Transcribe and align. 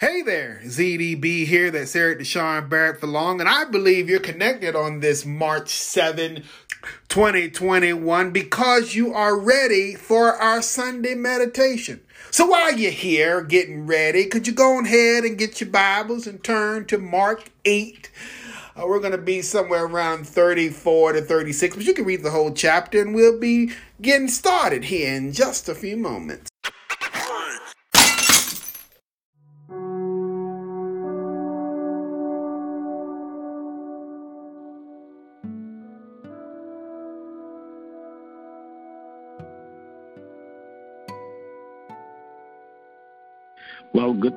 Hey 0.00 0.22
there, 0.22 0.60
EDB 0.62 1.44
here. 1.44 1.72
That's 1.72 1.96
Erik 1.96 2.20
DeSean 2.20 2.68
Barrett 2.68 3.00
for 3.00 3.08
long, 3.08 3.40
and 3.40 3.48
I 3.48 3.64
believe 3.64 4.08
you're 4.08 4.20
connected 4.20 4.76
on 4.76 5.00
this 5.00 5.26
March 5.26 5.70
7, 5.70 6.44
2021, 7.08 8.30
because 8.30 8.94
you 8.94 9.12
are 9.12 9.36
ready 9.36 9.96
for 9.96 10.34
our 10.34 10.62
Sunday 10.62 11.16
meditation. 11.16 11.98
So 12.30 12.46
while 12.46 12.78
you're 12.78 12.92
here 12.92 13.42
getting 13.42 13.88
ready, 13.88 14.26
could 14.26 14.46
you 14.46 14.52
go 14.52 14.78
ahead 14.78 15.24
and 15.24 15.36
get 15.36 15.60
your 15.60 15.70
Bibles 15.70 16.28
and 16.28 16.44
turn 16.44 16.84
to 16.84 16.98
Mark 16.98 17.50
8? 17.64 18.08
Uh, 18.76 18.86
we're 18.86 19.00
going 19.00 19.10
to 19.10 19.18
be 19.18 19.42
somewhere 19.42 19.84
around 19.84 20.28
34 20.28 21.14
to 21.14 21.22
36, 21.22 21.74
but 21.74 21.84
you 21.84 21.92
can 21.92 22.04
read 22.04 22.22
the 22.22 22.30
whole 22.30 22.52
chapter, 22.52 23.02
and 23.02 23.16
we'll 23.16 23.40
be 23.40 23.72
getting 24.00 24.28
started 24.28 24.84
here 24.84 25.12
in 25.12 25.32
just 25.32 25.68
a 25.68 25.74
few 25.74 25.96
moments. 25.96 26.48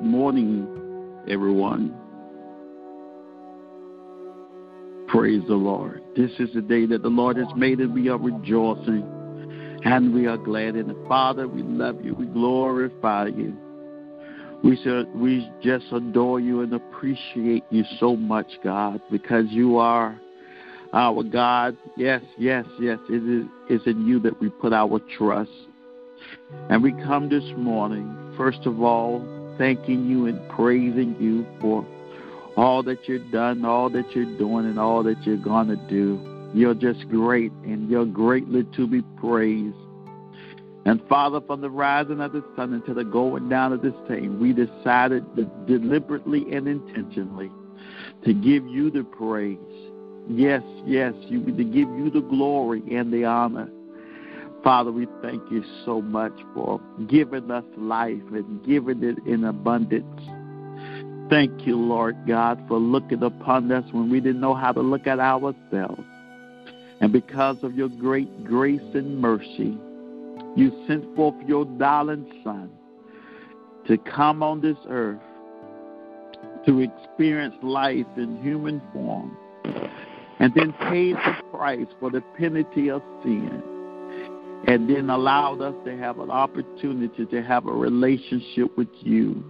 Morning, 0.01 0.67
everyone. 1.27 1.95
Praise 5.07 5.41
the 5.47 5.55
Lord. 5.55 6.01
This 6.15 6.31
is 6.39 6.53
the 6.53 6.61
day 6.61 6.85
that 6.85 7.03
the 7.03 7.09
Lord 7.09 7.37
has 7.37 7.47
made, 7.55 7.79
and 7.79 7.93
we 7.93 8.09
are 8.09 8.17
rejoicing 8.17 9.05
and 9.83 10.13
we 10.13 10.27
are 10.27 10.37
glad 10.37 10.75
in 10.75 10.89
it. 10.89 10.97
Father, 11.07 11.47
we 11.47 11.63
love 11.63 12.03
you. 12.03 12.13
We 12.13 12.25
glorify 12.27 13.27
you. 13.27 13.55
We, 14.63 14.77
should, 14.83 15.07
we 15.15 15.49
just 15.63 15.85
adore 15.91 16.39
you 16.39 16.61
and 16.61 16.73
appreciate 16.73 17.63
you 17.71 17.83
so 17.99 18.15
much, 18.15 18.47
God, 18.63 19.01
because 19.09 19.45
you 19.49 19.77
are 19.77 20.19
our 20.93 21.23
God. 21.23 21.75
Yes, 21.97 22.21
yes, 22.37 22.65
yes. 22.79 22.99
It 23.09 23.27
is 23.27 23.47
it's 23.69 23.87
in 23.87 24.05
you 24.05 24.19
that 24.19 24.39
we 24.39 24.49
put 24.49 24.71
our 24.71 24.99
trust. 25.17 25.49
And 26.69 26.83
we 26.83 26.91
come 26.91 27.29
this 27.29 27.43
morning, 27.57 28.33
first 28.37 28.65
of 28.65 28.81
all, 28.81 29.19
thanking 29.57 30.07
you 30.07 30.25
and 30.27 30.49
praising 30.49 31.15
you 31.19 31.45
for 31.59 31.85
all 32.57 32.83
that 32.83 33.07
you've 33.07 33.31
done, 33.31 33.65
all 33.65 33.89
that 33.89 34.15
you're 34.15 34.37
doing, 34.37 34.65
and 34.65 34.79
all 34.79 35.03
that 35.03 35.21
you're 35.23 35.37
going 35.37 35.67
to 35.67 35.75
do. 35.75 36.19
You're 36.53 36.73
just 36.73 37.07
great, 37.09 37.51
and 37.63 37.89
you're 37.89 38.05
greatly 38.05 38.65
to 38.75 38.87
be 38.87 39.01
praised. 39.17 39.75
And 40.85 41.01
Father, 41.07 41.39
from 41.41 41.61
the 41.61 41.69
rising 41.69 42.19
of 42.21 42.33
the 42.33 42.43
sun 42.55 42.73
until 42.73 42.95
the 42.95 43.03
going 43.03 43.49
down 43.49 43.71
of 43.71 43.81
the 43.81 43.95
same, 44.07 44.39
we 44.39 44.51
decided 44.51 45.23
deliberately 45.67 46.45
and 46.51 46.67
intentionally 46.67 47.51
to 48.25 48.33
give 48.33 48.65
you 48.67 48.89
the 48.89 49.03
praise. 49.03 49.57
Yes, 50.27 50.63
yes, 50.85 51.13
you, 51.27 51.43
to 51.43 51.63
give 51.63 51.87
you 51.89 52.09
the 52.09 52.21
glory 52.21 52.81
and 52.91 53.13
the 53.13 53.25
honor. 53.25 53.69
Father, 54.63 54.91
we 54.91 55.07
thank 55.23 55.41
you 55.49 55.63
so 55.85 56.01
much 56.03 56.33
for 56.53 56.79
giving 57.07 57.49
us 57.49 57.63
life 57.77 58.21
and 58.31 58.63
giving 58.63 59.03
it 59.03 59.17
in 59.25 59.43
abundance. 59.45 60.21
Thank 61.31 61.65
you, 61.65 61.77
Lord 61.77 62.15
God, 62.27 62.63
for 62.67 62.77
looking 62.77 63.23
upon 63.23 63.71
us 63.71 63.85
when 63.91 64.11
we 64.11 64.19
didn't 64.19 64.41
know 64.41 64.53
how 64.53 64.71
to 64.71 64.81
look 64.81 65.07
at 65.07 65.19
ourselves. 65.19 66.03
And 66.99 67.11
because 67.11 67.57
of 67.63 67.73
your 67.73 67.89
great 67.89 68.43
grace 68.43 68.81
and 68.93 69.19
mercy, 69.19 69.75
you 70.55 70.85
sent 70.87 71.15
forth 71.15 71.35
your 71.47 71.65
darling 71.65 72.31
Son 72.43 72.69
to 73.87 73.97
come 73.97 74.43
on 74.43 74.61
this 74.61 74.77
earth 74.89 75.19
to 76.67 76.81
experience 76.81 77.55
life 77.63 78.05
in 78.15 78.39
human 78.43 78.79
form 78.93 79.35
and 80.39 80.53
then 80.53 80.71
paid 80.89 81.15
the 81.15 81.35
price 81.51 81.87
for 81.99 82.11
the 82.11 82.21
penalty 82.37 82.91
of 82.91 83.01
sin 83.23 83.63
and 84.67 84.89
then 84.89 85.09
allowed 85.09 85.61
us 85.61 85.75
to 85.85 85.97
have 85.97 86.19
an 86.19 86.29
opportunity 86.29 87.25
to 87.25 87.41
have 87.43 87.65
a 87.65 87.71
relationship 87.71 88.75
with 88.77 88.89
you. 89.01 89.43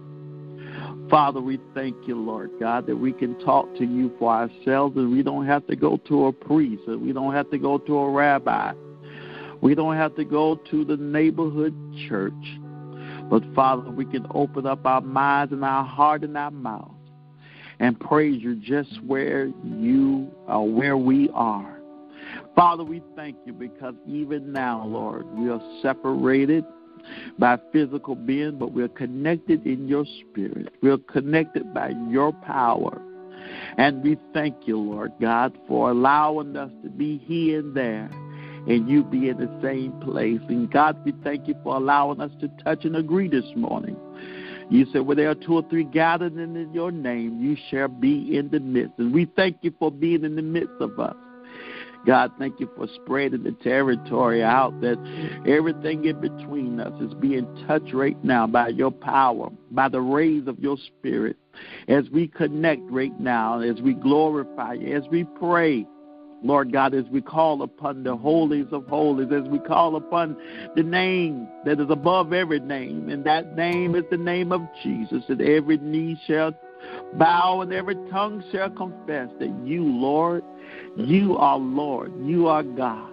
Father, 1.10 1.40
we 1.40 1.58
thank 1.74 1.94
you, 2.06 2.16
Lord 2.16 2.50
God, 2.58 2.86
that 2.86 2.96
we 2.96 3.12
can 3.12 3.38
talk 3.40 3.66
to 3.76 3.84
you 3.84 4.12
for 4.18 4.32
ourselves 4.32 4.96
and 4.96 5.12
we 5.12 5.22
don't 5.22 5.46
have 5.46 5.66
to 5.66 5.76
go 5.76 5.98
to 6.08 6.26
a 6.26 6.32
priest 6.32 6.82
and 6.86 7.02
we 7.02 7.12
don't 7.12 7.34
have 7.34 7.50
to 7.50 7.58
go 7.58 7.76
to 7.78 7.98
a 7.98 8.10
rabbi. 8.10 8.72
We 9.60 9.74
don't 9.74 9.96
have 9.96 10.16
to 10.16 10.24
go 10.24 10.56
to 10.70 10.84
the 10.84 10.96
neighborhood 10.96 11.74
church. 12.08 12.32
But 13.28 13.42
Father, 13.54 13.90
we 13.90 14.04
can 14.06 14.26
open 14.30 14.66
up 14.66 14.86
our 14.86 15.00
minds 15.00 15.52
and 15.52 15.64
our 15.64 15.84
heart 15.84 16.22
and 16.24 16.36
our 16.36 16.50
mouth 16.50 16.90
and 17.78 17.98
praise 17.98 18.42
you 18.42 18.56
just 18.56 19.02
where 19.04 19.46
you 19.64 20.30
are, 20.46 20.62
where 20.62 20.96
we 20.96 21.28
are. 21.34 21.81
Father, 22.54 22.84
we 22.84 23.02
thank 23.16 23.36
you 23.46 23.52
because 23.52 23.94
even 24.06 24.52
now, 24.52 24.84
Lord, 24.86 25.26
we 25.36 25.48
are 25.48 25.60
separated 25.80 26.64
by 27.38 27.58
physical 27.72 28.14
being, 28.14 28.58
but 28.58 28.72
we're 28.72 28.88
connected 28.88 29.66
in 29.66 29.88
your 29.88 30.04
spirit. 30.20 30.72
We're 30.82 30.98
connected 30.98 31.72
by 31.72 31.92
your 32.08 32.32
power. 32.32 33.00
And 33.78 34.02
we 34.02 34.18
thank 34.34 34.66
you, 34.66 34.78
Lord 34.78 35.12
God, 35.20 35.56
for 35.66 35.90
allowing 35.90 36.56
us 36.56 36.70
to 36.82 36.90
be 36.90 37.18
here 37.18 37.60
and 37.60 37.74
there 37.74 38.10
and 38.68 38.88
you 38.88 39.02
be 39.02 39.28
in 39.28 39.38
the 39.38 39.50
same 39.62 39.92
place. 40.00 40.40
And 40.48 40.70
God, 40.70 41.04
we 41.04 41.12
thank 41.24 41.48
you 41.48 41.54
for 41.64 41.76
allowing 41.76 42.20
us 42.20 42.30
to 42.40 42.48
touch 42.62 42.84
and 42.84 42.96
agree 42.96 43.28
this 43.28 43.44
morning. 43.56 43.96
You 44.70 44.86
said, 44.92 45.02
where 45.02 45.16
there 45.16 45.30
are 45.30 45.34
two 45.34 45.54
or 45.54 45.68
three 45.68 45.84
gathered 45.84 46.36
in 46.36 46.72
your 46.72 46.92
name, 46.92 47.42
you 47.42 47.56
shall 47.70 47.88
be 47.88 48.36
in 48.36 48.50
the 48.50 48.60
midst. 48.60 48.94
And 48.98 49.12
we 49.12 49.26
thank 49.36 49.58
you 49.62 49.74
for 49.78 49.90
being 49.90 50.24
in 50.24 50.36
the 50.36 50.42
midst 50.42 50.80
of 50.80 50.98
us. 51.00 51.16
God, 52.06 52.32
thank 52.38 52.58
you 52.58 52.68
for 52.76 52.88
spreading 52.96 53.44
the 53.44 53.52
territory 53.62 54.42
out 54.42 54.80
that 54.80 54.98
everything 55.46 56.04
in 56.04 56.20
between 56.20 56.80
us 56.80 56.92
is 57.00 57.14
being 57.14 57.46
touched 57.66 57.94
right 57.94 58.22
now 58.24 58.46
by 58.46 58.68
your 58.68 58.90
power, 58.90 59.50
by 59.70 59.88
the 59.88 60.00
rays 60.00 60.48
of 60.48 60.58
your 60.58 60.76
spirit. 60.76 61.36
As 61.86 62.04
we 62.10 62.26
connect 62.26 62.82
right 62.90 63.18
now, 63.20 63.60
as 63.60 63.80
we 63.80 63.94
glorify 63.94 64.74
you, 64.74 64.96
as 64.96 65.04
we 65.10 65.24
pray, 65.24 65.86
Lord 66.42 66.72
God, 66.72 66.92
as 66.92 67.04
we 67.12 67.20
call 67.20 67.62
upon 67.62 68.02
the 68.02 68.16
holies 68.16 68.66
of 68.72 68.86
holies, 68.88 69.28
as 69.32 69.48
we 69.48 69.60
call 69.60 69.94
upon 69.94 70.36
the 70.74 70.82
name 70.82 71.46
that 71.64 71.78
is 71.78 71.88
above 71.88 72.32
every 72.32 72.58
name, 72.58 73.10
and 73.10 73.22
that 73.24 73.54
name 73.54 73.94
is 73.94 74.04
the 74.10 74.16
name 74.16 74.50
of 74.50 74.62
Jesus, 74.82 75.22
and 75.28 75.40
every 75.40 75.78
knee 75.78 76.20
shall 76.26 76.52
bow 77.14 77.60
and 77.60 77.72
every 77.72 77.94
tongue 78.10 78.42
shall 78.50 78.70
confess 78.70 79.28
that 79.38 79.54
you, 79.64 79.84
Lord, 79.84 80.42
you 80.96 81.36
are 81.36 81.58
Lord. 81.58 82.12
You 82.20 82.48
are 82.48 82.62
God. 82.62 83.10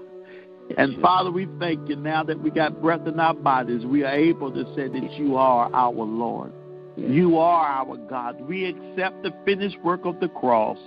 And 0.78 1.02
Father, 1.02 1.32
we 1.32 1.48
thank 1.60 1.90
you 1.90 1.96
now 1.96 2.24
that 2.24 2.40
we 2.40 2.52
got 2.52 2.82
breath 2.82 3.08
in 3.08 3.20
our 3.20 3.34
bodies. 3.34 3.86
We 3.86 4.04
are 4.04 4.14
able 4.14 4.52
to 4.52 4.64
say 4.76 4.88
that 4.88 5.12
you 5.14 5.36
are 5.36 5.70
our 5.74 5.92
Lord. 5.94 6.54
You 6.96 7.38
are 7.38 7.66
our 7.66 7.98
God. 7.98 8.42
We 8.42 8.66
accept 8.66 9.24
the 9.24 9.32
finished 9.46 9.78
work 9.84 10.06
of 10.06 10.20
the 10.20 10.28
cross. 10.28 10.78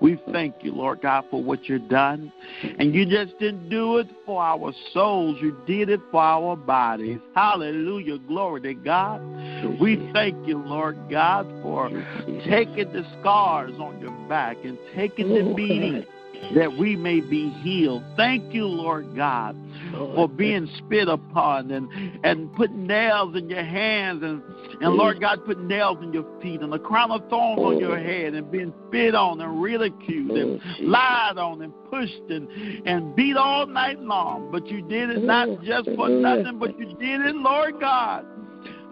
We 0.00 0.20
thank 0.32 0.56
you, 0.62 0.72
Lord 0.72 1.02
God, 1.02 1.24
for 1.30 1.42
what 1.42 1.68
you've 1.68 1.88
done. 1.88 2.32
And 2.78 2.94
you 2.94 3.04
just 3.04 3.38
didn't 3.38 3.68
do 3.68 3.98
it 3.98 4.06
for 4.24 4.42
our 4.42 4.72
souls, 4.92 5.38
you 5.40 5.56
did 5.66 5.88
it 5.88 6.00
for 6.10 6.20
our 6.20 6.56
bodies. 6.56 7.18
Hallelujah. 7.34 8.18
Glory 8.18 8.60
to 8.62 8.74
God. 8.74 9.20
We 9.80 10.10
thank 10.12 10.46
you, 10.46 10.58
Lord 10.58 10.96
God, 11.10 11.46
for 11.62 11.88
taking 12.48 12.92
the 12.92 13.04
scars 13.20 13.72
on 13.80 14.00
your 14.00 14.16
back 14.28 14.56
and 14.64 14.78
taking 14.94 15.28
the 15.28 15.54
beating 15.54 16.04
that 16.54 16.72
we 16.72 16.96
may 16.96 17.20
be 17.20 17.50
healed. 17.62 18.04
Thank 18.16 18.54
you, 18.54 18.66
Lord 18.66 19.16
God, 19.16 19.56
for 20.14 20.28
being 20.28 20.68
spit 20.78 21.08
upon 21.08 21.70
and, 21.70 21.88
and 22.24 22.52
putting 22.54 22.86
nails 22.86 23.36
in 23.36 23.48
your 23.48 23.64
hands 23.64 24.22
and, 24.22 24.42
and 24.80 24.94
Lord 24.94 25.20
God, 25.20 25.44
put 25.44 25.60
nails 25.60 25.98
in 26.02 26.12
your 26.12 26.26
feet 26.40 26.60
and 26.60 26.72
a 26.72 26.78
crown 26.78 27.10
of 27.10 27.28
thorns 27.28 27.60
on 27.60 27.78
your 27.78 27.98
head 27.98 28.34
and 28.34 28.50
being 28.50 28.72
spit 28.88 29.14
on 29.14 29.40
and 29.40 29.62
ridiculed 29.62 30.30
and 30.30 30.60
lied 30.80 31.38
on 31.38 31.62
and 31.62 31.72
pushed 31.90 32.22
and, 32.30 32.48
and 32.86 33.14
beat 33.16 33.36
all 33.36 33.66
night 33.66 34.00
long. 34.00 34.50
But 34.50 34.66
you 34.66 34.82
did 34.82 35.10
it 35.10 35.22
not 35.22 35.62
just 35.62 35.88
for 35.96 36.08
nothing, 36.08 36.58
but 36.58 36.78
you 36.78 36.86
did 36.98 37.22
it, 37.22 37.36
Lord 37.36 37.80
God 37.80 38.26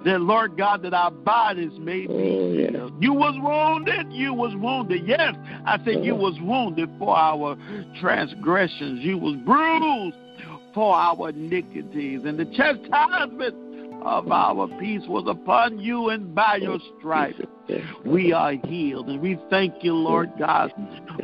that 0.06 0.20
Lord 0.20 0.56
God, 0.56 0.82
that 0.82 0.94
our 0.94 1.10
bodies 1.10 1.72
may 1.80 2.06
be 2.06 2.12
oh, 2.12 2.70
healed. 2.70 2.92
You 3.00 3.12
was 3.12 3.34
wounded, 3.38 4.12
you 4.12 4.32
was 4.32 4.54
wounded. 4.54 5.06
Yes, 5.06 5.34
I 5.66 5.78
said 5.84 6.04
you 6.04 6.14
was 6.14 6.38
wounded 6.40 6.88
for 6.98 7.16
our 7.16 7.56
transgressions. 8.00 9.04
You 9.04 9.18
was 9.18 9.34
bruised 9.44 10.16
for 10.76 10.94
our 10.94 11.30
iniquities, 11.30 12.20
and 12.26 12.38
the 12.38 12.44
chastisement 12.44 13.56
of 14.04 14.30
our 14.30 14.68
peace 14.78 15.00
was 15.08 15.24
upon 15.26 15.78
you, 15.78 16.10
and 16.10 16.34
by 16.34 16.56
your 16.56 16.74
oh, 16.74 16.98
stripes 16.98 17.40
we 18.04 18.32
are 18.32 18.52
healed. 18.52 19.08
And 19.08 19.20
we 19.20 19.38
thank 19.50 19.82
you, 19.82 19.94
Lord 19.94 20.30
God, 20.38 20.72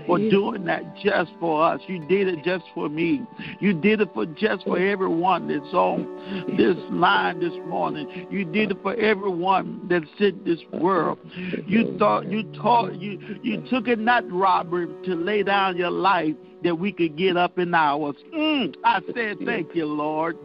for 0.06 0.18
doing 0.18 0.64
that 0.64 0.82
just 1.02 1.30
for 1.38 1.64
us. 1.64 1.80
You 1.86 2.06
did 2.06 2.28
it 2.28 2.44
just 2.44 2.64
for 2.74 2.88
me. 2.88 3.24
You 3.60 3.72
did 3.72 4.00
it 4.00 4.10
for 4.14 4.26
just 4.26 4.64
for 4.64 4.78
everyone 4.78 5.48
that's 5.48 5.74
on 5.74 6.56
this 6.56 6.76
line 6.90 7.40
this 7.40 7.54
morning. 7.66 8.26
You 8.30 8.44
did 8.44 8.72
it 8.72 8.78
for 8.82 8.94
everyone 8.94 9.86
that's 9.88 10.06
in 10.18 10.42
this 10.44 10.60
world. 10.72 11.18
You 11.66 11.96
thought 11.98 12.30
you 12.30 12.44
taught 12.54 13.00
you 13.00 13.38
you 13.42 13.64
took 13.70 13.88
it 13.88 13.98
not 13.98 14.30
robbery 14.30 14.86
to 15.04 15.14
lay 15.14 15.42
down 15.42 15.76
your 15.76 15.90
life 15.90 16.34
that 16.62 16.78
we 16.78 16.92
could 16.92 17.16
get 17.16 17.36
up 17.36 17.58
in 17.58 17.74
ours. 17.74 18.16
Mm, 18.34 18.74
I 18.84 19.00
said, 19.14 19.38
Thank 19.44 19.74
you, 19.74 19.86
Lord. 19.86 20.36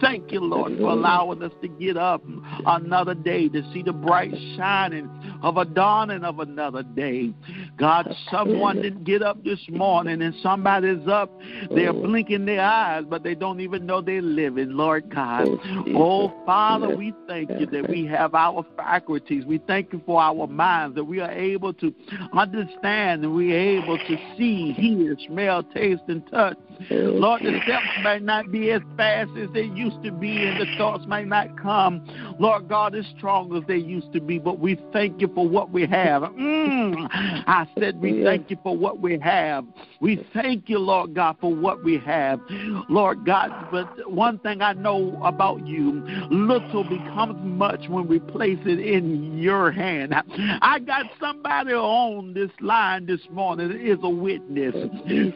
Thank 0.00 0.32
you, 0.32 0.40
Lord, 0.40 0.76
for 0.78 0.90
allowing 0.90 1.42
us 1.42 1.52
to 1.62 1.68
get 1.68 1.96
up 1.96 2.22
another 2.66 3.14
day 3.14 3.48
to 3.48 3.62
see 3.72 3.82
the 3.82 3.92
bright 3.92 4.32
shining 4.56 5.10
of 5.42 5.56
a 5.56 5.64
dawning 5.64 6.24
of 6.24 6.38
another 6.38 6.82
day. 6.82 7.32
God, 7.76 8.14
someone 8.30 8.80
didn't 8.80 9.04
get 9.04 9.22
up 9.22 9.42
this 9.44 9.60
morning 9.68 10.22
and 10.22 10.34
somebody's 10.42 11.06
up. 11.08 11.30
They're 11.70 11.92
blinking 11.92 12.46
their 12.46 12.62
eyes, 12.62 13.04
but 13.08 13.22
they 13.22 13.34
don't 13.34 13.60
even 13.60 13.86
know 13.86 14.00
they're 14.00 14.22
living, 14.22 14.70
Lord 14.70 15.12
God. 15.12 15.48
Oh, 15.94 16.32
Father, 16.46 16.96
we 16.96 17.12
thank 17.26 17.50
you 17.58 17.66
that 17.66 17.88
we 17.88 18.06
have 18.06 18.34
our 18.34 18.64
faculties. 18.76 19.44
We 19.44 19.58
thank 19.58 19.92
you 19.92 20.00
for 20.06 20.20
our 20.20 20.46
minds, 20.46 20.94
that 20.96 21.04
we 21.04 21.20
are 21.20 21.30
able 21.30 21.72
to 21.74 21.92
understand 22.32 23.24
and 23.24 23.34
we 23.34 23.52
are 23.52 23.58
able 23.58 23.98
to 23.98 24.16
see, 24.36 24.72
hear, 24.72 25.16
smell, 25.26 25.62
taste, 25.62 26.02
and 26.08 26.26
touch. 26.30 26.56
Lord, 26.90 27.42
the 27.42 27.60
steps 27.64 27.86
might 28.02 28.22
not 28.22 28.50
be 28.50 28.70
as 28.70 28.80
fast 28.96 29.30
as 29.36 29.48
they 29.52 29.62
used 29.62 30.02
to 30.04 30.12
be, 30.12 30.44
and 30.44 30.60
the 30.60 30.66
thoughts 30.76 31.04
might 31.06 31.26
not 31.26 31.60
come, 31.60 32.04
Lord 32.38 32.68
God, 32.68 32.94
as 32.94 33.04
strong 33.16 33.54
as 33.56 33.62
they 33.68 33.76
used 33.76 34.12
to 34.12 34.20
be, 34.20 34.38
but 34.38 34.58
we 34.58 34.80
thank 34.92 35.20
you 35.20 35.28
for 35.34 35.48
what 35.48 35.70
we 35.70 35.86
have. 35.86 36.22
Mm, 36.42 37.08
I 37.46 37.66
said, 37.78 38.00
We 38.00 38.24
thank 38.24 38.50
you 38.50 38.56
for 38.62 38.76
what 38.76 39.00
we 39.00 39.18
have. 39.20 39.64
We 40.00 40.26
thank 40.32 40.68
you, 40.68 40.78
Lord 40.78 41.14
God, 41.14 41.36
for 41.40 41.54
what 41.54 41.84
we 41.84 41.98
have. 41.98 42.40
Lord 42.88 43.24
God, 43.24 43.68
but 43.70 44.10
one 44.10 44.38
thing 44.40 44.62
I 44.62 44.72
know 44.72 45.20
about 45.22 45.66
you 45.66 46.02
little 46.30 46.82
becomes 46.82 47.36
much 47.44 47.88
when 47.88 48.08
we 48.08 48.18
place 48.18 48.58
it 48.64 48.80
in 48.80 49.38
your 49.38 49.70
hand. 49.70 50.14
I 50.60 50.78
got 50.80 51.06
somebody 51.20 51.72
on 51.72 52.34
this 52.34 52.50
line 52.60 53.06
this 53.06 53.20
morning 53.30 53.68
that 53.68 53.80
is 53.80 53.98
a 54.02 54.10
witness. 54.10 54.74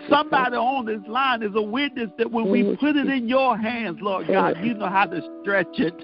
Somebody 0.08 0.56
on 0.56 0.87
this 0.87 1.06
line 1.08 1.43
is 1.43 1.52
a 1.54 1.62
witness 1.62 2.10
that 2.19 2.31
when 2.31 2.50
we 2.50 2.76
put 2.76 2.96
it 2.96 3.06
in 3.06 3.28
your 3.28 3.56
hands, 3.56 3.98
Lord 4.00 4.26
God, 4.26 4.56
you 4.62 4.75
know 4.75 4.88
how 4.88 5.06
to 5.06 5.20
stretch 5.43 5.78
it. 5.78 5.94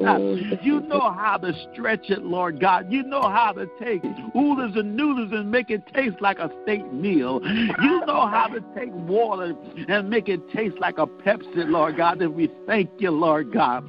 You 0.63 0.81
know 0.81 1.11
how 1.11 1.39
to 1.39 1.53
stretch 1.73 2.11
it, 2.11 2.23
Lord 2.23 2.61
God. 2.61 2.93
You 2.93 3.03
know 3.03 3.23
how 3.23 3.53
to 3.53 3.69
take 3.83 4.03
oodles 4.37 4.77
and 4.77 4.97
noodles 4.97 5.33
and 5.33 5.51
make 5.51 5.71
it 5.71 5.83
taste 5.95 6.21
like 6.21 6.39
a 6.39 6.51
steak 6.63 6.91
meal. 6.93 7.41
You 7.43 8.05
know 8.07 8.27
how 8.27 8.49
to 8.49 8.61
take 8.77 8.93
water 8.93 9.55
and 9.89 10.09
make 10.09 10.29
it 10.29 10.41
taste 10.51 10.77
like 10.79 10.99
a 10.99 11.07
Pepsi, 11.07 11.69
Lord 11.69 11.97
God. 11.97 12.21
And 12.23 12.35
we 12.35 12.51
thank 12.67 12.91
you, 12.99 13.11
Lord 13.11 13.53
God. 13.53 13.85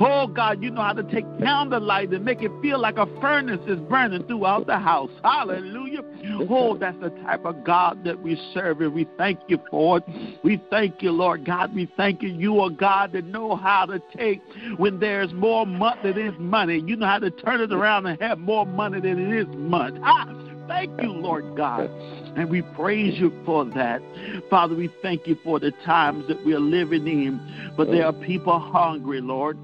Oh 0.00 0.26
God, 0.26 0.62
you 0.62 0.70
know 0.70 0.82
how 0.82 0.92
to 0.92 1.02
take 1.02 1.24
candlelight 1.38 2.10
and 2.10 2.24
make 2.24 2.42
it 2.42 2.50
feel 2.60 2.78
like 2.78 2.98
a 2.98 3.06
furnace 3.20 3.60
is 3.66 3.78
burning 3.80 4.24
throughout 4.24 4.66
the 4.66 4.78
house. 4.78 5.10
Hallelujah. 5.22 6.02
Oh, 6.48 6.76
that's 6.76 6.98
the 7.00 7.10
type 7.24 7.44
of 7.44 7.64
God 7.64 8.04
that 8.04 8.22
we 8.22 8.40
serve, 8.54 8.80
and 8.80 8.94
we 8.94 9.06
thank 9.18 9.40
you 9.48 9.58
for 9.70 9.98
it. 9.98 10.04
We 10.44 10.62
thank 10.70 11.02
you, 11.02 11.10
Lord 11.10 11.44
God. 11.44 11.74
We 11.74 11.90
thank 11.96 12.22
you. 12.22 12.28
You 12.28 12.60
are 12.60 12.70
God 12.70 13.12
that 13.12 13.24
know 13.24 13.56
how 13.56 13.86
to 13.86 14.00
take 14.16 14.40
when 14.76 15.00
there's 15.00 15.32
more 15.32 15.66
money 15.66 16.12
than 16.12 16.18
is 16.18 16.34
money. 16.38 16.82
You 16.86 16.96
know 16.96 17.06
how 17.06 17.18
to 17.18 17.30
turn 17.30 17.60
it 17.60 17.72
around 17.72 18.06
and 18.06 18.20
have 18.20 18.38
more 18.38 18.64
money 18.64 19.00
than 19.00 19.18
it 19.18 19.28
is 19.28 19.31
money. 19.56 20.00
Ah, 20.02 20.26
thank 20.68 21.00
you, 21.02 21.10
Lord 21.12 21.56
God. 21.56 21.90
And 22.36 22.48
we 22.48 22.62
praise 22.62 23.18
you 23.18 23.32
for 23.44 23.64
that. 23.64 24.00
Father, 24.48 24.74
we 24.74 24.90
thank 25.02 25.26
you 25.26 25.36
for 25.44 25.58
the 25.58 25.72
times 25.84 26.26
that 26.28 26.44
we're 26.44 26.60
living 26.60 27.06
in. 27.06 27.72
But 27.76 27.88
there 27.88 28.06
are 28.06 28.12
people 28.12 28.58
hungry, 28.58 29.20
Lord. 29.20 29.58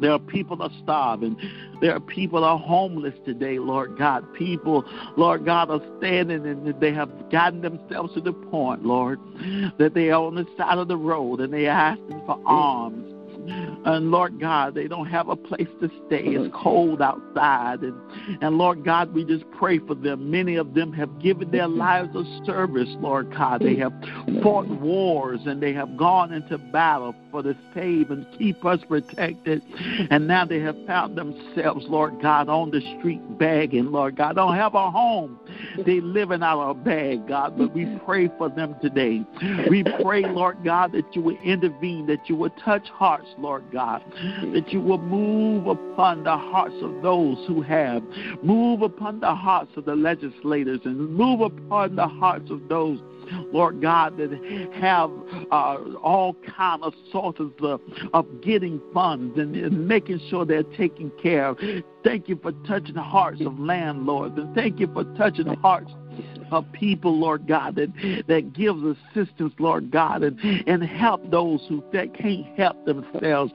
There 0.00 0.12
are 0.12 0.18
people 0.18 0.56
that 0.56 0.64
are 0.64 0.82
starving. 0.82 1.36
There 1.80 1.94
are 1.94 2.00
people 2.00 2.40
that 2.40 2.46
are 2.46 2.58
homeless 2.58 3.14
today, 3.24 3.58
Lord 3.58 3.98
God. 3.98 4.24
People, 4.34 4.84
Lord 5.16 5.44
God, 5.44 5.70
are 5.70 5.82
standing 5.98 6.46
and 6.46 6.80
they 6.80 6.92
have 6.92 7.10
gotten 7.30 7.60
themselves 7.60 8.14
to 8.14 8.20
the 8.20 8.32
point, 8.32 8.84
Lord, 8.84 9.18
that 9.78 9.92
they 9.94 10.10
are 10.10 10.22
on 10.22 10.36
the 10.36 10.46
side 10.56 10.78
of 10.78 10.88
the 10.88 10.96
road 10.96 11.40
and 11.40 11.52
they 11.52 11.66
are 11.66 11.96
asking 11.96 12.22
for 12.24 12.40
alms. 12.46 13.14
And 13.84 14.10
Lord 14.10 14.38
God, 14.38 14.74
they 14.74 14.88
don't 14.88 15.06
have 15.06 15.28
a 15.28 15.36
place 15.36 15.68
to 15.80 15.88
stay. 16.06 16.24
It's 16.24 16.44
mm-hmm. 16.44 16.62
cold 16.62 17.00
outside. 17.00 17.80
And, 17.80 17.94
and 18.42 18.58
Lord 18.58 18.84
God, 18.84 19.14
we 19.14 19.24
just 19.24 19.44
pray 19.52 19.78
for 19.78 19.94
them. 19.94 20.30
Many 20.30 20.56
of 20.56 20.74
them 20.74 20.92
have 20.92 21.18
given 21.20 21.50
their 21.50 21.66
mm-hmm. 21.66 21.78
lives 21.78 22.14
of 22.14 22.26
service, 22.44 22.88
Lord 22.98 23.30
God. 23.34 23.60
They 23.60 23.76
mm-hmm. 23.76 24.34
have 24.34 24.42
fought 24.42 24.68
wars 24.68 25.40
and 25.46 25.62
they 25.62 25.72
have 25.72 25.96
gone 25.96 26.32
into 26.32 26.58
battle 26.58 27.14
for 27.30 27.42
to 27.42 27.56
save 27.74 28.10
and 28.10 28.26
keep 28.38 28.64
us 28.64 28.80
protected. 28.86 29.62
And 30.10 30.26
now 30.26 30.44
they 30.44 30.60
have 30.60 30.76
found 30.86 31.16
themselves, 31.16 31.86
Lord 31.88 32.20
God, 32.20 32.48
on 32.48 32.70
the 32.70 32.80
street 32.98 33.22
begging, 33.38 33.90
Lord 33.90 34.16
God. 34.16 34.36
Don't 34.36 34.56
have 34.56 34.74
a 34.74 34.90
home. 34.90 35.38
They 35.84 36.00
live 36.00 36.30
in 36.30 36.42
our 36.42 36.74
bag, 36.74 37.28
God. 37.28 37.56
But 37.56 37.74
we 37.74 37.86
pray 38.04 38.28
for 38.38 38.48
them 38.48 38.76
today. 38.80 39.24
We 39.68 39.84
pray, 40.02 40.22
Lord 40.22 40.58
God, 40.64 40.92
that 40.92 41.14
you 41.14 41.22
will 41.22 41.38
intervene, 41.42 42.06
that 42.06 42.28
you 42.28 42.36
will 42.36 42.50
touch 42.64 42.88
hearts, 42.88 43.28
Lord 43.38 43.64
God, 43.72 44.02
that 44.52 44.72
you 44.72 44.80
will 44.80 44.98
move 44.98 45.66
upon 45.66 46.24
the 46.24 46.36
hearts 46.36 46.76
of 46.82 47.02
those 47.02 47.38
who 47.46 47.62
have, 47.62 48.02
move 48.42 48.82
upon 48.82 49.20
the 49.20 49.34
hearts 49.34 49.72
of 49.76 49.84
the 49.84 49.96
legislators, 49.96 50.80
and 50.84 51.14
move 51.14 51.40
upon 51.40 51.96
the 51.96 52.08
hearts 52.08 52.50
of 52.50 52.68
those 52.68 53.00
Lord 53.52 53.80
God, 53.80 54.16
that 54.18 54.30
have 54.74 55.10
uh, 55.50 55.76
all 56.02 56.34
kind 56.56 56.82
of 56.82 56.94
sources 57.10 57.50
of, 57.60 57.80
of 58.12 58.26
getting 58.42 58.80
funds 58.92 59.38
and, 59.38 59.54
and 59.56 59.86
making 59.86 60.20
sure 60.28 60.44
they're 60.44 60.62
taken 60.62 61.10
care 61.22 61.48
of. 61.48 61.58
Thank 62.04 62.28
you 62.28 62.38
for 62.40 62.52
touching 62.66 62.94
the 62.94 63.02
hearts 63.02 63.40
of 63.44 63.58
landlords, 63.58 64.38
and 64.38 64.54
thank 64.54 64.80
you 64.80 64.88
for 64.92 65.04
touching 65.16 65.46
the 65.46 65.56
hearts 65.56 65.90
of 66.50 66.70
people, 66.72 67.18
Lord 67.18 67.46
God, 67.46 67.76
that, 67.76 68.24
that 68.28 68.52
gives 68.52 68.82
assistance, 68.82 69.54
Lord 69.58 69.90
God, 69.90 70.22
and, 70.22 70.38
and 70.66 70.82
help 70.82 71.30
those 71.30 71.64
who 71.68 71.82
that 71.92 72.14
can't 72.14 72.46
help 72.56 72.84
themselves. 72.84 73.52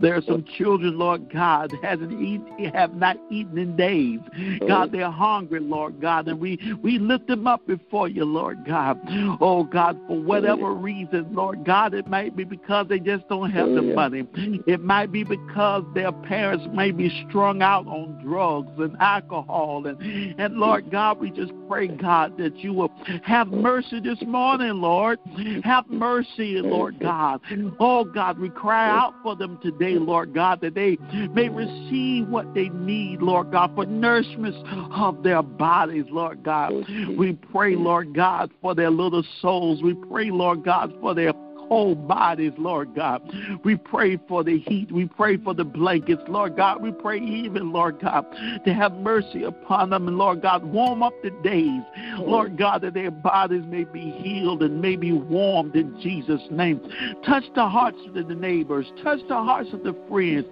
There 0.00 0.16
are 0.16 0.22
some 0.22 0.44
children, 0.56 0.98
Lord 0.98 1.32
God, 1.32 1.72
hasn't 1.82 2.12
eaten, 2.12 2.72
have 2.74 2.94
not 2.94 3.16
eaten 3.30 3.58
in 3.58 3.76
days. 3.76 4.20
God, 4.66 4.92
they're 4.92 5.10
hungry, 5.10 5.60
Lord 5.60 6.00
God, 6.00 6.28
and 6.28 6.40
we, 6.40 6.58
we 6.82 6.98
lift 6.98 7.26
them 7.26 7.46
up 7.46 7.66
before 7.66 8.08
you, 8.08 8.24
Lord 8.24 8.64
God. 8.66 8.98
Oh 9.40 9.64
God, 9.64 9.98
for 10.06 10.20
whatever 10.20 10.72
reason, 10.72 11.26
Lord 11.32 11.64
God, 11.64 11.94
it 11.94 12.06
might 12.06 12.36
be 12.36 12.44
because 12.44 12.86
they 12.88 12.98
just 12.98 13.28
don't 13.28 13.50
have 13.50 13.68
the 13.68 13.82
money. 13.82 14.26
It 14.66 14.82
might 14.82 15.12
be 15.12 15.24
because 15.24 15.84
their 15.94 16.12
parents 16.12 16.66
may 16.72 16.90
be 16.90 17.10
strung 17.28 17.62
out 17.62 17.86
on 17.86 18.20
drugs 18.24 18.72
and 18.78 18.96
alcohol. 19.00 19.86
And, 19.86 20.00
and 20.38 20.56
Lord 20.56 20.90
God, 20.90 21.18
we 21.18 21.30
just 21.30 21.52
pray, 21.68 21.88
God, 21.88 22.35
that 22.38 22.56
you 22.58 22.72
will 22.72 22.90
have 23.22 23.48
mercy 23.48 24.00
this 24.00 24.18
morning, 24.26 24.80
Lord. 24.80 25.18
Have 25.64 25.88
mercy, 25.88 26.60
Lord 26.62 27.00
God. 27.00 27.40
Oh, 27.80 28.04
God, 28.04 28.38
we 28.38 28.50
cry 28.50 28.88
out 28.88 29.14
for 29.22 29.36
them 29.36 29.58
today, 29.62 29.94
Lord 29.94 30.34
God, 30.34 30.60
that 30.60 30.74
they 30.74 30.98
may 31.32 31.48
receive 31.48 32.28
what 32.28 32.52
they 32.54 32.68
need, 32.70 33.22
Lord 33.22 33.52
God, 33.52 33.74
for 33.74 33.86
nourishment 33.86 34.54
of 34.92 35.22
their 35.22 35.42
bodies, 35.42 36.04
Lord 36.10 36.42
God. 36.42 36.72
We 37.16 37.32
pray, 37.52 37.76
Lord 37.76 38.14
God, 38.14 38.50
for 38.60 38.74
their 38.74 38.90
little 38.90 39.24
souls. 39.40 39.82
We 39.82 39.94
pray, 39.94 40.30
Lord 40.30 40.64
God, 40.64 40.92
for 41.00 41.14
their 41.14 41.32
whole 41.68 41.94
bodies, 41.94 42.52
Lord 42.58 42.94
God. 42.94 43.22
We 43.64 43.76
pray 43.76 44.18
for 44.28 44.44
the 44.44 44.58
heat. 44.58 44.90
We 44.92 45.06
pray 45.06 45.36
for 45.36 45.54
the 45.54 45.64
blankets, 45.64 46.22
Lord 46.28 46.56
God. 46.56 46.82
We 46.82 46.92
pray 46.92 47.18
even, 47.18 47.72
Lord 47.72 48.00
God, 48.00 48.24
to 48.64 48.74
have 48.74 48.92
mercy 48.94 49.44
upon 49.44 49.90
them. 49.90 50.08
And 50.08 50.18
Lord 50.18 50.42
God, 50.42 50.64
warm 50.64 51.02
up 51.02 51.14
the 51.22 51.30
days, 51.42 51.82
Lord 52.18 52.56
God, 52.56 52.82
that 52.82 52.94
their 52.94 53.10
bodies 53.10 53.62
may 53.66 53.84
be 53.84 54.10
healed 54.10 54.62
and 54.62 54.80
may 54.80 54.96
be 54.96 55.12
warmed 55.12 55.74
in 55.74 56.00
Jesus' 56.00 56.42
name. 56.50 56.80
Touch 57.24 57.44
the 57.54 57.68
hearts 57.68 57.98
of 58.06 58.14
the 58.14 58.34
neighbors. 58.34 58.86
Touch 59.02 59.20
the 59.28 59.36
hearts 59.36 59.72
of 59.72 59.82
the 59.82 59.96
friends. 60.08 60.46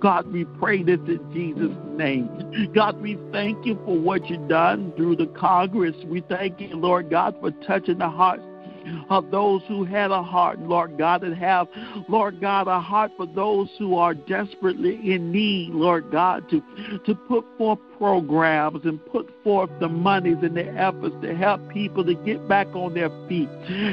God, 0.00 0.30
we 0.32 0.44
pray 0.44 0.82
this 0.82 1.00
in 1.06 1.32
Jesus' 1.32 1.76
name. 1.96 2.72
God, 2.74 3.00
we 3.00 3.18
thank 3.32 3.64
you 3.64 3.78
for 3.84 3.98
what 3.98 4.28
you've 4.28 4.48
done 4.48 4.92
through 4.96 5.16
the 5.16 5.26
Congress. 5.26 5.96
We 6.06 6.22
thank 6.28 6.60
you, 6.60 6.76
Lord 6.76 7.10
God, 7.10 7.36
for 7.40 7.50
touching 7.66 7.98
the 7.98 8.08
hearts 8.08 8.42
of 9.10 9.30
those 9.30 9.62
who 9.68 9.84
had 9.84 10.10
a 10.10 10.22
heart, 10.22 10.60
Lord 10.60 10.98
God, 10.98 11.22
that 11.22 11.34
have, 11.36 11.68
Lord 12.08 12.40
God, 12.40 12.68
a 12.68 12.80
heart 12.80 13.12
for 13.16 13.26
those 13.26 13.68
who 13.78 13.96
are 13.96 14.14
desperately 14.14 15.12
in 15.12 15.32
need, 15.32 15.70
Lord 15.70 16.10
God, 16.10 16.48
to, 16.50 16.62
to 17.04 17.14
put 17.14 17.44
forth 17.56 17.78
programs 17.98 18.84
and 18.84 19.04
put 19.06 19.28
forth 19.42 19.70
the 19.80 19.88
monies 19.88 20.38
and 20.42 20.56
the 20.56 20.66
efforts 20.68 21.14
to 21.22 21.34
help 21.36 21.60
people 21.70 22.04
to 22.04 22.14
get 22.14 22.48
back 22.48 22.68
on 22.68 22.94
their 22.94 23.10
feet. 23.28 23.48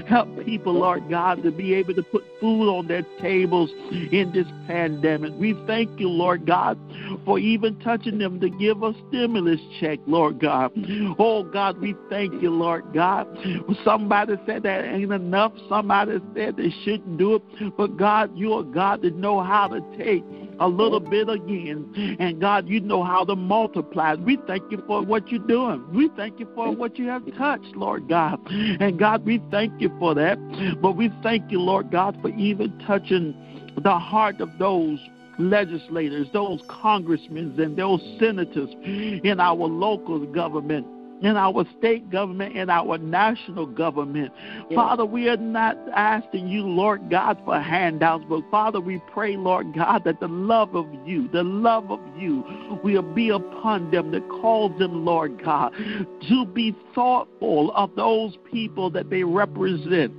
Help 0.07 0.29
people, 0.45 0.73
Lord 0.73 1.09
God, 1.09 1.43
to 1.43 1.51
be 1.51 1.73
able 1.73 1.95
to 1.95 2.03
put 2.03 2.23
food 2.39 2.69
on 2.69 2.87
their 2.87 3.03
tables 3.19 3.71
in 4.11 4.31
this 4.33 4.45
pandemic. 4.67 5.33
We 5.37 5.55
thank 5.65 5.99
you, 5.99 6.07
Lord 6.07 6.45
God, 6.45 6.77
for 7.25 7.39
even 7.39 7.79
touching 7.79 8.19
them 8.19 8.39
to 8.39 8.49
give 8.49 8.83
a 8.83 8.93
stimulus 9.07 9.59
check, 9.79 9.99
Lord 10.05 10.39
God. 10.39 10.71
Oh, 11.17 11.43
God, 11.43 11.79
we 11.79 11.95
thank 12.09 12.41
you, 12.41 12.51
Lord 12.51 12.83
God. 12.93 13.27
Somebody 13.83 14.35
said 14.45 14.63
that 14.63 14.85
ain't 14.85 15.11
enough. 15.11 15.53
Somebody 15.67 16.19
said 16.35 16.57
they 16.57 16.73
shouldn't 16.83 17.17
do 17.17 17.35
it. 17.35 17.43
But, 17.77 17.97
God, 17.97 18.31
you're 18.35 18.61
a 18.61 18.63
God 18.63 19.01
that 19.01 19.15
know 19.15 19.41
how 19.41 19.67
to 19.67 19.81
take 19.97 20.23
a 20.59 20.67
little 20.67 20.99
bit 20.99 21.29
again. 21.29 22.17
And 22.19 22.39
God, 22.39 22.67
you 22.67 22.79
know 22.79 23.03
how 23.03 23.25
to 23.25 23.35
multiply. 23.35 24.15
We 24.15 24.37
thank 24.47 24.71
you 24.71 24.81
for 24.87 25.01
what 25.03 25.29
you're 25.29 25.45
doing. 25.45 25.85
We 25.93 26.09
thank 26.15 26.39
you 26.39 26.47
for 26.55 26.71
what 26.71 26.97
you 26.97 27.07
have 27.07 27.25
touched, 27.35 27.75
Lord 27.75 28.07
God. 28.07 28.39
And 28.49 28.97
God, 28.97 29.25
we 29.25 29.41
thank 29.51 29.79
you 29.81 29.89
for 29.99 30.13
that. 30.15 30.37
But 30.81 30.93
we 30.93 31.11
thank 31.23 31.51
you, 31.51 31.59
Lord 31.59 31.91
God, 31.91 32.17
for 32.21 32.29
even 32.29 32.77
touching 32.79 33.35
the 33.77 33.97
heart 33.97 34.41
of 34.41 34.49
those 34.57 34.99
legislators, 35.37 36.27
those 36.31 36.61
congressmen, 36.67 37.59
and 37.59 37.77
those 37.77 38.01
senators 38.19 38.69
in 38.83 39.39
our 39.39 39.67
local 39.67 40.25
government 40.25 40.87
in 41.21 41.37
our 41.37 41.65
state 41.77 42.09
government, 42.09 42.55
in 42.55 42.69
our 42.69 42.97
national 42.97 43.65
government. 43.65 44.31
Yes. 44.69 44.75
Father, 44.75 45.05
we 45.05 45.29
are 45.29 45.37
not 45.37 45.77
asking 45.95 46.47
you, 46.47 46.63
Lord 46.63 47.09
God, 47.09 47.41
for 47.45 47.59
handouts, 47.59 48.25
but 48.27 48.41
Father, 48.51 48.81
we 48.81 49.01
pray, 49.13 49.37
Lord 49.37 49.73
God, 49.73 50.03
that 50.05 50.19
the 50.19 50.27
love 50.27 50.75
of 50.75 50.87
you, 51.05 51.27
the 51.29 51.43
love 51.43 51.89
of 51.91 51.99
you, 52.17 52.43
will 52.83 53.01
be 53.01 53.29
upon 53.29 53.91
them, 53.91 54.11
that 54.11 54.27
calls 54.29 54.77
them, 54.77 55.05
Lord 55.05 55.41
God, 55.43 55.73
to 56.29 56.45
be 56.45 56.75
thoughtful 56.93 57.71
of 57.75 57.95
those 57.95 58.37
people 58.51 58.89
that 58.91 59.09
they 59.09 59.23
represent. 59.23 60.13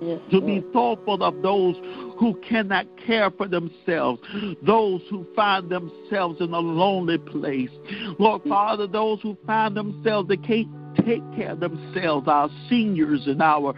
Yes, 0.00 0.20
to 0.32 0.40
be 0.40 0.64
thoughtful 0.72 1.22
of 1.22 1.42
those 1.42 1.76
who 2.22 2.34
cannot 2.48 2.86
care 3.04 3.32
for 3.32 3.48
themselves, 3.48 4.20
those 4.64 5.00
who 5.10 5.26
find 5.34 5.68
themselves 5.68 6.40
in 6.40 6.54
a 6.54 6.58
lonely 6.60 7.18
place. 7.18 7.68
Lord 8.16 8.42
Father, 8.48 8.86
those 8.86 9.20
who 9.22 9.36
find 9.44 9.76
themselves, 9.76 10.28
they 10.28 10.36
can't 10.36 10.68
take 11.04 11.22
care 11.34 11.52
of 11.52 11.60
themselves, 11.60 12.28
our 12.28 12.48
seniors 12.68 13.26
and 13.26 13.42
our 13.42 13.74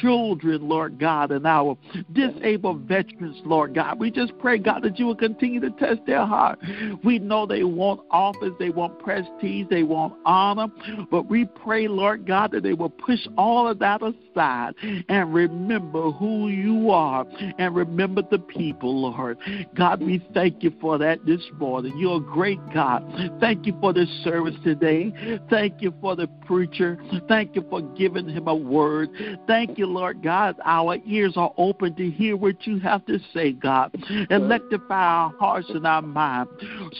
children, 0.00 0.68
Lord 0.68 0.98
God, 0.98 1.30
and 1.30 1.46
our 1.46 1.76
disabled 2.12 2.82
veterans, 2.82 3.40
Lord 3.44 3.74
God. 3.74 3.98
We 3.98 4.10
just 4.10 4.36
pray, 4.38 4.58
God, 4.58 4.82
that 4.82 4.98
you 4.98 5.06
will 5.06 5.16
continue 5.16 5.60
to 5.60 5.70
test 5.70 6.00
their 6.06 6.24
heart. 6.24 6.58
We 7.04 7.18
know 7.18 7.46
they 7.46 7.64
want 7.64 8.00
office, 8.10 8.52
they 8.58 8.70
want 8.70 8.98
prestige, 8.98 9.66
they 9.70 9.82
want 9.82 10.14
honor, 10.24 10.68
but 11.10 11.28
we 11.28 11.44
pray, 11.44 11.88
Lord 11.88 12.26
God, 12.26 12.52
that 12.52 12.62
they 12.62 12.74
will 12.74 12.90
push 12.90 13.20
all 13.36 13.68
of 13.68 13.78
that 13.80 14.00
aside 14.02 14.74
and 15.08 15.32
remember 15.32 16.10
who 16.10 16.48
you 16.48 16.90
are 16.90 17.26
and 17.58 17.74
remember 17.74 18.22
the 18.30 18.38
people, 18.38 19.10
Lord. 19.10 19.38
God, 19.74 20.02
we 20.02 20.24
thank 20.34 20.62
you 20.62 20.72
for 20.80 20.98
that 20.98 21.24
this 21.26 21.40
morning. 21.58 21.96
You're 21.98 22.16
a 22.16 22.20
great 22.20 22.60
God. 22.72 23.04
Thank 23.40 23.66
you 23.66 23.76
for 23.80 23.92
this 23.92 24.08
service 24.24 24.54
today. 24.64 25.12
Thank 25.48 25.82
you 25.82 25.92
for 26.00 26.16
the 26.16 26.28
preacher. 26.60 26.98
Thank 27.26 27.56
you 27.56 27.64
for 27.70 27.80
giving 27.80 28.28
him 28.28 28.46
a 28.46 28.54
word. 28.54 29.08
Thank 29.46 29.78
you, 29.78 29.86
Lord 29.86 30.22
God. 30.22 30.56
Our 30.62 30.98
ears 31.06 31.32
are 31.36 31.54
open 31.56 31.94
to 31.94 32.10
hear 32.10 32.36
what 32.36 32.66
you 32.66 32.78
have 32.80 33.06
to 33.06 33.18
say, 33.32 33.52
God. 33.52 33.94
Electrify 34.28 34.94
our 34.94 35.34
hearts 35.38 35.70
and 35.70 35.86
our 35.86 36.02
mind. 36.02 36.48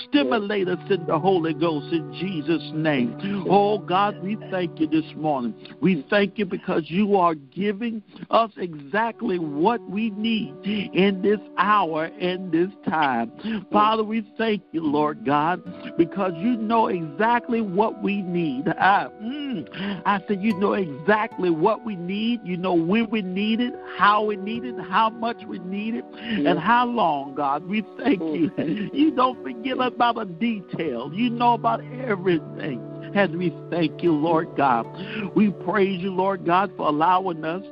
Stimulate 0.09 0.69
us 0.69 0.79
in 0.91 1.05
the 1.05 1.19
Holy 1.19 1.53
Ghost 1.53 1.93
in 1.93 2.11
Jesus' 2.15 2.71
name. 2.73 3.45
Oh, 3.51 3.79
God, 3.79 4.23
we 4.23 4.39
thank 4.51 4.81
you 4.81 4.87
this 4.87 5.05
morning. 5.15 5.55
We 5.83 6.07
thank 6.09 6.39
you 6.39 6.47
because 6.47 6.85
you 6.87 7.17
are 7.17 7.35
giving 7.35 8.03
us 8.31 8.51
exactly 8.57 9.39
what 9.39 9.83
we 9.91 10.09
need 10.11 10.55
in 10.65 11.21
this 11.21 11.41
hour, 11.59 12.07
in 12.07 12.51
this 12.51 12.71
time. 12.89 13.31
Father, 13.71 14.05
we 14.05 14.27
thank 14.39 14.63
you, 14.73 14.83
Lord 14.83 15.27
God, 15.27 15.63
because 15.99 16.33
you 16.39 16.57
know 16.57 16.87
exactly 16.87 17.61
what 17.61 18.03
we 18.03 18.23
need. 18.23 18.69
I, 18.69 19.09
mm, 19.23 19.50
Mm. 19.51 20.03
I 20.05 20.21
said, 20.27 20.43
You 20.43 20.55
know 20.59 20.75
exactly 20.75 21.51
what 21.51 21.85
we 21.85 21.97
need. 21.97 22.41
You 22.45 22.57
know 22.57 22.75
when 22.75 23.11
we 23.11 23.23
need 23.23 23.61
it, 23.61 23.75
how 23.97 24.25
we 24.25 24.37
need 24.37 24.65
it, 24.65 24.75
how 24.89 25.11
much 25.11 25.45
we 25.45 25.59
need 25.61 25.95
it, 25.95 26.05
and 26.15 26.59
how 26.59 26.87
long, 26.87 27.35
God. 27.35 27.67
We 27.67 27.85
thank 27.99 28.21
you. 28.21 28.51
You 28.93 29.11
don't 29.11 29.43
forget 29.43 29.79
about 29.79 30.21
a 30.21 30.25
detail. 30.25 31.13
You 31.13 31.31
know 31.31 31.55
about 31.55 31.83
everything. 31.85 32.87
As 33.15 33.31
we 33.31 33.53
thank 33.71 34.03
you, 34.03 34.13
Lord 34.13 34.57
God. 34.57 34.87
We 35.35 35.51
praise 35.51 36.01
you, 36.01 36.15
Lord 36.15 36.45
God, 36.45 36.71
for 36.77 36.87
allowing 36.87 37.45
us 37.45 37.65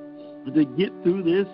to 0.54 0.64
get 0.64 0.92
through 1.02 1.22
this 1.22 1.46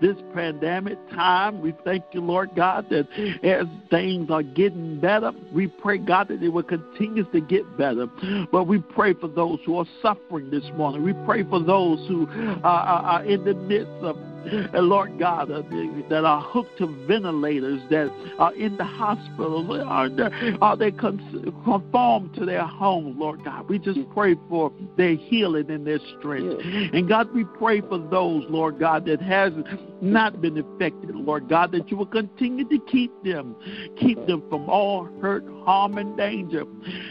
this 0.00 0.16
pandemic 0.34 0.98
time. 1.10 1.60
We 1.60 1.74
thank 1.84 2.04
you, 2.12 2.20
Lord 2.20 2.50
God, 2.54 2.86
that 2.90 3.08
as 3.42 3.66
things 3.90 4.30
are 4.30 4.42
getting 4.42 5.00
better, 5.00 5.32
we 5.52 5.66
pray, 5.66 5.98
God, 5.98 6.28
that 6.28 6.42
it 6.42 6.48
will 6.48 6.62
continue 6.62 7.24
to 7.24 7.40
get 7.40 7.76
better. 7.76 8.06
But 8.50 8.64
we 8.64 8.78
pray 8.78 9.14
for 9.14 9.28
those 9.28 9.58
who 9.64 9.78
are 9.78 9.86
suffering 10.00 10.50
this 10.50 10.64
morning. 10.76 11.02
We 11.02 11.14
pray 11.24 11.42
for 11.44 11.60
those 11.60 12.06
who 12.08 12.26
are, 12.62 12.64
are 12.64 13.24
in 13.24 13.44
the 13.44 13.54
midst 13.54 13.92
of 14.02 14.16
and 14.44 14.88
Lord 14.88 15.18
God, 15.18 15.50
uh, 15.50 15.62
that 16.08 16.24
are 16.24 16.40
hooked 16.40 16.78
to 16.78 16.86
ventilators, 17.06 17.80
that 17.90 18.10
are 18.38 18.54
in 18.54 18.76
the 18.76 18.84
hospitals, 18.84 19.68
are 19.86 20.08
they, 20.08 20.56
are 20.60 20.76
they 20.76 20.90
conformed 20.90 22.34
to 22.34 22.44
their 22.44 22.64
home, 22.64 23.18
Lord 23.18 23.44
God? 23.44 23.68
We 23.68 23.78
just 23.78 24.00
pray 24.12 24.36
for 24.48 24.72
their 24.96 25.14
healing 25.14 25.70
and 25.70 25.86
their 25.86 26.00
strength. 26.18 26.62
And 26.92 27.08
God, 27.08 27.32
we 27.34 27.44
pray 27.44 27.80
for 27.80 27.98
those, 27.98 28.44
Lord 28.48 28.78
God, 28.78 29.06
that 29.06 29.20
has 29.20 29.52
not 30.00 30.40
been 30.40 30.58
affected, 30.58 31.14
Lord 31.14 31.48
God, 31.48 31.72
that 31.72 31.90
you 31.90 31.96
will 31.96 32.06
continue 32.06 32.68
to 32.68 32.78
keep 32.90 33.10
them, 33.22 33.56
keep 33.98 34.26
them 34.26 34.42
from 34.48 34.68
all 34.68 35.04
hurt, 35.20 35.44
harm, 35.64 35.98
and 35.98 36.16
danger. 36.16 36.64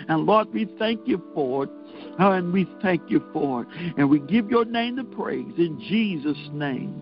And 0.08 0.26
Lord, 0.26 0.54
we 0.54 0.66
thank 0.78 1.08
you 1.08 1.22
for 1.34 1.66
it. 1.66 1.70
And 2.18 2.52
we 2.52 2.68
thank 2.82 3.10
you 3.10 3.24
for 3.32 3.64
it. 3.64 3.68
And 3.98 4.10
we 4.10 4.20
give 4.20 4.50
your 4.50 4.66
name 4.66 4.96
the 4.98 5.04
praise 5.04 5.54
in 5.58 5.80
Jesus' 5.80 6.38
name. 6.52 7.02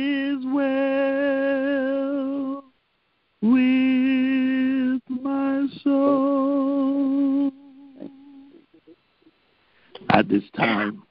At 10.13 10.27
this 10.27 10.43
time, 10.57 11.03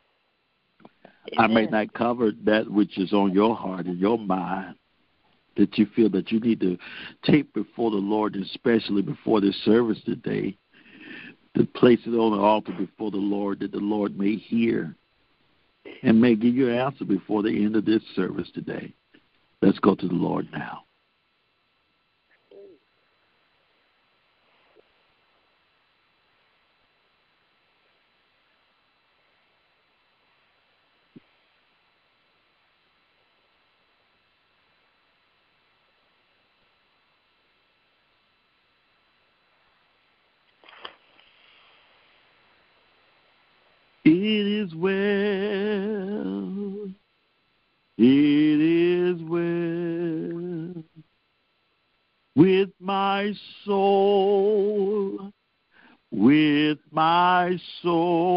I 1.38 1.46
may 1.46 1.66
not 1.66 1.94
cover 1.94 2.32
that 2.44 2.70
which 2.70 2.98
is 2.98 3.12
on 3.12 3.32
your 3.32 3.56
heart 3.56 3.86
and 3.86 3.98
your 3.98 4.18
mind 4.18 4.76
that 5.56 5.78
you 5.78 5.86
feel 5.96 6.10
that 6.10 6.30
you 6.30 6.38
need 6.40 6.60
to 6.60 6.76
take 7.24 7.52
before 7.54 7.90
the 7.90 7.96
Lord, 7.96 8.36
especially 8.36 9.02
before 9.02 9.40
this 9.40 9.56
service 9.64 9.98
today, 10.04 10.56
to 11.56 11.64
place 11.64 12.00
it 12.06 12.10
on 12.10 12.36
the 12.36 12.42
altar 12.42 12.72
before 12.72 13.10
the 13.10 13.16
Lord 13.16 13.60
that 13.60 13.72
the 13.72 13.78
Lord 13.78 14.18
may 14.18 14.36
hear 14.36 14.94
and 16.02 16.20
may 16.20 16.34
give 16.34 16.54
you 16.54 16.68
an 16.68 16.76
answer 16.76 17.04
before 17.04 17.42
the 17.42 17.50
end 17.50 17.76
of 17.76 17.84
this 17.84 18.02
service 18.14 18.50
today. 18.54 18.92
Let's 19.62 19.78
go 19.78 19.94
to 19.94 20.08
the 20.08 20.14
Lord 20.14 20.48
now. 20.52 20.84
It 44.02 44.49
is 44.60 44.74
well. 44.74 46.50
It 47.96 48.60
is 48.60 49.20
well 49.22 50.84
with 52.36 52.70
my 52.78 53.32
soul, 53.64 55.32
with 56.10 56.78
my 56.90 57.58
soul. 57.82 58.29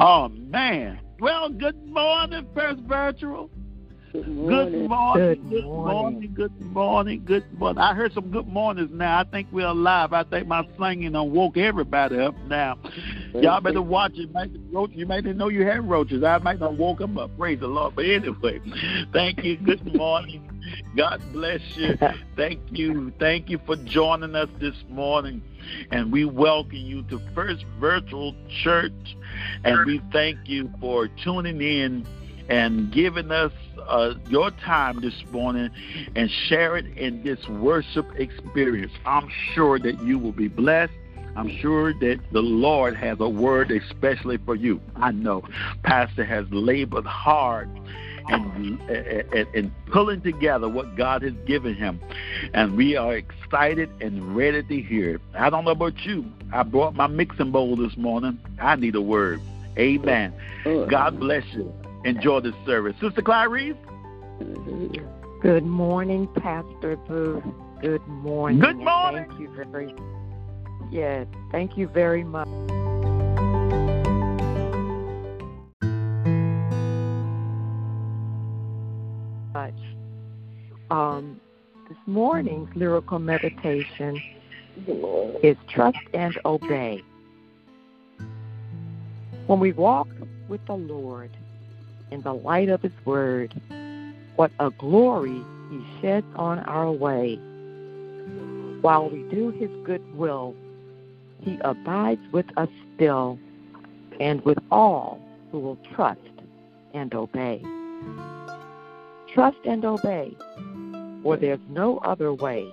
Oh 0.00 0.28
man. 0.30 0.98
Well, 1.20 1.50
good 1.50 1.76
morning, 1.86 2.46
First 2.54 2.80
Virtual. 2.84 3.50
Good 4.12 4.26
morning. 4.28 4.80
Good 4.80 4.88
morning. 4.88 5.50
Good 5.50 5.64
morning. 5.64 6.34
Good 6.34 6.60
morning. 6.60 7.22
Good 7.26 7.58
morning. 7.58 7.78
I 7.78 7.94
heard 7.94 8.14
some 8.14 8.30
good 8.30 8.48
mornings 8.48 8.88
now. 8.90 9.20
I 9.20 9.24
think 9.24 9.48
we're 9.52 9.66
alive. 9.66 10.14
I 10.14 10.24
think 10.24 10.48
my 10.48 10.66
singing 10.78 11.12
done 11.12 11.32
woke 11.32 11.58
everybody 11.58 12.18
up 12.18 12.34
now. 12.46 12.78
Y'all 13.34 13.60
better 13.60 13.82
watch 13.82 14.12
it. 14.14 14.32
Might 14.32 14.50
roach, 14.72 14.90
you 14.94 15.04
might 15.04 15.20
didn't 15.20 15.36
know 15.36 15.48
you 15.48 15.66
had 15.66 15.86
roaches. 15.88 16.24
I 16.24 16.38
might 16.38 16.60
not 16.60 16.78
woke 16.78 16.98
them 16.98 17.18
up. 17.18 17.36
Praise 17.36 17.60
the 17.60 17.68
Lord. 17.68 17.94
But 17.94 18.06
anyway, 18.06 18.58
thank 19.12 19.44
you. 19.44 19.58
Good 19.58 19.94
morning. 19.94 20.59
God 20.96 21.22
bless 21.32 21.60
you. 21.76 21.96
Thank 22.36 22.60
you. 22.70 23.12
Thank 23.18 23.48
you 23.48 23.60
for 23.64 23.76
joining 23.76 24.34
us 24.34 24.48
this 24.58 24.74
morning. 24.88 25.42
And 25.90 26.10
we 26.10 26.24
welcome 26.24 26.76
you 26.76 27.02
to 27.04 27.20
First 27.34 27.64
Virtual 27.78 28.34
Church. 28.62 29.16
And 29.62 29.86
we 29.86 30.00
thank 30.10 30.38
you 30.46 30.72
for 30.80 31.06
tuning 31.06 31.60
in 31.60 32.06
and 32.48 32.90
giving 32.90 33.30
us 33.30 33.52
uh, 33.86 34.14
your 34.28 34.50
time 34.50 35.00
this 35.00 35.24
morning 35.30 35.70
and 36.16 36.30
share 36.30 36.76
it 36.76 36.86
in 36.96 37.22
this 37.22 37.46
worship 37.48 38.06
experience. 38.18 38.92
I'm 39.04 39.30
sure 39.54 39.78
that 39.78 40.02
you 40.02 40.18
will 40.18 40.32
be 40.32 40.48
blessed. 40.48 40.92
I'm 41.36 41.56
sure 41.58 41.92
that 41.94 42.18
the 42.32 42.42
Lord 42.42 42.96
has 42.96 43.20
a 43.20 43.28
word 43.28 43.70
especially 43.70 44.38
for 44.38 44.56
you. 44.56 44.80
I 44.96 45.12
know 45.12 45.44
Pastor 45.84 46.24
has 46.24 46.46
labored 46.50 47.06
hard 47.06 47.70
and, 48.28 48.80
and, 48.90 49.48
and 49.54 49.72
pulling 49.86 50.20
together 50.22 50.68
what 50.68 50.96
God 50.96 51.22
has 51.22 51.34
given 51.46 51.74
him. 51.74 52.00
And 52.54 52.76
we 52.76 52.96
are 52.96 53.16
excited 53.16 53.90
and 54.00 54.36
ready 54.36 54.62
to 54.62 54.82
hear 54.82 55.16
it. 55.16 55.20
I 55.34 55.50
don't 55.50 55.64
know 55.64 55.72
about 55.72 55.98
you. 56.04 56.24
I 56.52 56.62
brought 56.62 56.94
my 56.94 57.06
mixing 57.06 57.50
bowl 57.50 57.76
this 57.76 57.96
morning. 57.96 58.38
I 58.60 58.76
need 58.76 58.94
a 58.94 59.00
word. 59.00 59.40
Amen. 59.78 60.32
God 60.64 61.18
bless 61.20 61.44
you. 61.52 61.72
Enjoy 62.04 62.40
this 62.40 62.54
service. 62.66 62.96
Sister 63.00 63.22
Clarice? 63.22 63.76
Good 65.42 65.64
morning, 65.64 66.28
Pastor 66.34 66.96
Booth. 66.96 67.44
Good 67.80 68.06
morning. 68.08 68.60
Good 68.60 68.76
morning. 68.76 69.24
Thank 69.28 69.40
you 69.40 69.66
very 69.72 69.94
Yes, 70.90 71.26
thank 71.52 71.78
you 71.78 71.86
very 71.86 72.24
much. 72.24 72.48
Um, 80.90 81.40
this 81.88 81.98
morning's 82.06 82.68
lyrical 82.76 83.18
meditation 83.18 84.20
is 85.42 85.56
trust 85.68 85.98
and 86.14 86.38
obey. 86.44 87.02
When 89.46 89.58
we 89.58 89.72
walk 89.72 90.08
with 90.48 90.64
the 90.66 90.74
Lord 90.74 91.30
in 92.12 92.22
the 92.22 92.32
light 92.32 92.68
of 92.68 92.82
His 92.82 92.92
Word, 93.04 93.60
what 94.36 94.52
a 94.60 94.70
glory 94.70 95.42
He 95.70 95.84
sheds 96.00 96.26
on 96.36 96.60
our 96.60 96.92
way. 96.92 97.36
While 98.80 99.10
we 99.10 99.22
do 99.30 99.50
His 99.50 99.70
good 99.84 100.02
will, 100.16 100.54
He 101.40 101.58
abides 101.62 102.22
with 102.32 102.46
us 102.56 102.68
still 102.94 103.38
and 104.20 104.40
with 104.42 104.58
all 104.70 105.20
who 105.50 105.58
will 105.58 105.78
trust 105.94 106.20
and 106.94 107.12
obey. 107.14 107.62
Trust 109.34 109.58
and 109.64 109.84
obey, 109.84 110.36
for 111.22 111.36
there's 111.36 111.60
no 111.68 111.98
other 111.98 112.34
way 112.34 112.68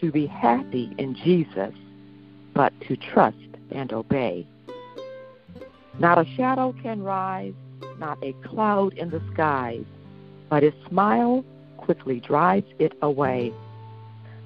to 0.00 0.12
be 0.12 0.26
happy 0.26 0.94
in 0.96 1.14
Jesus 1.14 1.74
but 2.54 2.72
to 2.82 2.96
trust 2.96 3.36
and 3.72 3.92
obey. 3.92 4.46
Not 5.98 6.18
a 6.18 6.24
shadow 6.36 6.74
can 6.82 7.02
rise, 7.02 7.54
not 7.98 8.18
a 8.22 8.32
cloud 8.44 8.94
in 8.94 9.10
the 9.10 9.20
skies, 9.32 9.84
but 10.48 10.62
his 10.62 10.72
smile 10.88 11.44
quickly 11.78 12.20
drives 12.20 12.66
it 12.78 12.92
away. 13.02 13.52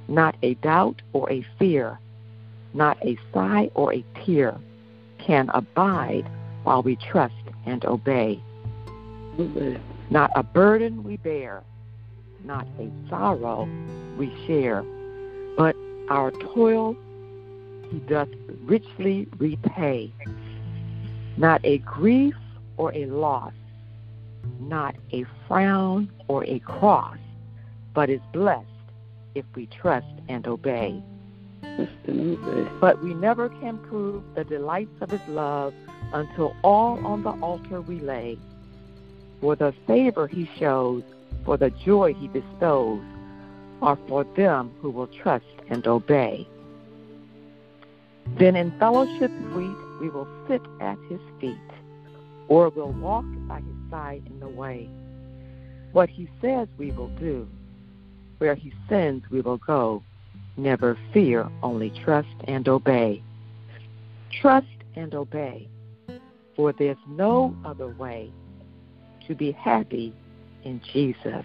Not 0.09 0.37
a 0.43 0.55
doubt 0.55 1.03
or 1.13 1.31
a 1.31 1.45
fear, 1.59 1.99
not 2.73 2.97
a 3.05 3.19
sigh 3.33 3.71
or 3.75 3.93
a 3.93 4.05
tear 4.25 4.57
can 5.19 5.51
abide 5.55 6.29
while 6.65 6.83
we 6.83 6.97
trust 6.97 7.35
and 7.67 7.85
obey. 7.85 8.43
Not 10.15 10.31
a 10.37 10.45
burden 10.45 11.03
we 11.03 11.17
bear, 11.17 11.65
not 12.45 12.69
a 12.79 12.89
sorrow 13.11 13.69
we 14.17 14.33
share, 14.47 14.85
but 15.57 15.75
our 16.09 16.31
toil 16.31 16.97
he 17.91 17.99
doth 17.99 18.29
richly 18.63 19.27
repay. 19.39 20.13
Not 21.37 21.63
a 21.65 21.79
grief 21.79 22.37
or 22.77 22.95
a 22.95 23.07
loss, 23.07 23.55
not 24.61 24.95
a 25.13 25.25
frown 25.49 26.09
or 26.29 26.45
a 26.45 26.61
cross, 26.61 27.19
but 27.93 28.09
is 28.09 28.21
blessed 28.33 28.69
if 29.35 29.45
we 29.57 29.67
trust 29.67 30.07
and 30.29 30.47
obey. 30.47 31.03
But 32.81 33.03
we 33.03 33.15
never 33.15 33.49
can 33.49 33.79
prove 33.79 34.23
the 34.37 34.45
delights 34.45 34.95
of 35.01 35.11
his 35.11 35.27
love 35.27 35.75
until 36.13 36.55
all 36.63 37.05
on 37.05 37.25
the 37.25 37.33
altar 37.43 37.81
we 37.81 37.99
lay. 37.99 38.39
For 39.45 39.57
the 39.57 39.75
favor 39.87 40.27
he 40.27 40.49
shows, 40.59 41.03
for 41.45 41.59
the 41.59 41.69
joy 41.69 42.15
he 42.15 42.29
bestows, 42.29 43.03
are 43.83 43.99
for 44.09 44.25
them 44.39 44.73
who 44.81 44.89
will 44.89 45.07
trust 45.07 45.45
and 45.69 45.87
obey. 45.87 46.49
Then 48.39 48.57
in 48.57 48.71
fellowship 48.79 49.31
sweet 49.53 49.77
we 50.01 50.09
will 50.09 50.27
sit 50.49 50.63
at 50.81 50.97
his 51.11 51.21
feet, 51.43 51.59
or 52.49 52.71
will 52.71 52.93
walk 52.93 53.27
by 53.47 53.59
his 53.59 53.91
side 53.91 54.23
in 54.25 54.41
the 54.41 54.49
way. 54.49 54.89
What 55.93 56.09
he 56.09 56.27
says 56.41 56.67
we 56.79 56.93
will 56.93 57.15
do, 57.19 57.47
where 58.39 58.55
he 58.55 58.73
sends 58.89 59.29
we 59.31 59.43
will 59.43 59.59
go. 59.59 60.03
Never 60.57 60.97
fear, 61.13 61.51
only 61.63 61.91
trust 62.03 62.35
and 62.45 62.67
obey. 62.67 63.23
Trust 64.41 64.79
and 64.97 65.15
obey, 65.15 65.69
for 66.57 66.73
there's 66.73 66.97
no 67.07 67.55
other 67.63 67.89
way 67.89 68.33
to 69.27 69.35
be 69.35 69.53
happy 69.53 70.15
in 70.65 70.81
Jesus 70.93 71.45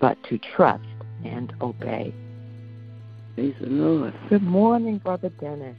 but 0.00 0.16
to 0.28 0.38
trust 0.54 0.84
and 1.24 1.52
obey. 1.60 2.12
Praise 3.34 3.54
the 3.60 3.66
Lord. 3.66 4.14
Good 4.28 4.42
morning, 4.42 4.98
Brother 4.98 5.30
Dennis. 5.40 5.76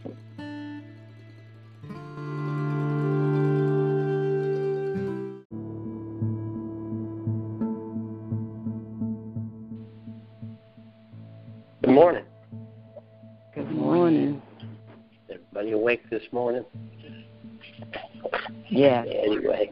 Good 11.82 11.94
morning. 11.94 12.24
Good 13.54 13.72
morning. 13.72 14.42
Everybody 15.30 15.72
awake 15.72 16.10
this 16.10 16.24
morning? 16.32 16.66
Yes. 18.76 19.08
Anyway, 19.10 19.72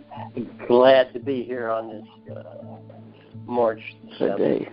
glad 0.68 1.13
to 1.13 1.20
be 1.20 1.44
here 1.44 1.70
on 1.70 1.89
this 1.89 2.38
uh, 2.38 2.44
March 3.46 3.82
7th. 4.20 4.38
Today. 4.38 4.70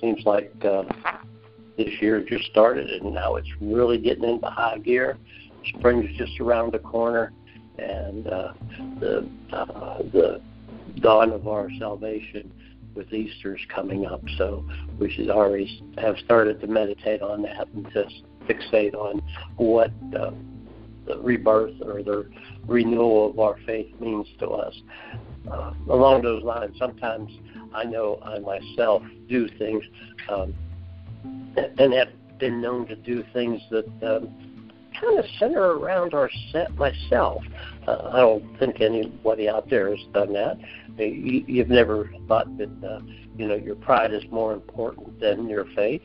Seems 0.00 0.24
like 0.26 0.52
uh, 0.64 0.84
this 1.76 1.88
year 2.00 2.22
just 2.22 2.44
started 2.50 2.88
and 2.88 3.14
now 3.14 3.36
it's 3.36 3.48
really 3.60 3.98
getting 3.98 4.24
into 4.24 4.46
high 4.46 4.78
gear. 4.78 5.16
Spring's 5.76 6.16
just 6.16 6.38
around 6.40 6.72
the 6.72 6.78
corner, 6.78 7.32
and 7.78 8.26
uh, 8.26 8.52
the 9.00 9.28
uh, 9.52 9.98
the 10.12 10.40
dawn 11.00 11.32
of 11.32 11.46
our 11.46 11.68
salvation 11.78 12.52
with 12.94 13.12
Easter's 13.12 13.60
coming 13.74 14.06
up. 14.06 14.22
So 14.36 14.64
we 14.98 15.10
should 15.10 15.30
already 15.30 15.82
have 15.98 16.16
started 16.18 16.60
to 16.60 16.66
meditate 16.66 17.22
on 17.22 17.42
that 17.42 17.68
and 17.74 17.86
just 17.92 18.22
fixate 18.48 18.94
on 18.94 19.22
what 19.56 19.90
uh, 20.18 20.30
the 21.08 21.18
rebirth 21.18 21.74
or 21.82 22.02
the 22.02 22.28
renewal 22.66 23.30
of 23.30 23.38
our 23.38 23.56
faith 23.66 23.88
means 24.00 24.26
to 24.38 24.48
us. 24.48 24.74
Uh, 25.50 25.72
along 25.88 26.22
those 26.22 26.42
lines, 26.42 26.76
sometimes 26.78 27.32
I 27.74 27.84
know 27.84 28.20
I 28.22 28.38
myself 28.38 29.02
do 29.28 29.48
things 29.58 29.82
um, 30.28 30.54
and 31.78 31.92
have 31.94 32.08
been 32.38 32.60
known 32.60 32.86
to 32.86 32.96
do 32.96 33.24
things 33.32 33.60
that 33.70 33.86
um, 34.02 34.28
kind 35.00 35.18
of 35.18 35.24
center 35.38 35.78
around 35.78 36.14
our 36.14 36.30
set 36.52 36.74
myself. 36.76 37.42
Uh, 37.86 38.10
I 38.12 38.20
don't 38.20 38.58
think 38.58 38.80
anybody 38.80 39.48
out 39.48 39.68
there 39.70 39.90
has 39.94 40.04
done 40.12 40.32
that. 40.34 40.58
You, 40.98 41.44
you've 41.46 41.68
never 41.68 42.10
thought 42.26 42.56
that 42.58 42.70
uh, 42.84 43.00
you 43.36 43.46
know 43.46 43.54
your 43.54 43.76
pride 43.76 44.12
is 44.12 44.24
more 44.30 44.52
important 44.52 45.20
than 45.20 45.48
your 45.48 45.64
faith. 45.74 46.02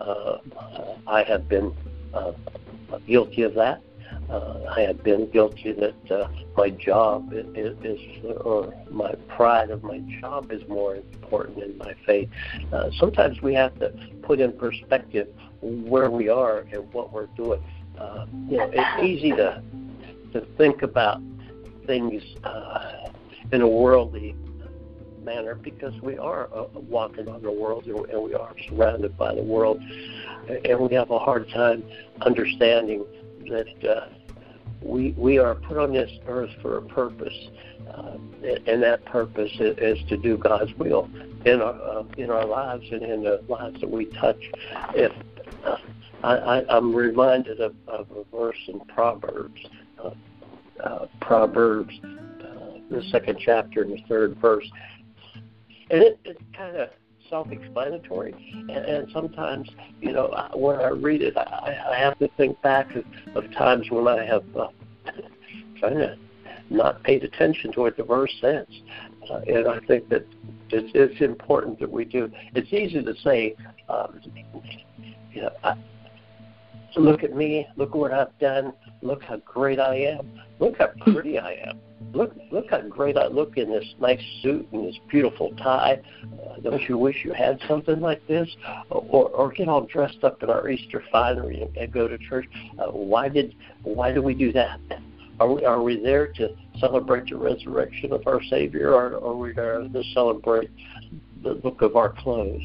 Uh, 0.00 0.38
I 1.06 1.24
have 1.24 1.48
been 1.48 1.74
uh, 2.14 2.32
guilty 3.06 3.42
of 3.42 3.54
that. 3.54 3.82
Uh, 4.30 4.60
I 4.76 4.82
have 4.82 5.02
been 5.02 5.30
guilty 5.30 5.72
that 5.72 6.10
uh, 6.10 6.28
my 6.56 6.68
job 6.68 7.32
is, 7.32 7.46
is, 7.82 8.00
or 8.42 8.74
my 8.90 9.14
pride 9.28 9.70
of 9.70 9.82
my 9.82 10.00
job 10.20 10.52
is 10.52 10.66
more 10.68 10.96
important 10.96 11.60
than 11.60 11.78
my 11.78 11.94
faith. 12.04 12.28
Uh, 12.72 12.90
sometimes 12.98 13.40
we 13.40 13.54
have 13.54 13.78
to 13.78 13.90
put 14.22 14.40
in 14.40 14.52
perspective 14.52 15.28
where 15.62 16.10
we 16.10 16.28
are 16.28 16.60
and 16.72 16.92
what 16.92 17.12
we're 17.12 17.26
doing. 17.28 17.62
Uh, 17.98 18.26
you 18.48 18.58
know, 18.58 18.70
it's 18.72 19.02
easy 19.02 19.30
to 19.30 19.62
to 20.32 20.42
think 20.58 20.82
about 20.82 21.22
things 21.86 22.22
uh, 22.44 23.08
in 23.50 23.62
a 23.62 23.68
worldly 23.68 24.36
manner 25.24 25.54
because 25.54 25.94
we 26.02 26.18
are 26.18 26.48
uh, 26.54 26.66
walking 26.74 27.28
on 27.28 27.42
the 27.42 27.50
world 27.50 27.86
and 27.86 28.22
we 28.22 28.34
are 28.34 28.54
surrounded 28.68 29.16
by 29.16 29.34
the 29.34 29.42
world, 29.42 29.80
and 30.64 30.78
we 30.78 30.94
have 30.94 31.10
a 31.10 31.18
hard 31.18 31.48
time 31.48 31.82
understanding 32.20 33.04
that 33.48 33.84
uh, 33.88 34.08
we 34.82 35.14
we 35.16 35.38
are 35.38 35.54
put 35.54 35.76
on 35.76 35.92
this 35.92 36.10
earth 36.26 36.50
for 36.62 36.78
a 36.78 36.82
purpose, 36.82 37.48
uh, 37.92 38.16
and 38.66 38.82
that 38.82 39.04
purpose 39.04 39.50
is, 39.58 39.98
to 40.08 40.16
do 40.16 40.36
God's 40.36 40.72
will 40.74 41.08
in 41.44 41.60
our 41.60 41.74
uh, 41.74 42.04
in 42.16 42.30
our 42.30 42.46
lives 42.46 42.84
and 42.90 43.02
in 43.02 43.22
the 43.24 43.42
lives 43.48 43.80
that 43.80 43.90
we 43.90 44.06
touch. 44.06 44.40
If 44.94 45.12
uh, 45.64 45.76
I, 46.22 46.64
I'm 46.68 46.94
reminded 46.94 47.60
of, 47.60 47.74
of 47.86 48.06
a 48.10 48.36
verse 48.36 48.58
in 48.66 48.80
Proverbs, 48.80 49.60
uh, 50.02 50.10
uh, 50.82 51.06
Proverbs, 51.20 51.94
uh, 52.02 52.78
the 52.90 53.02
second 53.10 53.38
chapter 53.38 53.82
and 53.82 53.92
the 53.92 54.02
third 54.08 54.36
verse, 54.40 54.68
and 55.90 56.02
it, 56.02 56.18
it's 56.24 56.40
kind 56.56 56.76
of 56.76 56.90
self-explanatory. 57.28 58.34
And, 58.52 58.70
and 58.70 59.08
sometimes, 59.12 59.68
you 60.00 60.12
know, 60.12 60.50
when 60.54 60.76
I 60.76 60.88
read 60.88 61.22
it, 61.22 61.36
I, 61.36 61.78
I 61.92 61.98
have 61.98 62.18
to 62.18 62.28
think 62.36 62.60
back 62.62 62.94
of, 62.94 63.04
of 63.34 63.50
times 63.52 63.90
when 63.90 64.08
I 64.08 64.24
have 64.24 64.44
uh, 64.56 64.68
kind 65.80 66.00
of 66.02 66.18
not 66.70 67.02
paid 67.02 67.24
attention 67.24 67.72
to 67.72 67.80
what 67.80 67.96
the 67.96 68.04
verse 68.04 68.34
says. 68.40 68.66
Uh, 69.30 69.40
and 69.46 69.68
I 69.68 69.80
think 69.86 70.08
that 70.08 70.26
it's, 70.70 70.90
it's 70.94 71.20
important 71.20 71.78
that 71.80 71.90
we 71.90 72.04
do. 72.04 72.30
It's 72.54 72.72
easy 72.72 73.02
to 73.02 73.14
say, 73.22 73.54
um, 73.88 74.20
you 75.32 75.42
know, 75.42 75.50
I, 75.64 75.74
look 76.96 77.22
at 77.22 77.34
me, 77.34 77.66
look 77.76 77.94
what 77.94 78.12
I've 78.12 78.36
done, 78.38 78.72
look 79.02 79.22
how 79.22 79.36
great 79.38 79.78
I 79.78 79.96
am, 79.96 80.40
look 80.58 80.78
how 80.78 80.88
pretty 81.00 81.38
I 81.38 81.52
am. 81.52 81.80
Look, 82.12 82.34
look 82.50 82.70
how 82.70 82.80
great 82.82 83.18
I 83.18 83.26
look 83.26 83.58
in 83.58 83.70
this 83.70 83.84
nice 84.00 84.22
suit 84.42 84.66
and 84.72 84.86
this 84.86 84.96
beautiful 85.10 85.52
tie. 85.58 86.00
Uh, 86.24 86.60
don't 86.60 86.82
you 86.88 86.96
wish 86.96 87.22
you 87.24 87.32
had 87.32 87.60
something 87.68 88.00
like 88.00 88.26
this? 88.26 88.48
Or, 88.88 89.28
or 89.28 89.52
get 89.52 89.68
all 89.68 89.82
dressed 89.82 90.24
up 90.24 90.42
in 90.42 90.48
our 90.48 90.70
Easter 90.70 91.04
finery 91.12 91.60
and, 91.62 91.76
and 91.76 91.92
go 91.92 92.08
to 92.08 92.16
church? 92.16 92.46
Uh, 92.78 92.86
why 92.86 93.28
did, 93.28 93.54
why 93.82 94.12
do 94.12 94.22
we 94.22 94.32
do 94.34 94.52
that? 94.52 94.80
Are 95.40 95.52
we 95.52 95.64
are 95.64 95.80
we 95.80 96.02
there 96.02 96.26
to 96.32 96.48
celebrate 96.80 97.28
the 97.28 97.36
resurrection 97.36 98.12
of 98.12 98.26
our 98.26 98.42
Savior, 98.44 98.92
or, 98.92 99.14
are 99.14 99.36
we 99.36 99.52
there 99.52 99.82
to 99.82 100.02
celebrate 100.12 100.70
the 101.44 101.60
look 101.62 101.80
of 101.80 101.94
our 101.94 102.08
clothes? 102.08 102.64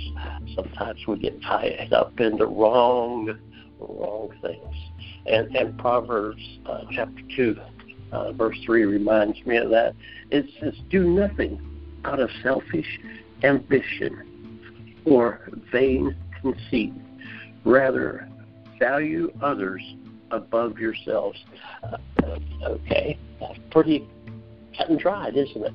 Sometimes 0.55 0.99
we 1.07 1.19
get 1.19 1.39
tied 1.43 1.93
up 1.93 2.19
in 2.19 2.37
the 2.37 2.47
wrong 2.47 3.37
wrong 3.87 4.29
things. 4.41 4.75
And 5.25 5.55
and 5.55 5.77
Proverbs 5.77 6.41
uh, 6.65 6.81
chapter 6.91 7.21
two, 7.35 7.55
uh, 8.11 8.33
verse 8.33 8.57
three 8.65 8.83
reminds 8.83 9.43
me 9.45 9.57
of 9.57 9.69
that. 9.69 9.95
It 10.31 10.45
says, 10.59 10.73
"Do 10.89 11.03
nothing 11.03 11.61
out 12.05 12.19
of 12.19 12.29
selfish 12.41 12.99
ambition 13.43 14.33
or 15.05 15.41
vain 15.71 16.15
conceit. 16.41 16.93
Rather, 17.65 18.27
value 18.79 19.31
others 19.41 19.81
above 20.31 20.77
yourselves. 20.77 21.37
Uh, 21.83 21.97
okay, 22.65 23.17
that's 23.39 23.59
pretty 23.71 24.07
cut 24.77 24.89
and 24.89 24.99
dried, 24.99 25.37
isn't 25.37 25.63
it? 25.63 25.73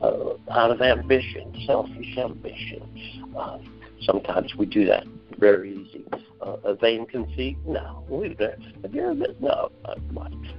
Uh, 0.00 0.34
out 0.50 0.70
of 0.70 0.80
ambition, 0.82 1.54
selfish 1.66 2.16
ambition. 2.18 2.82
Uh, 3.36 3.58
sometimes 4.02 4.54
we 4.56 4.66
do 4.66 4.84
that 4.86 5.04
very 5.40 5.72
easy. 5.74 6.04
Uh, 6.40 6.56
a 6.64 6.74
vain 6.74 7.06
conceit? 7.06 7.56
No. 7.66 8.04
We've 8.08 8.38
never, 8.38 8.56
have 8.82 8.94
you 8.94 9.02
ever 9.02 9.14
been? 9.14 9.36
No. 9.40 9.72
Uh. 9.84 9.94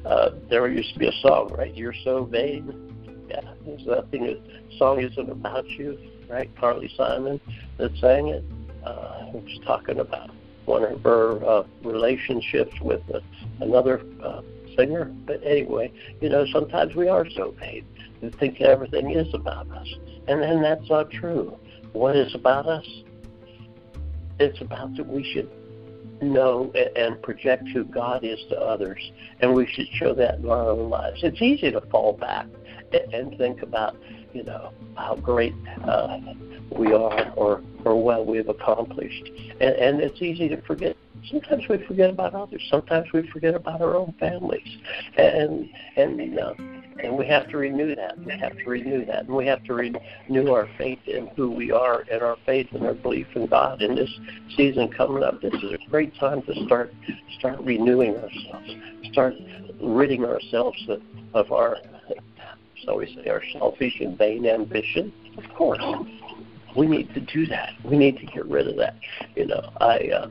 Uh, 0.05 0.31
there 0.49 0.67
used 0.67 0.93
to 0.93 0.99
be 0.99 1.07
a 1.07 1.13
song, 1.21 1.53
right? 1.57 1.73
You're 1.75 1.95
so 2.03 2.25
vain. 2.25 3.27
Yeah, 3.29 3.41
there's 3.65 3.85
nothing. 3.85 4.23
The 4.23 4.77
song 4.77 4.99
isn't 4.99 5.29
about 5.29 5.69
you, 5.69 5.97
right? 6.27 6.49
Carly 6.59 6.91
Simon 6.97 7.39
that 7.77 7.95
sang 7.97 8.27
it. 8.27 8.43
Uh, 8.83 9.27
was 9.31 9.59
talking 9.63 9.99
about 9.99 10.31
one 10.65 10.83
of 10.83 11.03
her 11.03 11.43
uh, 11.45 11.63
relationships 11.83 12.73
with 12.81 13.01
uh, 13.13 13.19
another 13.59 14.01
uh, 14.23 14.41
singer. 14.75 15.05
But 15.25 15.43
anyway, 15.43 15.93
you 16.19 16.29
know, 16.29 16.45
sometimes 16.51 16.95
we 16.95 17.07
are 17.07 17.29
so 17.29 17.51
vain 17.59 17.85
and 18.21 18.33
think 18.39 18.59
everything 18.59 19.11
is 19.11 19.31
about 19.33 19.69
us, 19.71 19.87
and 20.27 20.41
then 20.41 20.61
that's 20.61 20.89
not 20.89 21.11
true. 21.11 21.57
What 21.93 22.15
is 22.15 22.33
about 22.33 22.67
us? 22.67 22.87
It's 24.41 24.59
about 24.59 24.95
that 24.97 25.07
we 25.07 25.23
should 25.23 25.49
know 26.21 26.71
and 26.95 27.21
project 27.21 27.67
who 27.69 27.83
God 27.83 28.23
is 28.23 28.39
to 28.49 28.59
others, 28.59 29.11
and 29.39 29.53
we 29.53 29.67
should 29.67 29.87
show 29.93 30.13
that 30.15 30.39
in 30.39 30.49
our 30.49 30.69
own 30.71 30.89
lives. 30.89 31.19
It's 31.21 31.41
easy 31.41 31.69
to 31.71 31.81
fall 31.81 32.13
back 32.13 32.47
and 33.13 33.37
think 33.37 33.61
about, 33.61 33.95
you 34.33 34.43
know, 34.43 34.71
how 34.95 35.15
great 35.15 35.53
uh, 35.83 36.19
we 36.75 36.91
are 36.91 37.31
or 37.35 37.61
or 37.85 38.01
what 38.01 38.25
we've 38.25 38.49
accomplished. 38.49 39.29
And, 39.59 39.75
and 39.75 40.01
it's 40.01 40.21
easy 40.21 40.49
to 40.49 40.61
forget. 40.61 40.97
Sometimes 41.29 41.67
we 41.69 41.77
forget 41.85 42.09
about 42.09 42.33
others. 42.33 42.65
Sometimes 42.71 43.07
we 43.13 43.27
forget 43.29 43.53
about 43.53 43.79
our 43.79 43.95
own 43.95 44.13
families. 44.19 44.77
And 45.17 45.69
and 45.97 46.39
uh, 46.39 46.53
and 47.03 47.17
we 47.17 47.25
have 47.27 47.49
to 47.49 47.57
renew 47.57 47.95
that. 47.95 48.17
We 48.19 48.37
have 48.37 48.57
to 48.57 48.65
renew 48.65 49.05
that, 49.05 49.25
and 49.25 49.35
we 49.35 49.45
have 49.47 49.63
to 49.65 49.73
renew 49.73 50.51
our 50.51 50.67
faith 50.77 50.99
in 51.07 51.27
who 51.35 51.51
we 51.51 51.71
are, 51.71 52.05
and 52.11 52.21
our 52.21 52.37
faith 52.45 52.67
and 52.71 52.85
our 52.85 52.93
belief 52.93 53.27
in 53.35 53.47
God. 53.47 53.81
In 53.81 53.95
this 53.95 54.09
season 54.55 54.89
coming 54.89 55.23
up, 55.23 55.41
this 55.41 55.53
is 55.53 55.73
a 55.73 55.89
great 55.89 56.15
time 56.19 56.41
to 56.43 56.65
start 56.65 56.93
start 57.39 57.59
renewing 57.61 58.15
ourselves, 58.15 58.75
start 59.11 59.33
ridding 59.81 60.25
ourselves 60.25 60.77
of, 60.87 61.01
of 61.33 61.51
our, 61.51 61.77
so 62.85 62.97
we 62.97 63.07
say, 63.15 63.29
our 63.29 63.43
selfish 63.53 63.99
and 63.99 64.17
vain 64.17 64.45
ambition. 64.45 65.11
Of 65.37 65.53
course, 65.55 65.83
we 66.75 66.87
need 66.87 67.13
to 67.13 67.21
do 67.21 67.45
that. 67.47 67.73
We 67.83 67.97
need 67.97 68.17
to 68.17 68.25
get 68.25 68.45
rid 68.45 68.67
of 68.67 68.77
that. 68.77 68.95
You 69.35 69.47
know, 69.47 69.71
I 69.79 70.09
uh, 70.09 70.27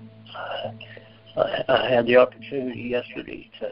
I, 1.69 1.89
had 1.89 2.07
the 2.07 2.17
opportunity 2.17 2.83
yesterday 2.83 3.51
to 3.61 3.71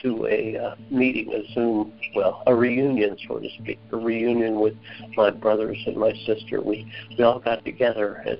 do 0.00 0.26
a 0.26 0.56
uh, 0.56 0.74
meeting, 0.90 1.32
a 1.32 1.52
Zoom, 1.52 1.92
well, 2.14 2.42
a 2.46 2.54
reunion, 2.54 3.16
so 3.26 3.38
to 3.38 3.48
speak, 3.60 3.78
a 3.92 3.96
reunion 3.96 4.60
with 4.60 4.74
my 5.16 5.30
brothers 5.30 5.76
and 5.86 5.96
my 5.96 6.12
sister. 6.26 6.60
We 6.60 6.90
we 7.16 7.24
all 7.24 7.40
got 7.40 7.64
together 7.64 8.22
at, 8.26 8.38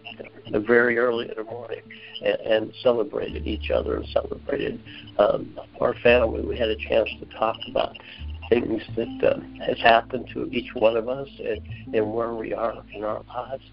very 0.64 0.98
early 0.98 1.28
in 1.28 1.34
the 1.36 1.44
morning 1.44 1.82
and, 2.24 2.40
and 2.40 2.72
celebrated 2.82 3.46
each 3.46 3.70
other 3.70 3.96
and 3.96 4.06
celebrated 4.08 4.80
um, 5.18 5.58
our 5.80 5.94
family. 5.94 6.42
We 6.42 6.56
had 6.56 6.68
a 6.68 6.76
chance 6.76 7.08
to 7.20 7.26
talk 7.38 7.56
about 7.68 7.96
things 8.48 8.82
that 8.96 9.30
uh, 9.30 9.64
has 9.66 9.78
happened 9.78 10.28
to 10.32 10.46
each 10.50 10.74
one 10.74 10.96
of 10.96 11.08
us 11.08 11.28
and, 11.38 11.94
and 11.94 12.12
where 12.12 12.34
we 12.34 12.54
are 12.54 12.74
in 12.94 13.04
our 13.04 13.22
lives. 13.28 13.64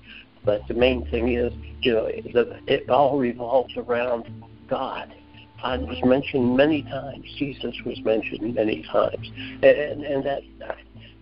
But 0.43 0.67
the 0.67 0.73
main 0.73 1.09
thing 1.09 1.33
is, 1.33 1.53
you 1.81 1.93
know, 1.93 2.05
the, 2.05 2.59
it 2.67 2.89
all 2.89 3.17
revolves 3.17 3.75
around 3.77 4.25
God. 4.67 5.13
God 5.61 5.87
was 5.87 5.97
mentioned 6.03 6.55
many 6.57 6.83
times. 6.83 7.25
Jesus 7.37 7.75
was 7.85 7.99
mentioned 8.03 8.53
many 8.53 8.83
times, 8.83 9.31
and 9.63 10.03
and 10.03 10.23
that 10.25 10.43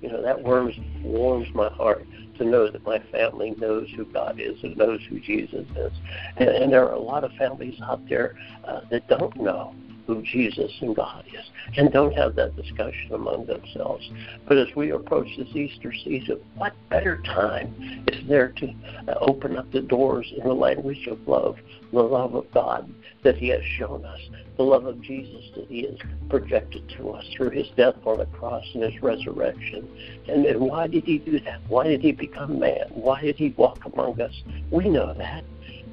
you 0.01 0.09
know 0.09 0.21
that 0.21 0.41
warms 0.41 0.75
warms 1.03 1.47
my 1.53 1.69
heart 1.69 2.05
to 2.37 2.43
know 2.43 2.69
that 2.69 2.83
my 2.83 2.99
family 3.11 3.51
knows 3.57 3.89
who 3.95 4.05
God 4.05 4.39
is 4.39 4.61
and 4.63 4.75
knows 4.75 4.99
who 5.07 5.19
Jesus 5.19 5.65
is. 5.75 5.91
And, 6.37 6.49
and 6.49 6.73
there 6.73 6.85
are 6.87 6.93
a 6.93 6.99
lot 6.99 7.23
of 7.23 7.31
families 7.33 7.79
out 7.83 8.07
there 8.09 8.35
uh, 8.65 8.81
that 8.89 9.07
don't 9.07 9.35
know 9.39 9.75
who 10.07 10.21
Jesus 10.21 10.71
and 10.81 10.95
God 10.95 11.25
is 11.27 11.45
and 11.77 11.91
don't 11.91 12.13
have 12.13 12.35
that 12.35 12.55
discussion 12.55 13.13
among 13.13 13.45
themselves. 13.45 14.09
But 14.47 14.57
as 14.57 14.67
we 14.75 14.91
approach 14.91 15.27
this 15.37 15.55
Easter 15.55 15.93
season, 15.93 16.39
what 16.55 16.73
better 16.89 17.21
time 17.23 18.03
is 18.07 18.27
there 18.27 18.49
to 18.49 18.73
uh, 19.07 19.13
open 19.21 19.57
up 19.57 19.71
the 19.71 19.81
doors 19.81 20.31
in 20.35 20.47
the 20.47 20.53
language 20.53 21.07
of 21.07 21.25
love, 21.27 21.57
the 21.91 22.01
love 22.01 22.35
of 22.35 22.51
God 22.53 22.93
that 23.23 23.37
He 23.37 23.47
has 23.49 23.63
shown 23.77 24.03
us, 24.05 24.19
the 24.57 24.63
love 24.63 24.85
of 24.85 25.01
Jesus 25.01 25.45
that 25.55 25.67
He 25.67 25.83
has 25.83 25.95
projected 26.29 26.87
to 26.97 27.11
us 27.11 27.25
through 27.35 27.51
His 27.51 27.67
death 27.77 27.95
on 28.05 28.17
the 28.17 28.25
cross 28.27 28.65
and 28.73 28.83
His 28.83 29.01
resurrection. 29.01 29.87
And, 30.27 30.45
and 30.45 30.59
why 30.59 30.87
did 30.87 31.05
He 31.05 31.17
do 31.17 31.39
that? 31.41 31.61
Why 31.67 31.87
did 31.87 32.01
He 32.01 32.11
become 32.11 32.59
man? 32.59 32.87
Why 32.89 33.21
did 33.21 33.37
He 33.37 33.49
walk 33.57 33.79
among 33.85 34.19
us? 34.21 34.33
We 34.71 34.89
know 34.89 35.13
that. 35.13 35.43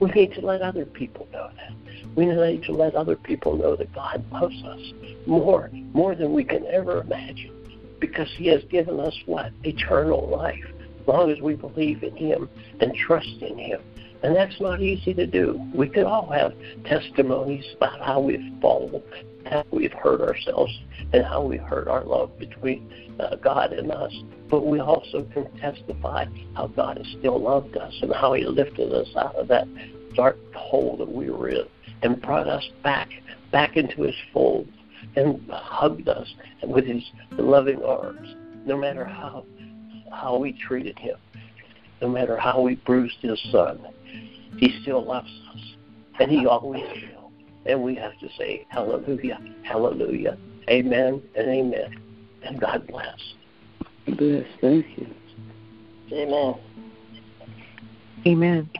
We 0.01 0.11
need 0.12 0.33
to 0.35 0.40
let 0.40 0.62
other 0.62 0.87
people 0.87 1.29
know 1.33 1.51
that. 1.57 1.73
We 2.16 2.27
need 2.27 2.64
to 2.64 2.73
let 2.73 2.94
other 2.94 3.16
people 3.16 3.57
know 3.57 3.77
that 3.77 3.94
God 3.94 4.25
loves 4.33 4.62
us 4.64 4.92
more, 5.27 5.70
more 5.92 6.14
than 6.14 6.33
we 6.33 6.44
can 6.44 6.66
ever 6.66 7.01
imagine, 7.01 7.53
because 8.01 8.29
He 8.37 8.49
has 8.49 8.62
given 8.64 8.99
us 8.99 9.16
what? 9.27 9.53
Eternal 9.64 10.29
life, 10.29 10.64
as 11.01 11.07
long 11.07 11.31
as 11.31 11.40
we 11.40 11.55
believe 11.55 12.03
in 12.03 12.16
Him 12.16 12.49
and 12.81 12.94
trust 12.94 13.40
in 13.40 13.59
Him. 13.59 13.81
And 14.23 14.37
that's 14.37 14.61
not 14.61 14.83
easy 14.83 15.14
to 15.14 15.27
do. 15.27 15.61
We 15.75 15.88
could 15.88 16.05
all 16.05 16.31
have 16.31 16.53
testimonies 16.85 17.64
about 17.77 18.01
how 18.03 18.20
we've 18.20 18.53
fallen, 18.61 19.03
how 19.46 19.64
we've 19.70 19.92
hurt 19.92 20.20
ourselves, 20.20 20.79
and 21.12 21.25
how 21.25 21.42
we 21.42 21.57
hurt 21.57 21.88
our 21.88 22.05
love 22.05 22.38
between 22.38 22.92
uh, 23.18 23.37
God 23.37 23.73
and 23.73 23.90
us. 23.90 24.12
But 24.51 24.66
we 24.66 24.81
also 24.81 25.23
can 25.33 25.51
testify 25.59 26.27
how 26.55 26.66
God 26.66 26.99
has 26.99 27.07
still 27.18 27.40
loved 27.40 27.77
us 27.77 27.94
and 28.03 28.12
how 28.12 28.35
He 28.35 28.44
lifted 28.44 28.92
us 28.92 29.09
out 29.16 29.37
of 29.37 29.49
that 29.49 29.66
dark 30.14 30.37
hole 30.55 30.96
that 30.99 31.11
we 31.11 31.31
were 31.31 31.49
in 31.49 31.66
and 32.03 32.21
brought 32.21 32.49
us 32.49 32.65
back, 32.83 33.09
back 33.53 33.77
into 33.77 34.03
His 34.03 34.15
fold. 34.33 34.69
and 35.17 35.41
hugged 35.51 36.09
us 36.09 36.29
with 36.67 36.85
his 36.85 37.03
loving 37.33 37.83
arms, 37.83 38.35
no 38.67 38.77
matter 38.77 39.05
how 39.05 39.45
how 40.13 40.37
we 40.37 40.53
treated 40.53 40.99
him, 40.99 41.17
no 42.03 42.09
matter 42.09 42.37
how 42.37 42.61
we 42.61 42.77
bruised 42.77 43.17
his 43.21 43.41
son. 43.51 43.81
He 44.59 44.79
still 44.83 45.05
loves 45.05 45.31
us, 45.55 45.61
and 46.19 46.31
he 46.31 46.47
always 46.47 46.83
will. 46.83 47.33
And 47.67 47.83
we 47.83 47.95
have 47.97 48.19
to 48.21 48.29
say, 48.37 48.67
Hallelujah, 48.69 49.39
Hallelujah, 49.63 50.37
Amen, 50.69 51.23
and 51.37 51.49
Amen. 51.49 52.01
And 52.43 52.61
God 52.61 52.87
bless. 52.87 53.19
Bless. 54.07 54.45
Thank 54.61 54.87
you. 54.97 55.07
Amen. 56.13 56.55
Amen. 58.27 58.71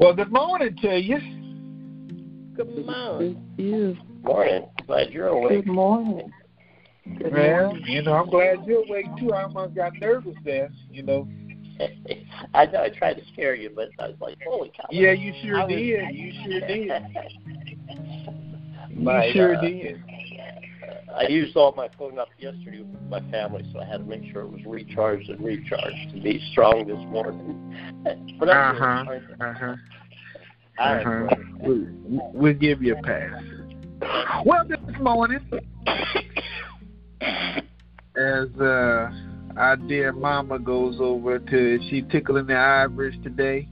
Well, 0.00 0.14
good 0.14 0.32
morning 0.32 0.74
to 0.80 0.98
you. 0.98 1.18
Good 2.56 2.86
morning. 2.86 3.34
Thank 3.56 3.68
you. 3.68 3.96
Morning. 4.22 4.66
Glad 4.86 5.10
you're 5.10 5.28
awake. 5.28 5.66
Good 5.66 5.72
morning. 5.72 6.32
Good 7.18 7.30
Well, 7.34 7.66
morning. 7.66 7.84
you 7.86 8.00
know, 8.02 8.14
I'm 8.14 8.30
glad 8.30 8.64
you're 8.66 8.82
awake 8.82 9.04
too. 9.18 9.34
I 9.34 9.42
almost 9.42 9.74
got 9.74 9.92
nervous 10.00 10.36
there, 10.42 10.70
you 10.90 11.02
know. 11.02 11.28
I 12.54 12.64
know 12.64 12.82
I 12.82 12.88
tried 12.88 13.14
to 13.18 13.22
scare 13.34 13.54
you, 13.54 13.70
but 13.76 13.90
I 13.98 14.08
was 14.08 14.16
like, 14.22 14.38
holy 14.46 14.72
cow. 14.74 14.86
Yeah, 14.90 15.12
you 15.12 15.34
sure 15.42 15.60
I 15.60 15.64
was- 15.64 15.74
did. 15.74 16.14
You 16.14 16.32
sure 16.44 16.60
did. 16.66 16.90
You 18.90 19.04
My, 19.04 19.30
sure 19.32 19.56
uh, 19.56 19.60
did. 19.60 20.02
I 21.16 21.28
used 21.28 21.56
all 21.56 21.72
my 21.76 21.88
phone 21.98 22.18
up 22.18 22.28
yesterday 22.38 22.82
with 22.82 23.02
my 23.08 23.20
family, 23.30 23.68
so 23.72 23.80
I 23.80 23.84
had 23.84 23.98
to 23.98 24.04
make 24.04 24.30
sure 24.32 24.42
it 24.42 24.50
was 24.50 24.60
recharged 24.66 25.28
and 25.28 25.44
recharged 25.44 26.14
to 26.14 26.20
be 26.20 26.40
strong 26.52 26.86
this 26.86 26.98
morning. 27.10 27.66
But 28.38 28.48
I'm 28.48 28.76
Uh-huh. 28.76 29.10
Uh-huh. 29.40 29.74
Uh-huh. 30.78 31.02
brother. 31.04 31.46
We'll, 31.60 31.86
we'll 32.32 32.54
give 32.54 32.82
you 32.82 32.96
a 32.96 33.02
pass. 33.02 33.42
Well, 34.46 34.64
this 34.66 34.78
morning, 34.98 35.40
as 38.16 38.48
uh, 38.58 39.10
our 39.56 39.76
dear 39.76 40.12
mama 40.12 40.58
goes 40.58 40.96
over 41.00 41.38
to, 41.38 41.74
is 41.76 41.82
she 41.90 42.02
tickling 42.02 42.46
the 42.46 42.56
ivories 42.56 43.18
today? 43.22 43.68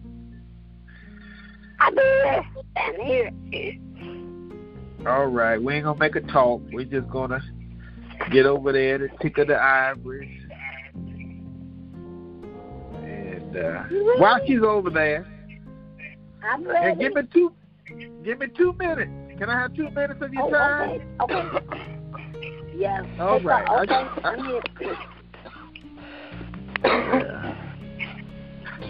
All 5.08 5.26
right, 5.26 5.60
we 5.60 5.74
ain't 5.74 5.84
gonna 5.84 5.98
make 5.98 6.16
a 6.16 6.20
talk. 6.20 6.60
We're 6.70 6.84
just 6.84 7.08
gonna 7.08 7.40
get 8.30 8.44
over 8.44 8.72
there 8.72 8.98
to 8.98 9.08
tickle 9.22 9.46
the 9.46 9.56
ivories. 9.56 10.42
And 12.94 13.56
uh, 13.56 13.84
while 14.18 14.38
she's 14.46 14.60
over 14.62 14.90
there, 14.90 15.26
I'm 16.44 16.62
ready. 16.66 16.90
and 16.90 17.00
give 17.00 17.14
me 17.14 17.22
two, 17.32 17.52
give 18.22 18.38
me 18.38 18.48
two 18.56 18.74
minutes. 18.74 19.10
Can 19.38 19.48
I 19.48 19.60
have 19.60 19.74
two 19.74 19.88
minutes 19.90 20.20
of 20.20 20.32
your 20.32 20.42
Oh, 20.44 20.50
time? 20.50 21.00
okay. 21.22 21.34
Okay. 21.34 22.66
Yes. 22.76 23.04
All 23.18 23.40
right. 23.40 23.66
I- 23.68 23.82
Okay. 23.82 23.94
I- 24.24 24.36
here. 24.46 24.96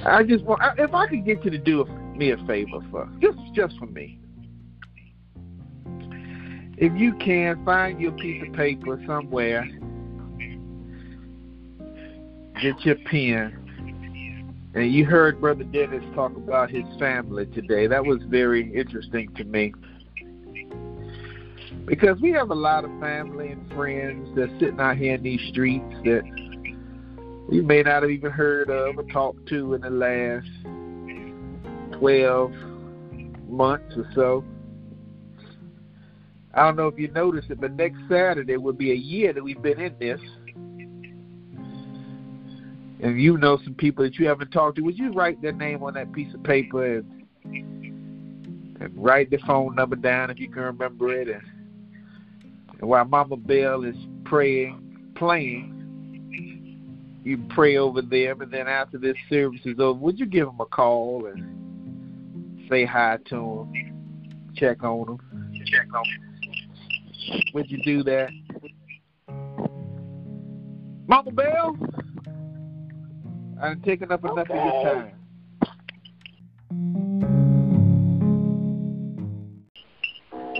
I 0.06 0.22
just 0.22 0.44
want 0.44 0.60
if 0.78 0.92
I 0.94 1.06
could 1.06 1.24
get 1.24 1.44
you 1.44 1.50
to 1.50 1.58
do 1.58 1.84
me 2.16 2.30
a 2.32 2.36
favor 2.46 2.80
for 2.90 3.08
just 3.20 3.38
just 3.54 3.78
for 3.78 3.86
me. 3.86 4.18
If 6.80 6.92
you 6.96 7.12
can 7.14 7.64
find 7.64 8.00
your 8.00 8.12
piece 8.12 8.40
of 8.46 8.54
paper 8.54 9.02
somewhere, 9.04 9.68
get 12.62 12.80
your 12.84 12.94
pen. 13.10 14.70
And 14.74 14.92
you 14.92 15.04
heard 15.04 15.40
Brother 15.40 15.64
Dennis 15.64 16.04
talk 16.14 16.36
about 16.36 16.70
his 16.70 16.84
family 17.00 17.46
today. 17.46 17.88
That 17.88 18.04
was 18.04 18.22
very 18.28 18.72
interesting 18.72 19.34
to 19.34 19.42
me. 19.42 19.74
Because 21.84 22.20
we 22.20 22.30
have 22.30 22.50
a 22.50 22.54
lot 22.54 22.84
of 22.84 22.90
family 23.00 23.48
and 23.48 23.72
friends 23.72 24.28
that's 24.36 24.52
sitting 24.60 24.78
out 24.78 24.98
here 24.98 25.14
in 25.14 25.22
these 25.24 25.40
streets 25.48 25.94
that 26.04 26.22
you 27.50 27.64
may 27.64 27.82
not 27.82 28.02
have 28.02 28.10
even 28.10 28.30
heard 28.30 28.70
of 28.70 28.98
or 28.98 29.02
talked 29.04 29.48
to 29.48 29.74
in 29.74 29.80
the 29.80 29.90
last 29.90 30.46
12 31.98 32.52
months 33.48 33.96
or 33.96 34.08
so. 34.14 34.44
I 36.54 36.62
don't 36.62 36.76
know 36.76 36.88
if 36.88 36.98
you 36.98 37.08
noticed 37.08 37.50
it, 37.50 37.60
but 37.60 37.72
next 37.74 37.98
Saturday 38.08 38.56
will 38.56 38.72
be 38.72 38.90
a 38.90 38.96
year 38.96 39.32
that 39.32 39.42
we've 39.42 39.60
been 39.60 39.80
in 39.80 39.94
this. 39.98 40.20
And 43.00 43.20
you 43.20 43.36
know 43.36 43.58
some 43.62 43.74
people 43.74 44.04
that 44.04 44.18
you 44.18 44.26
haven't 44.26 44.50
talked 44.50 44.76
to. 44.76 44.82
Would 44.82 44.98
you 44.98 45.12
write 45.12 45.40
their 45.40 45.52
name 45.52 45.82
on 45.82 45.94
that 45.94 46.12
piece 46.12 46.32
of 46.34 46.42
paper 46.42 46.96
and, 46.96 47.28
and 48.80 48.92
write 48.96 49.30
the 49.30 49.38
phone 49.46 49.74
number 49.76 49.94
down 49.94 50.30
if 50.30 50.40
you 50.40 50.50
can 50.50 50.62
remember 50.62 51.12
it? 51.12 51.28
And, 51.28 51.42
and 52.80 52.88
while 52.88 53.04
Mama 53.04 53.36
Bell 53.36 53.84
is 53.84 53.96
praying, 54.24 55.12
playing, 55.14 55.74
you 57.24 57.38
pray 57.50 57.76
over 57.76 58.00
them, 58.00 58.40
and 58.40 58.50
then 58.50 58.66
after 58.66 58.96
this 58.98 59.16
service 59.28 59.60
is 59.64 59.78
over, 59.78 59.98
would 60.00 60.18
you 60.18 60.26
give 60.26 60.46
them 60.46 60.60
a 60.60 60.66
call 60.66 61.26
and 61.26 62.66
say 62.70 62.84
hi 62.84 63.18
to 63.28 63.68
them, 63.72 64.52
check 64.56 64.82
on 64.82 65.06
them? 65.06 65.18
Check 65.66 65.86
on 65.94 66.02
them. 66.02 66.27
Would 67.54 67.70
you 67.70 67.82
do 67.82 68.02
that? 68.04 68.30
Mama 71.06 71.30
Bell, 71.32 71.76
I've 73.60 73.82
taken 73.82 74.12
up 74.12 74.24
enough 74.24 74.50
of 74.50 74.56
your 74.56 74.82
time. 74.84 75.14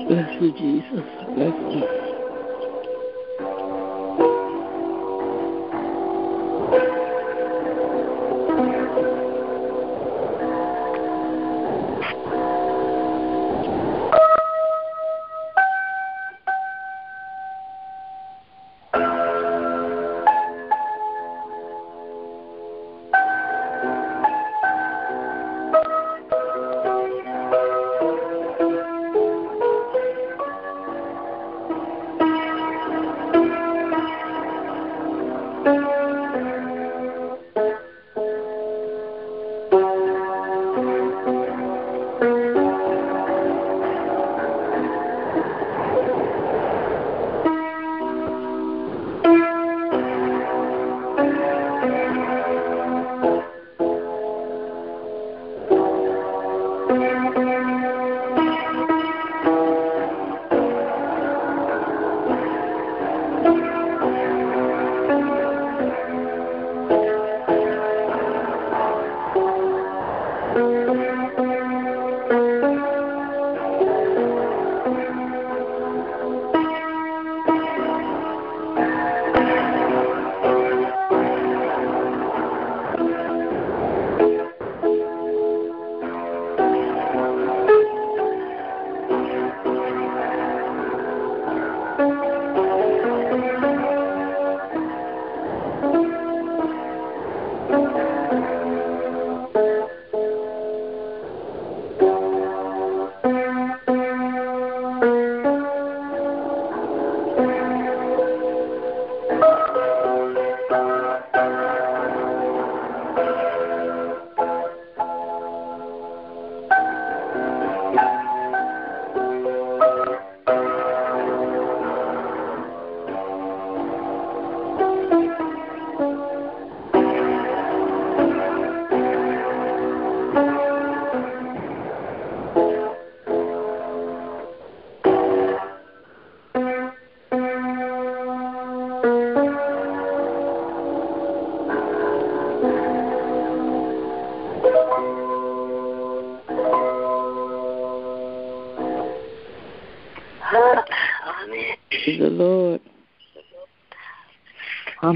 Bless 0.09 0.43
you, 0.43 0.53
Jesus. 0.53 1.05
Bless 1.35 1.53
you. 1.75 2.08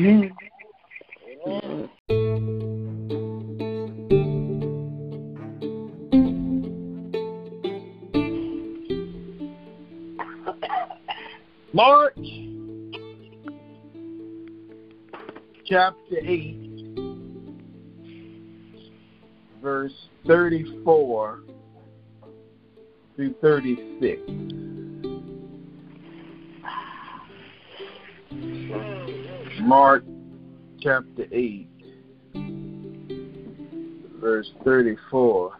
Amen. 0.03 0.35
Mark 11.73 12.17
chapter 15.67 16.17
8, 16.21 16.57
verse 19.62 19.93
34 20.27 21.41
through 23.15 23.35
36. 23.41 24.32
Chapter 30.83 31.27
8, 31.31 31.68
verse 34.21 34.51
34 34.64 35.53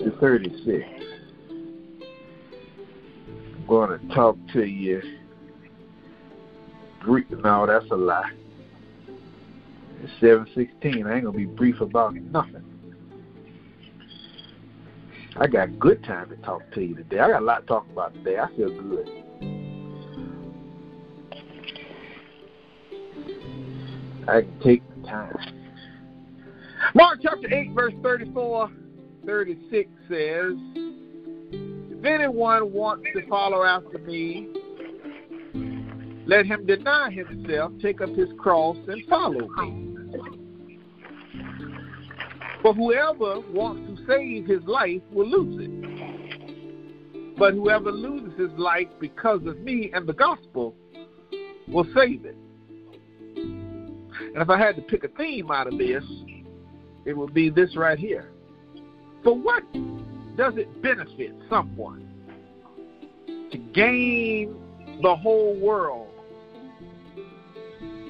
to 0.00 0.10
36. 0.18 0.84
I'm 3.56 3.66
going 3.66 3.98
to 3.98 4.14
talk 4.14 4.36
to 4.54 4.64
you. 4.64 5.02
Brief. 7.04 7.26
No, 7.30 7.66
that's 7.66 7.90
a 7.90 7.96
lie. 7.96 8.30
It's 10.02 10.12
716. 10.20 11.06
I 11.06 11.16
ain't 11.16 11.24
going 11.24 11.24
to 11.24 11.32
be 11.32 11.44
brief 11.44 11.80
about 11.82 12.14
nothing. 12.14 12.64
I 15.36 15.46
got 15.46 15.78
good 15.78 16.02
time 16.04 16.30
to 16.30 16.36
talk 16.36 16.62
to 16.72 16.80
you 16.80 16.94
today. 16.94 17.18
I 17.18 17.28
got 17.28 17.42
a 17.42 17.44
lot 17.44 17.60
to 17.60 17.66
talk 17.66 17.86
about 17.92 18.14
today. 18.14 18.38
I 18.38 18.48
feel 18.56 18.70
good. 18.70 19.27
I 24.28 24.42
can 24.42 24.60
take 24.60 24.82
the 24.94 25.08
time. 25.08 25.36
Mark 26.94 27.20
chapter 27.22 27.52
8, 27.52 27.72
verse 27.72 27.94
34, 28.02 28.70
36 29.24 29.90
says, 30.08 30.52
If 31.50 32.04
anyone 32.04 32.72
wants 32.72 33.06
to 33.14 33.26
follow 33.26 33.64
after 33.64 33.98
me, 33.98 34.48
let 36.26 36.44
him 36.44 36.66
deny 36.66 37.10
himself, 37.10 37.72
take 37.80 38.02
up 38.02 38.10
his 38.10 38.28
cross, 38.38 38.76
and 38.86 39.02
follow 39.08 39.48
me. 39.48 39.84
For 42.60 42.74
whoever 42.74 43.40
wants 43.50 43.88
to 43.88 44.06
save 44.06 44.46
his 44.46 44.62
life 44.64 45.00
will 45.10 45.28
lose 45.28 45.64
it. 45.64 47.38
But 47.38 47.54
whoever 47.54 47.90
loses 47.90 48.38
his 48.38 48.50
life 48.58 48.88
because 49.00 49.40
of 49.46 49.58
me 49.60 49.90
and 49.94 50.06
the 50.06 50.12
gospel 50.12 50.74
will 51.66 51.86
save 51.94 52.24
it. 52.24 52.36
And 54.38 54.44
if 54.44 54.50
I 54.50 54.56
had 54.56 54.76
to 54.76 54.82
pick 54.82 55.02
a 55.02 55.08
theme 55.08 55.50
out 55.50 55.66
of 55.66 55.76
this, 55.78 56.04
it 57.04 57.12
would 57.12 57.34
be 57.34 57.50
this 57.50 57.76
right 57.76 57.98
here. 57.98 58.30
For 59.24 59.36
what 59.36 59.64
does 60.36 60.56
it 60.56 60.80
benefit 60.80 61.34
someone 61.50 62.08
to 63.26 63.58
gain 63.58 64.54
the 65.02 65.16
whole 65.16 65.58
world 65.58 66.06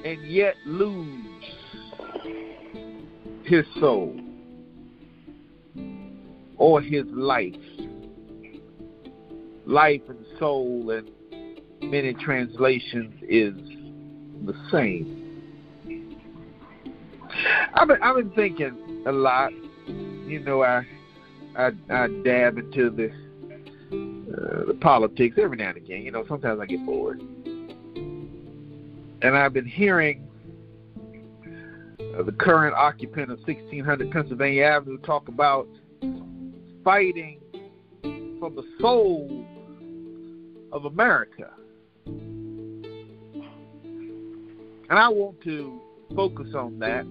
and 0.05 0.23
yet 0.27 0.53
lose 0.67 1.25
his 3.45 3.65
soul 3.79 4.15
or 6.57 6.79
his 6.79 7.05
life? 7.07 7.55
Life 9.65 10.03
and 10.07 10.23
soul, 10.37 10.91
in 10.91 11.89
many 11.89 12.13
translations, 12.13 13.15
is 13.23 13.55
the 14.45 14.53
same. 14.71 15.18
I've 17.73 17.87
been, 17.87 18.01
I've 18.01 18.15
been 18.15 18.31
thinking 18.31 19.03
a 19.05 19.11
lot. 19.11 19.51
You 19.87 20.39
know, 20.41 20.63
I 20.63 20.85
I, 21.55 21.71
I 21.89 22.07
dab 22.23 22.57
into 22.57 22.89
the 22.89 23.11
uh, 23.91 24.65
the 24.67 24.77
politics 24.79 25.37
every 25.41 25.57
now 25.57 25.69
and 25.69 25.77
again. 25.77 26.01
You 26.03 26.11
know, 26.11 26.25
sometimes 26.27 26.59
I 26.59 26.65
get 26.65 26.85
bored, 26.85 27.19
and 29.21 29.35
I've 29.37 29.53
been 29.53 29.65
hearing 29.65 30.27
uh, 31.99 32.23
the 32.23 32.31
current 32.31 32.75
occupant 32.75 33.31
of 33.31 33.39
1600 33.39 34.11
Pennsylvania 34.11 34.63
Avenue 34.63 34.99
talk 34.99 35.27
about 35.27 35.67
fighting 36.83 37.39
for 38.39 38.49
the 38.51 38.63
soul 38.79 39.45
of 40.71 40.85
America, 40.85 41.49
and 42.05 43.45
I 44.89 45.09
want 45.09 45.41
to 45.41 45.81
focus 46.15 46.53
on 46.55 46.79
that 46.79 47.05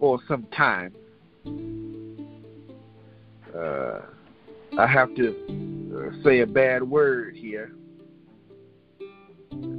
for 0.00 0.18
some 0.26 0.46
time. 0.56 0.94
Uh, 3.56 4.00
I 4.78 4.86
have 4.86 5.14
to 5.16 5.30
uh, 5.94 6.24
say 6.24 6.40
a 6.40 6.46
bad 6.46 6.82
word 6.82 7.36
here. 7.36 7.72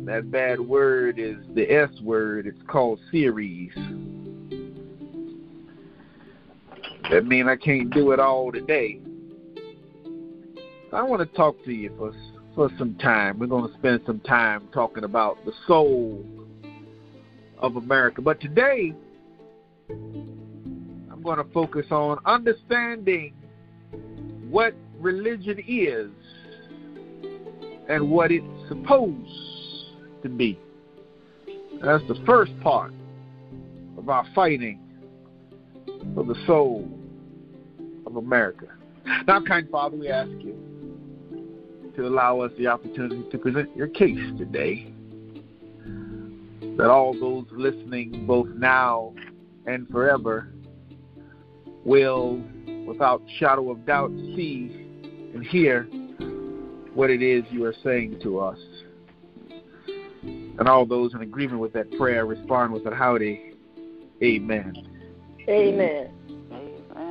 That 0.06 0.30
bad 0.32 0.60
word 0.60 1.18
is 1.18 1.38
the 1.56 1.64
S 1.72 1.90
word. 2.02 2.46
It's 2.46 2.62
called 2.68 3.00
series. 3.10 3.72
That 7.10 7.26
means 7.26 7.48
I 7.48 7.56
can't 7.56 7.90
do 7.90 8.12
it 8.12 8.20
all 8.20 8.52
today. 8.52 9.00
I 10.94 11.04
want 11.04 11.22
to 11.22 11.38
talk 11.38 11.64
to 11.66 11.72
you 11.72 11.94
for 11.98 12.14
for 12.54 12.70
some 12.78 12.96
time. 12.96 13.40
We're 13.40 13.48
going 13.48 13.72
to 13.72 13.78
spend 13.78 14.02
some 14.06 14.20
time 14.20 14.68
talking 14.74 15.06
about 15.06 15.44
the 15.46 15.54
soul 15.66 16.26
of 17.60 17.78
America. 17.78 18.22
But 18.22 18.42
today, 18.42 18.94
Going 21.24 21.38
to 21.38 21.54
focus 21.54 21.86
on 21.92 22.18
understanding 22.26 23.34
what 24.50 24.74
religion 25.00 25.60
is 25.68 26.10
and 27.88 28.10
what 28.10 28.32
it's 28.32 28.46
supposed 28.68 29.30
to 30.24 30.30
be. 30.30 30.60
That's 31.84 32.04
the 32.08 32.22
first 32.26 32.52
part 32.62 32.92
of 33.98 34.10
our 34.10 34.26
fighting 34.34 34.80
for 36.16 36.24
the 36.24 36.36
soul 36.48 36.90
of 38.08 38.16
America. 38.16 38.68
Now, 39.28 39.42
kind 39.42 39.70
Father, 39.70 39.98
we 39.98 40.10
ask 40.10 40.32
you 40.40 40.58
to 41.96 42.08
allow 42.08 42.40
us 42.40 42.52
the 42.58 42.68
opportunity 42.68 43.24
to 43.32 43.38
present 43.38 43.76
your 43.76 43.88
case 43.88 44.20
today. 44.38 44.92
That 46.78 46.90
all 46.90 47.14
those 47.14 47.46
listening, 47.52 48.26
both 48.26 48.48
now 48.56 49.14
and 49.68 49.88
forever, 49.90 50.48
will, 51.86 52.42
without 52.86 53.22
shadow 53.40 53.72
of 53.72 53.86
doubt, 53.86 54.12
see 54.36 54.88
and 55.34 55.46
hear 55.46 55.84
what 56.94 57.10
it 57.10 57.22
is 57.22 57.44
you 57.52 57.66
are 57.66 57.76
saying 57.84 58.20
to 58.22 58.40
us. 58.40 58.60
And 60.24 60.68
all 60.68 60.86
those 60.86 61.14
in 61.14 61.22
agreement 61.22 61.60
with 61.60 61.74
that 61.74 61.90
prayer 61.98 62.26
respond 62.26 62.74
with 62.74 62.86
a 62.86 62.94
howdy. 62.94 63.54
Amen. 64.22 64.74
Amen. 65.50 66.12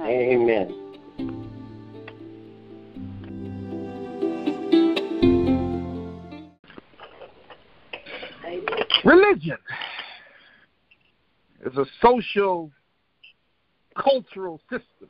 Amen. 0.04 0.80
Religion 9.04 9.56
is 11.64 11.76
a 11.76 11.86
social, 12.02 12.70
cultural 13.96 14.60
system. 14.70 15.08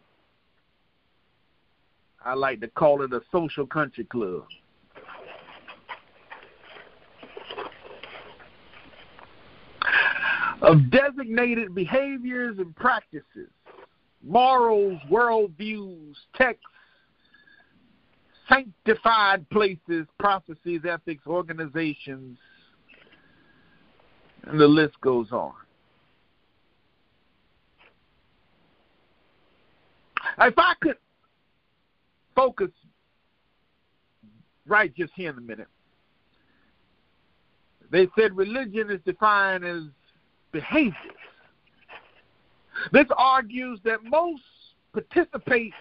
I 2.24 2.34
like 2.34 2.60
to 2.60 2.68
call 2.68 3.02
it 3.02 3.12
a 3.12 3.20
social 3.32 3.66
country 3.66 4.04
club. 4.04 4.44
Of 10.62 10.90
designated 10.90 11.74
behaviors 11.74 12.58
and 12.58 12.76
practices, 12.76 13.48
morals, 14.22 15.00
worldviews, 15.10 16.14
texts, 16.36 16.66
sanctified 18.46 19.48
places, 19.48 20.06
prophecies, 20.18 20.82
ethics, 20.86 21.22
organizations, 21.26 22.36
and 24.44 24.60
the 24.60 24.66
list 24.66 25.00
goes 25.00 25.32
on. 25.32 25.52
If 30.40 30.54
I 30.56 30.72
could 30.80 30.96
focus 32.34 32.70
right 34.66 34.94
just 34.94 35.12
here 35.14 35.30
in 35.30 35.38
a 35.38 35.40
minute, 35.42 35.68
they 37.90 38.08
said 38.16 38.36
religion 38.36 38.90
is 38.90 39.00
defined 39.04 39.64
as 39.64 39.82
behaviors. 40.52 40.94
This 42.92 43.06
argues 43.16 43.80
that 43.84 44.02
most 44.04 44.42
participate 44.92 45.74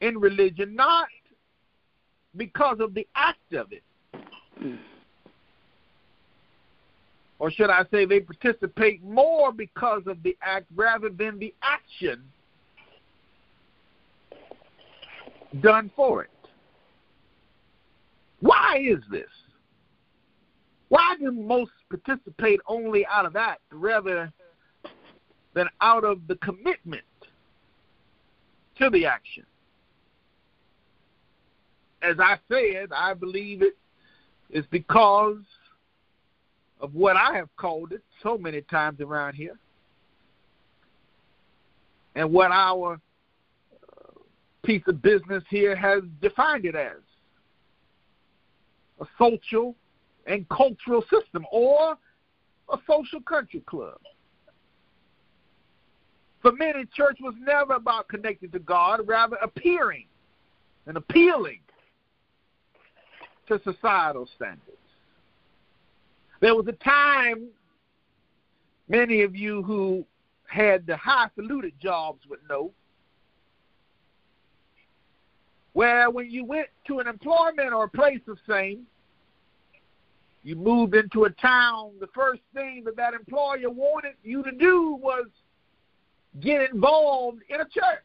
in 0.00 0.18
religion 0.18 0.74
not 0.74 1.08
because 2.36 2.78
of 2.80 2.92
the 2.92 3.06
act 3.14 3.54
of 3.54 3.72
it. 3.72 3.82
Or 7.38 7.50
should 7.50 7.70
I 7.70 7.84
say 7.90 8.04
they 8.04 8.20
participate 8.20 9.02
more 9.02 9.52
because 9.52 10.02
of 10.06 10.22
the 10.22 10.36
act 10.42 10.66
rather 10.74 11.08
than 11.08 11.38
the 11.38 11.54
action 11.62 12.22
done 15.60 15.90
for 15.94 16.22
it. 16.24 16.30
Why 18.40 18.78
is 18.78 19.00
this? 19.10 19.28
Why 20.88 21.14
do 21.18 21.30
most 21.30 21.70
participate 21.88 22.60
only 22.66 23.06
out 23.06 23.24
of 23.24 23.32
that 23.34 23.58
rather 23.70 24.32
than 25.54 25.68
out 25.80 26.04
of 26.04 26.26
the 26.26 26.36
commitment 26.36 27.04
to 28.78 28.90
the 28.90 29.06
action? 29.06 29.44
As 32.02 32.16
I 32.18 32.36
said, 32.48 32.88
I 32.94 33.14
believe 33.14 33.62
it 33.62 33.76
is 34.50 34.64
because 34.70 35.38
of 36.80 36.94
what 36.94 37.16
I 37.16 37.36
have 37.36 37.48
called 37.56 37.92
it 37.92 38.02
so 38.22 38.36
many 38.36 38.60
times 38.62 39.00
around 39.00 39.34
here 39.34 39.56
and 42.16 42.30
what 42.32 42.50
our 42.50 43.00
piece 44.64 44.82
of 44.86 45.02
business 45.02 45.42
here 45.48 45.74
has 45.74 46.02
defined 46.20 46.64
it 46.64 46.74
as 46.74 46.98
a 49.00 49.06
social 49.18 49.74
and 50.26 50.48
cultural 50.48 51.02
system 51.10 51.44
or 51.50 51.96
a 52.72 52.78
social 52.86 53.20
country 53.20 53.60
club. 53.66 53.98
For 56.40 56.52
many, 56.52 56.84
church 56.94 57.18
was 57.20 57.34
never 57.40 57.74
about 57.74 58.08
connecting 58.08 58.50
to 58.50 58.58
God, 58.58 59.00
rather 59.06 59.36
appearing 59.36 60.06
and 60.86 60.96
appealing 60.96 61.60
to 63.48 63.60
societal 63.64 64.28
standards. 64.36 64.76
There 66.40 66.54
was 66.56 66.66
a 66.66 66.72
time, 66.72 67.46
many 68.88 69.22
of 69.22 69.36
you 69.36 69.62
who 69.62 70.04
had 70.48 70.86
the 70.86 70.96
high 70.96 71.28
saluted 71.36 71.72
jobs 71.80 72.22
would 72.28 72.40
know, 72.48 72.72
where 75.72 76.10
when 76.10 76.30
you 76.30 76.44
went 76.44 76.68
to 76.86 76.98
an 76.98 77.06
employment 77.06 77.72
or 77.72 77.84
a 77.84 77.88
place 77.88 78.20
of 78.28 78.38
fame, 78.46 78.86
you 80.42 80.56
moved 80.56 80.94
into 80.94 81.24
a 81.24 81.30
town, 81.30 81.92
the 82.00 82.08
first 82.08 82.42
thing 82.52 82.82
that 82.84 82.96
that 82.96 83.14
employer 83.14 83.70
wanted 83.70 84.14
you 84.24 84.42
to 84.42 84.52
do 84.52 84.98
was 85.00 85.26
get 86.40 86.70
involved 86.70 87.42
in 87.48 87.60
a 87.60 87.64
church. 87.64 88.02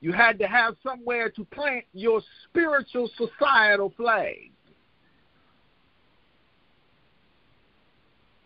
You 0.00 0.12
had 0.12 0.38
to 0.40 0.46
have 0.46 0.76
somewhere 0.82 1.30
to 1.30 1.44
plant 1.46 1.84
your 1.94 2.20
spiritual 2.44 3.10
societal 3.16 3.92
flag. 3.96 4.52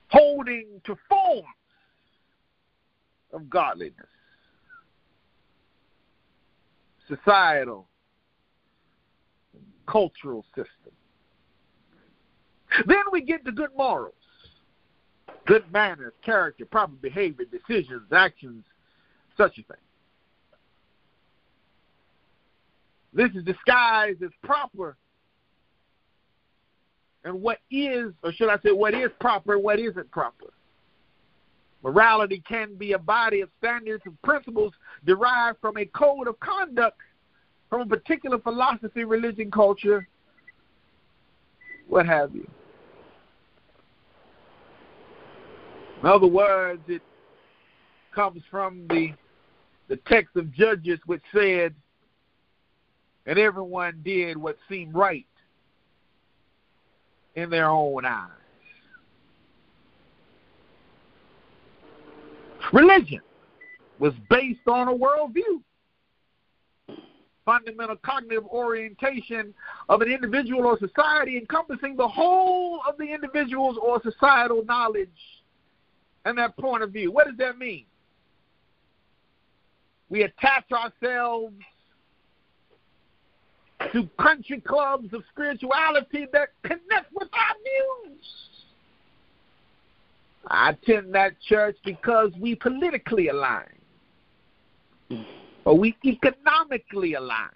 Holding 0.09 0.81
to 0.85 0.97
forms 1.09 1.45
of 3.33 3.51
godliness 3.51 4.07
societal, 7.15 7.87
cultural 9.87 10.45
system. 10.55 10.93
Then 12.87 13.03
we 13.11 13.23
get 13.23 13.45
to 13.45 13.53
good 13.53 13.71
morals, 13.77 14.15
good 15.47 15.65
manners, 15.73 16.13
character, 16.25 16.65
proper 16.65 16.93
behavior, 16.93 17.45
decisions, 17.51 18.03
actions, 18.13 18.65
such 19.37 19.59
a 19.59 19.63
thing. 19.63 19.77
This 23.13 23.31
is 23.35 23.43
disguised 23.43 24.23
as 24.23 24.31
proper 24.45 24.97
and 27.25 27.43
what 27.43 27.59
is, 27.71 28.13
or 28.23 28.33
should 28.33 28.49
I 28.49 28.59
say, 28.63 28.73
what 28.73 28.95
is 28.95 29.11
proper 29.21 29.55
and 29.55 29.63
what 29.63 29.79
isn't 29.79 30.11
proper. 30.11 30.47
Morality 31.83 32.43
can 32.47 32.75
be 32.75 32.93
a 32.93 32.99
body 32.99 33.41
of 33.41 33.49
standards 33.59 34.03
and 34.05 34.21
principles 34.23 34.73
derived 35.07 35.59
from 35.61 35.77
a 35.79 35.87
code 35.87 36.29
of 36.29 36.39
conduct 36.41 36.99
from 37.71 37.83
a 37.83 37.87
particular 37.87 38.39
philosophy, 38.39 39.05
religion, 39.05 39.51
culture, 39.51 40.07
what 41.89 42.05
have 42.05 42.35
you. 42.35 42.49
In 46.03 46.09
other 46.09 46.27
words, 46.27 46.83
it 46.89 47.03
comes 48.15 48.43
from 48.51 48.87
the 48.89 49.13
the 49.89 49.97
text 50.07 50.37
of 50.37 50.53
Judges 50.55 51.01
which 51.07 51.23
said, 51.35 51.75
and 53.27 53.39
everyone 53.39 54.01
did 54.05 54.37
what 54.37 54.57
seemed 54.69 54.95
right 54.95 55.27
in 57.35 57.51
their 57.51 57.69
own 57.69 58.05
eyes. 58.05 58.31
Religion 62.73 63.21
was 63.99 64.13
based 64.29 64.67
on 64.67 64.89
a 64.89 64.95
worldview, 64.95 65.61
fundamental 67.45 67.97
cognitive 67.97 68.45
orientation 68.47 69.53
of 69.89 70.03
an 70.03 70.11
individual 70.11 70.67
or 70.67 70.79
society 70.79 71.37
encompassing 71.37 71.97
the 71.97 72.07
whole 72.07 72.81
of 72.89 72.97
the 72.99 73.13
individual's 73.13 73.77
or 73.83 74.01
societal 74.03 74.65
knowledge 74.65 75.09
and 76.25 76.39
that 76.39 76.57
point 76.57 76.83
of 76.83 76.93
view. 76.93 77.11
What 77.11 77.27
does 77.27 77.37
that 77.39 77.59
mean? 77.59 77.87
We 80.09 80.23
attach 80.23 80.65
ourselves 80.73 81.55
to 83.93 84.09
country 84.21 84.61
clubs 84.61 85.13
of 85.13 85.23
spirituality 85.33 86.27
that 86.33 86.51
connect 86.63 87.13
with 87.15 87.29
our 87.33 87.55
views. 88.05 88.27
I 90.47 90.71
attend 90.71 91.15
that 91.15 91.41
church 91.41 91.77
because 91.85 92.31
we 92.41 92.55
politically 92.55 93.29
align 93.29 93.81
or 95.65 95.77
we 95.77 95.97
economically 96.05 97.15
align. 97.15 97.49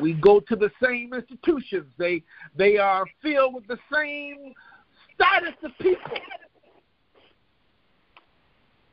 We 0.00 0.14
go 0.14 0.40
to 0.40 0.56
the 0.56 0.70
same 0.82 1.12
institutions. 1.12 1.86
They 1.98 2.22
they 2.56 2.76
are 2.78 3.04
filled 3.22 3.54
with 3.54 3.66
the 3.66 3.78
same 3.92 4.52
status 5.14 5.54
of 5.64 5.72
people. 5.78 6.18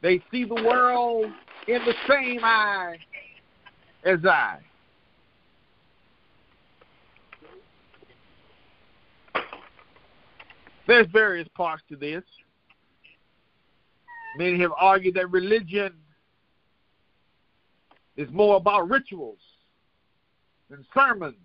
They 0.01 0.21
see 0.31 0.43
the 0.43 0.55
world 0.55 1.25
in 1.67 1.81
the 1.85 1.93
same 2.07 2.43
eye 2.43 2.97
as 4.03 4.25
I. 4.25 4.59
There's 10.87 11.07
various 11.11 11.47
parts 11.49 11.83
to 11.89 11.97
this. 11.97 12.23
Many 14.37 14.59
have 14.61 14.71
argued 14.77 15.15
that 15.15 15.29
religion 15.31 15.93
is 18.15 18.29
more 18.31 18.55
about 18.55 18.89
rituals 18.89 19.39
than 20.69 20.85
sermons. 20.93 21.35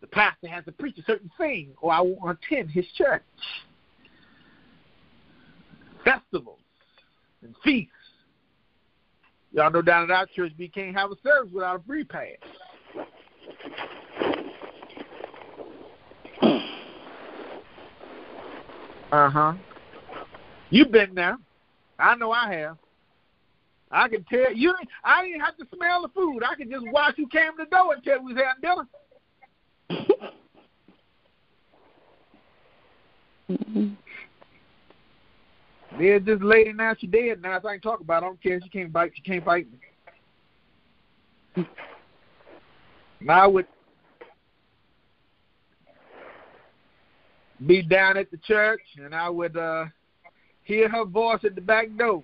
The 0.00 0.06
pastor 0.06 0.48
has 0.48 0.64
to 0.66 0.72
preach 0.72 0.98
a 0.98 1.02
certain 1.02 1.30
thing, 1.36 1.70
or 1.80 1.92
I 1.92 2.00
won't 2.00 2.38
attend 2.42 2.70
his 2.70 2.86
church. 2.96 3.22
Festivals 6.04 6.58
and 7.42 7.54
feasts. 7.64 7.90
Y'all 9.52 9.70
know 9.70 9.82
down 9.82 10.04
at 10.04 10.10
our 10.10 10.26
church 10.26 10.52
we 10.58 10.68
can't 10.68 10.94
have 10.96 11.10
a 11.10 11.16
service 11.22 11.50
without 11.52 11.76
a 11.76 11.82
repast. 11.86 12.42
Uh 19.14 19.30
huh. 19.30 19.52
You've 20.70 20.90
been 20.90 21.14
there. 21.14 21.38
I 22.00 22.16
know 22.16 22.32
I 22.32 22.52
have. 22.52 22.78
I 23.88 24.08
can 24.08 24.24
tell 24.24 24.52
you. 24.52 24.74
I 25.04 25.22
didn't 25.22 25.40
have 25.40 25.56
to 25.58 25.66
smell 25.72 26.02
the 26.02 26.08
food. 26.08 26.42
I 26.42 26.56
could 26.56 26.68
just 26.68 26.84
watch 26.90 27.14
who 27.16 27.28
came 27.28 27.52
to 27.56 27.64
the 27.64 27.70
door 27.70 27.94
and 27.94 28.02
tell 28.02 28.20
we 28.24 28.34
was 28.34 28.42
having 28.42 28.60
dinner. 28.60 28.88
mm-hmm. 33.50 33.94
There's 35.96 36.24
this 36.24 36.40
lady 36.42 36.72
now. 36.72 36.96
She 36.98 37.06
dead 37.06 37.40
now. 37.40 37.58
I 37.58 37.60
can 37.60 37.80
talk 37.80 38.00
about. 38.00 38.24
It. 38.24 38.26
I 38.26 38.28
don't 38.28 38.42
care. 38.42 38.60
She 38.64 38.68
can't 38.68 38.92
bite. 38.92 39.12
She 39.14 39.22
can't 39.22 39.44
fight 39.44 39.68
me. 41.56 41.68
Now 43.20 43.44
I 43.44 43.46
would 43.46 43.66
be 47.66 47.82
down 47.82 48.16
at 48.16 48.30
the 48.30 48.36
church, 48.38 48.82
and 49.02 49.14
I 49.14 49.28
would 49.28 49.56
uh, 49.56 49.86
hear 50.64 50.88
her 50.88 51.04
voice 51.04 51.40
at 51.44 51.54
the 51.54 51.60
back 51.60 51.88
door. 51.96 52.22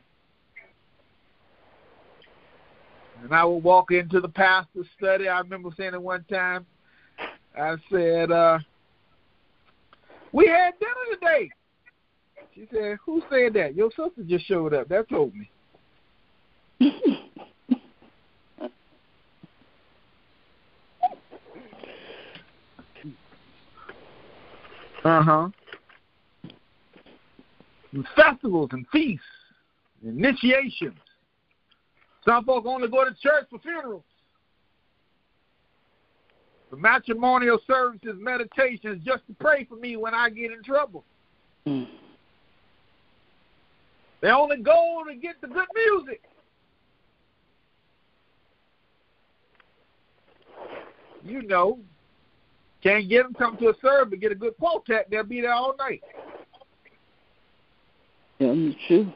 And 3.22 3.35
I 3.35 3.45
would 3.45 3.62
walk 3.62 3.91
into 3.91 4.20
the 4.20 4.28
pastor's 4.28 4.87
study. 4.97 5.28
I 5.28 5.39
remember 5.41 5.70
saying 5.76 5.95
it 5.95 6.03
one 6.03 6.24
time. 6.31 6.66
I 7.59 7.76
said, 7.91 8.31
uh, 8.31 8.59
We 10.33 10.47
had 10.47 10.72
dinner 10.78 10.95
today. 11.12 11.51
She 12.55 12.66
said, 12.72 12.99
Who 13.05 13.22
said 13.31 13.53
that? 13.55 13.74
Your 13.74 13.91
sister 13.91 14.22
just 14.26 14.47
showed 14.47 14.74
up. 14.74 14.89
That 14.89 15.09
told 15.09 15.33
me. 15.35 15.51
Uh 25.05 25.22
huh. 25.22 25.48
And 27.92 28.07
festivals 28.14 28.70
and 28.72 28.86
feasts, 28.92 29.24
initiations. 30.05 30.98
Some 32.24 32.44
folk 32.44 32.66
only 32.66 32.88
go 32.88 33.05
to 33.05 33.14
church 33.22 33.46
for 33.51 33.59
funerals. 33.59 34.05
The 36.70 36.76
matrimonial 36.76 37.59
services, 37.66 38.16
meditations, 38.20 39.03
just 39.05 39.26
to 39.26 39.34
pray 39.40 39.64
for 39.64 39.76
me 39.76 39.96
when 39.96 40.14
I 40.14 40.30
get 40.30 40.53
in 40.53 40.62
trouble. 40.62 41.05
Mm. 41.66 41.88
They 44.20 44.28
only 44.28 44.59
go 44.59 45.03
to 45.09 45.14
get 45.16 45.40
the 45.40 45.48
good 45.48 45.66
music. 45.74 46.22
You 51.24 51.42
know, 51.42 51.78
can't 52.83 53.09
get 53.09 53.24
them 53.24 53.35
come 53.35 53.57
to 53.59 53.68
a 53.68 53.74
service 53.83 54.18
get 54.20 54.33
a 54.33 54.35
good 54.35 54.57
quartet. 54.59 55.09
They'll 55.11 55.24
be 55.24 55.41
there 55.41 55.53
all 55.53 55.74
night. 55.78 56.03
Tell 58.39 58.55
the 58.55 58.74
truth. 58.89 59.09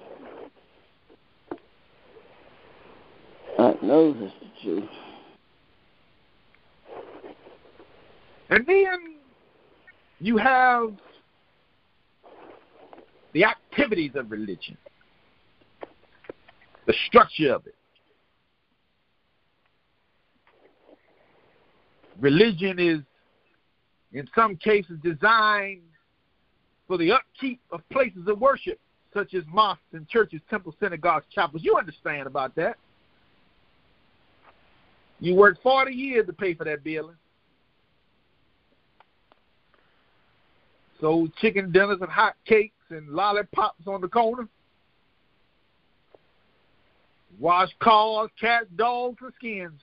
I 3.58 3.74
know 3.82 4.12
that's 4.12 4.34
the 4.40 4.62
truth. 4.62 4.90
And 8.50 8.66
then 8.66 9.16
you 10.20 10.36
have 10.36 10.92
the 13.32 13.44
activities 13.44 14.12
of 14.14 14.30
religion, 14.30 14.76
the 16.86 16.94
structure 17.08 17.54
of 17.54 17.66
it. 17.66 17.74
Religion 22.20 22.78
is, 22.78 23.00
in 24.14 24.28
some 24.34 24.56
cases, 24.56 24.96
designed 25.02 25.82
for 26.86 26.96
the 26.96 27.12
upkeep 27.12 27.60
of 27.70 27.86
places 27.90 28.26
of 28.28 28.40
worship, 28.40 28.78
such 29.12 29.34
as 29.34 29.42
mosques 29.48 29.82
and 29.92 30.08
churches, 30.08 30.40
temples, 30.48 30.76
synagogues, 30.80 31.26
chapels. 31.34 31.62
You 31.64 31.76
understand 31.76 32.26
about 32.26 32.54
that. 32.54 32.76
You 35.20 35.34
worked 35.34 35.62
40 35.62 35.92
years 35.92 36.26
to 36.26 36.32
pay 36.32 36.54
for 36.54 36.64
that 36.64 36.84
building. 36.84 37.16
So 41.00 41.28
chicken 41.40 41.72
dinners 41.72 41.98
and 42.00 42.10
hot 42.10 42.34
cakes 42.46 42.74
and 42.90 43.08
lollipops 43.08 43.86
on 43.86 44.00
the 44.00 44.08
corner. 44.08 44.48
Wash 47.38 47.70
cars, 47.80 48.30
cats, 48.40 48.66
dogs, 48.76 49.18
and 49.20 49.32
skins. 49.36 49.80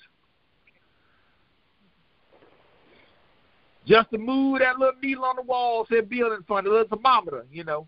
Just 3.86 4.11
to 4.11 4.17
move 4.17 4.59
that 4.59 4.77
little 4.77 4.99
needle 5.01 5.25
on 5.25 5.36
the 5.36 5.41
wall 5.41 5.86
said 5.89 6.09
building 6.09 6.43
fund, 6.47 6.67
a 6.67 6.69
little 6.69 6.88
thermometer, 6.88 7.45
you 7.51 7.63
know. 7.63 7.88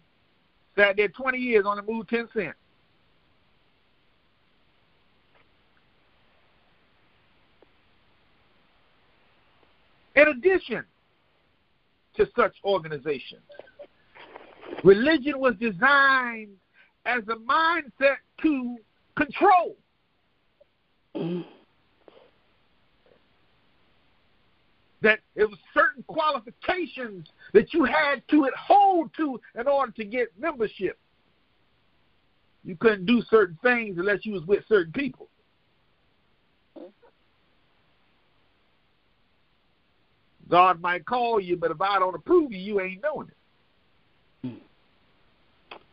Sat 0.76 0.96
there 0.98 1.08
20 1.08 1.38
years, 1.38 1.66
only 1.68 1.84
moved 1.88 2.10
10 2.10 2.30
cents. 2.34 2.56
In 10.16 10.28
addition 10.28 10.84
to 12.16 12.28
such 12.36 12.54
organizations, 12.64 13.42
religion 14.84 15.40
was 15.40 15.56
designed 15.60 16.56
as 17.06 17.24
a 17.24 17.36
mindset 17.36 18.18
to 18.42 18.78
control. 19.16 19.76
That 25.04 25.20
it 25.36 25.48
was 25.48 25.60
certain 25.74 26.04
qualifications 26.08 27.28
that 27.54 27.74
you 27.74 27.84
had 27.84 28.24
to 28.30 28.50
hold 28.58 29.12
to 29.18 29.40
in 29.60 29.68
order 29.68 29.92
to 29.92 30.06
get 30.06 30.30
membership. 30.40 30.98
You 32.64 32.76
couldn't 32.78 33.06
do 33.06 33.22
certain 33.30 33.58
things 33.62 33.98
unless 34.00 34.26
you 34.26 34.34
was 34.34 34.46
with 34.46 34.64
certain 34.68 34.94
people. 34.94 35.28
God 40.50 40.82
might 40.82 41.06
call 41.06 41.40
you, 41.40 41.58
but 41.58 41.72
if 41.72 41.82
I 41.82 42.00
don't 42.00 42.16
approve 42.16 42.52
you, 42.52 42.60
you 42.60 42.82
ain't 42.82 43.02
doing 43.02 43.28
it. 43.28 43.38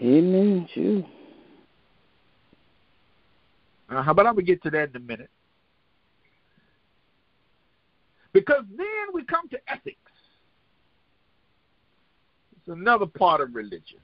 Amen, 0.01 0.69
true. 0.73 1.05
Uh-huh, 3.91 4.15
but 4.15 4.27
I'm 4.27 4.35
going 4.35 4.47
to 4.47 4.53
get 4.53 4.63
to 4.63 4.71
that 4.71 4.91
in 4.91 4.97
a 4.97 5.01
minute. 5.01 5.31
Because 8.33 8.65
then 8.77 8.87
we 9.13 9.25
come 9.25 9.49
to 9.49 9.59
ethics. 9.69 9.97
It's 12.57 12.69
another 12.69 13.07
part 13.07 13.41
of 13.41 13.55
religion. 13.55 13.99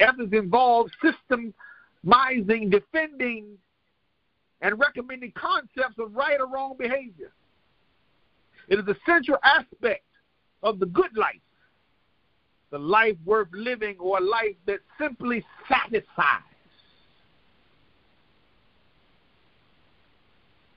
Ethics 0.00 0.32
involves 0.32 0.92
systemizing, 1.02 2.70
defending, 2.70 3.58
and 4.60 4.78
recommending 4.78 5.32
concepts 5.32 5.98
of 5.98 6.14
right 6.14 6.40
or 6.40 6.46
wrong 6.46 6.74
behavior. 6.78 7.32
It 8.68 8.78
is 8.78 8.88
a 8.88 8.96
central 9.04 9.38
aspect 9.44 10.04
of 10.62 10.78
the 10.78 10.86
good 10.86 11.16
life, 11.16 11.40
the 12.70 12.78
life 12.78 13.16
worth 13.26 13.48
living 13.52 13.96
or 13.98 14.18
a 14.18 14.22
life 14.22 14.56
that 14.66 14.78
simply 14.98 15.44
satisfies. 15.68 16.40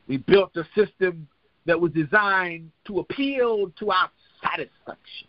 We 0.07 0.17
built 0.17 0.51
a 0.55 0.65
system 0.75 1.27
that 1.67 1.79
was 1.79 1.91
designed 1.91 2.71
to 2.87 2.99
appeal 2.99 3.71
to 3.77 3.91
our 3.91 4.09
satisfaction. 4.41 5.27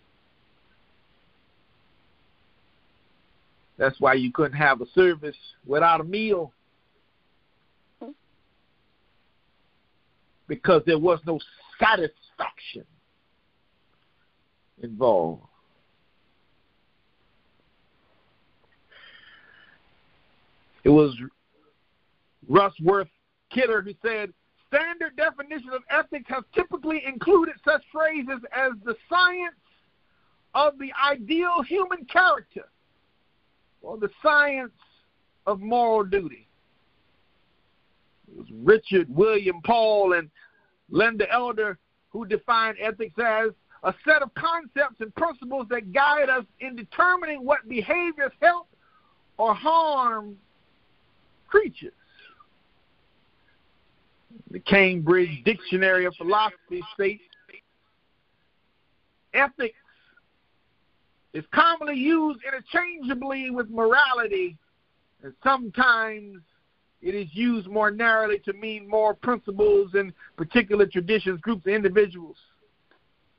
That's 3.76 4.00
why 4.00 4.14
you 4.14 4.32
couldn't 4.32 4.56
have 4.56 4.80
a 4.80 4.86
service 4.94 5.36
without 5.66 6.00
a 6.00 6.04
meal. 6.04 6.52
Because 10.46 10.82
there 10.86 10.98
was 10.98 11.18
no 11.26 11.38
satisfaction 11.78 12.84
involved. 14.82 15.42
It 20.84 20.88
was 20.88 21.14
Russ 22.48 22.72
Worth 22.82 23.08
Kidder 23.50 23.82
who 23.82 23.92
said, 24.02 24.32
Standard 24.68 25.16
definition 25.16 25.70
of 25.70 25.82
ethics 25.90 26.28
have 26.28 26.44
typically 26.54 27.02
included 27.06 27.54
such 27.64 27.82
phrases 27.90 28.40
as 28.54 28.72
the 28.84 28.94
science 29.08 29.54
of 30.54 30.78
the 30.78 30.92
ideal 31.10 31.62
human 31.62 32.04
character 32.04 32.68
or 33.80 33.96
the 33.96 34.10
science 34.22 34.72
of 35.46 35.60
moral 35.60 36.04
duty. 36.04 36.46
It 38.30 38.36
was 38.36 38.46
Richard 38.52 39.06
William 39.08 39.62
Paul 39.64 40.12
and 40.12 40.30
Linda 40.90 41.30
Elder 41.32 41.78
who 42.10 42.26
defined 42.26 42.76
ethics 42.80 43.18
as 43.18 43.50
a 43.84 43.94
set 44.04 44.22
of 44.22 44.34
concepts 44.34 45.00
and 45.00 45.14
principles 45.14 45.66
that 45.70 45.92
guide 45.92 46.28
us 46.28 46.44
in 46.60 46.74
determining 46.74 47.44
what 47.44 47.66
behaviors 47.68 48.32
help 48.40 48.68
or 49.36 49.54
harm 49.54 50.36
creatures. 51.46 51.92
The 54.50 54.60
Cambridge 54.60 55.42
Dictionary 55.44 56.04
of 56.04 56.14
Philosophy 56.16 56.82
states 56.94 57.22
ethics 59.34 59.74
is 61.34 61.44
commonly 61.52 61.96
used 61.96 62.40
interchangeably 62.46 63.50
with 63.50 63.68
morality, 63.68 64.56
and 65.22 65.32
sometimes 65.42 66.40
it 67.02 67.14
is 67.14 67.28
used 67.32 67.68
more 67.68 67.90
narrowly 67.90 68.38
to 68.40 68.52
mean 68.54 68.88
more 68.88 69.14
principles 69.14 69.90
and 69.94 70.12
particular 70.36 70.86
traditions, 70.86 71.40
groups, 71.40 71.66
and 71.66 71.74
individuals. 71.74 72.36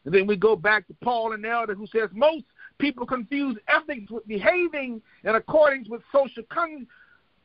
And 0.05 0.13
then 0.13 0.27
we 0.27 0.37
go 0.37 0.55
back 0.55 0.87
to 0.87 0.93
Paul 1.03 1.33
and 1.33 1.45
Elder, 1.45 1.75
who 1.75 1.87
says 1.87 2.09
most 2.13 2.45
people 2.77 3.05
confuse 3.05 3.57
ethics 3.67 4.09
with 4.09 4.25
behaving 4.27 5.01
in 5.23 5.35
accordance 5.35 5.89
with 5.89 6.01
social 6.13 6.43
con- 6.49 6.87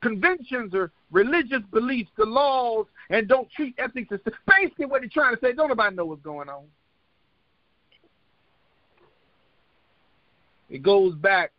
conventions 0.04 0.74
or 0.74 0.92
religious 1.10 1.62
beliefs, 1.72 2.10
the 2.18 2.26
laws, 2.26 2.86
and 3.08 3.26
don't 3.26 3.50
treat 3.50 3.74
ethics 3.78 4.12
as 4.12 4.20
basically 4.46 4.84
what 4.84 5.00
they're 5.00 5.08
trying 5.08 5.34
to 5.34 5.40
say. 5.40 5.54
Don't 5.54 5.68
nobody 5.68 5.96
know 5.96 6.04
what's 6.04 6.22
going 6.22 6.50
on. 6.50 6.64
It 10.68 10.82
goes 10.82 11.14
back 11.14 11.52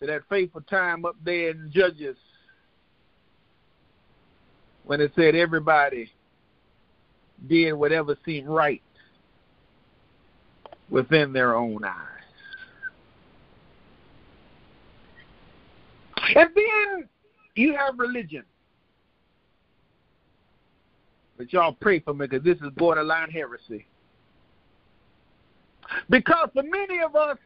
to 0.00 0.06
that 0.06 0.22
fateful 0.28 0.62
time 0.62 1.04
up 1.04 1.14
there 1.24 1.50
in 1.50 1.70
Judges 1.72 2.16
when 4.84 5.00
it 5.00 5.12
said 5.14 5.36
everybody 5.36 6.10
did 7.48 7.72
whatever 7.72 8.16
seemed 8.24 8.48
right 8.48 8.82
within 10.88 11.32
their 11.32 11.54
own 11.54 11.84
eyes. 11.84 12.19
And 16.36 16.50
then 16.54 17.08
you 17.54 17.74
have 17.76 17.98
religion. 17.98 18.44
But 21.36 21.52
y'all 21.52 21.76
pray 21.80 22.00
for 22.00 22.12
me 22.12 22.26
because 22.26 22.44
this 22.44 22.58
is 22.58 22.70
borderline 22.76 23.30
heresy. 23.30 23.86
Because 26.08 26.50
for 26.52 26.62
many 26.62 27.00
of 27.00 27.16
us, 27.16 27.38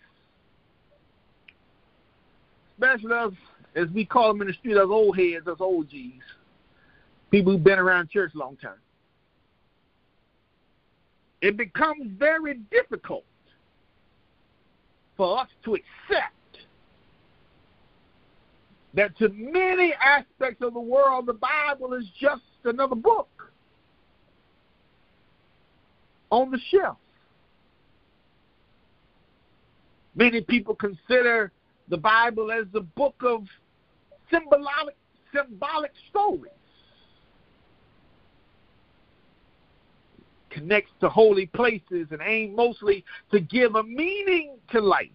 especially 2.74 3.12
us, 3.12 3.32
as 3.76 3.88
we 3.90 4.04
call 4.04 4.28
them 4.28 4.42
in 4.42 4.48
the 4.48 4.54
street, 4.54 4.76
us 4.76 4.88
old 4.88 5.16
heads, 5.16 5.46
us 5.46 5.58
old 5.60 5.88
G's, 5.88 6.20
people 7.30 7.52
who've 7.52 7.64
been 7.64 7.78
around 7.78 8.10
church 8.10 8.32
a 8.34 8.38
long 8.38 8.56
time, 8.56 8.72
it 11.40 11.56
becomes 11.56 12.10
very 12.18 12.54
difficult 12.70 13.24
for 15.16 15.40
us 15.40 15.48
to 15.64 15.74
accept 15.74 16.34
that 18.94 19.16
to 19.18 19.28
many 19.30 19.92
aspects 20.02 20.62
of 20.62 20.74
the 20.74 20.80
world, 20.80 21.26
the 21.26 21.34
Bible 21.34 21.94
is 21.94 22.04
just 22.20 22.42
another 22.64 22.94
book 22.94 23.28
on 26.30 26.50
the 26.50 26.58
shelf. 26.70 26.96
Many 30.14 30.40
people 30.40 30.76
consider 30.76 31.50
the 31.88 31.96
Bible 31.96 32.52
as 32.52 32.66
a 32.74 32.80
book 32.80 33.16
of 33.22 33.44
symbolic 34.30 34.96
symbolic 35.34 35.92
stories. 36.10 36.52
Connects 40.50 40.92
to 41.00 41.08
holy 41.08 41.46
places 41.46 42.06
and 42.12 42.20
aim 42.24 42.54
mostly 42.54 43.04
to 43.32 43.40
give 43.40 43.74
a 43.74 43.82
meaning 43.82 44.52
to 44.70 44.80
life. 44.80 45.08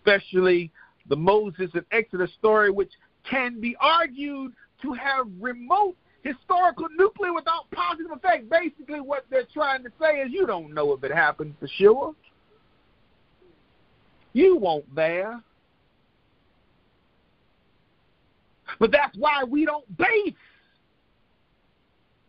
Especially 0.00 0.70
the 1.08 1.16
Moses 1.16 1.70
and 1.74 1.84
Exodus 1.92 2.30
story, 2.38 2.70
which 2.70 2.92
can 3.28 3.60
be 3.60 3.76
argued 3.80 4.52
to 4.82 4.92
have 4.94 5.26
remote 5.38 5.96
historical 6.22 6.86
nuclear 6.96 7.32
without 7.32 7.70
positive 7.70 8.12
effect. 8.12 8.48
Basically, 8.50 9.00
what 9.00 9.24
they're 9.30 9.46
trying 9.52 9.82
to 9.84 9.90
say 10.00 10.20
is 10.20 10.32
you 10.32 10.46
don't 10.46 10.72
know 10.74 10.92
if 10.92 11.02
it 11.04 11.12
happened 11.12 11.54
for 11.58 11.68
sure. 11.68 12.14
You 14.32 14.56
won't 14.56 14.94
there. 14.94 15.40
But 18.78 18.92
that's 18.92 19.16
why 19.18 19.44
we 19.44 19.64
don't 19.64 19.84
base 19.98 20.34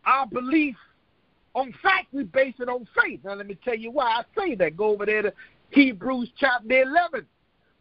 our 0.05 0.25
belief 0.25 0.75
on 1.53 1.73
fact. 1.83 2.07
We 2.11 2.23
base 2.23 2.55
it 2.59 2.67
on 2.67 2.87
faith. 3.01 3.19
Now, 3.23 3.35
let 3.35 3.47
me 3.47 3.57
tell 3.63 3.75
you 3.75 3.91
why 3.91 4.05
I 4.05 4.23
say 4.37 4.55
that. 4.55 4.75
Go 4.75 4.85
over 4.85 5.05
there 5.05 5.21
to 5.21 5.33
Hebrews 5.69 6.31
chapter 6.37 6.81
11, 6.81 7.25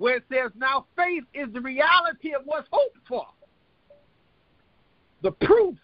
where 0.01 0.17
it 0.17 0.25
says, 0.33 0.51
Now 0.57 0.87
faith 0.97 1.25
is 1.35 1.53
the 1.53 1.61
reality 1.61 2.33
of 2.35 2.41
what's 2.47 2.67
hoped 2.73 3.07
for, 3.07 3.27
the 5.23 5.31
proof 5.31 5.77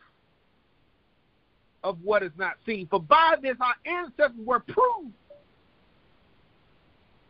of 1.85 1.99
what 2.03 2.23
is 2.23 2.33
not 2.39 2.55
seen. 2.65 2.89
For 2.89 2.99
by 2.99 3.35
this 3.43 3.57
our 3.61 3.75
ancestors 3.85 4.31
were 4.43 4.61
proved. 4.61 5.13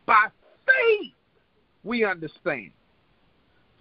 By 0.05 0.27
faith 0.65 1.11
we 1.83 2.05
understand. 2.05 2.71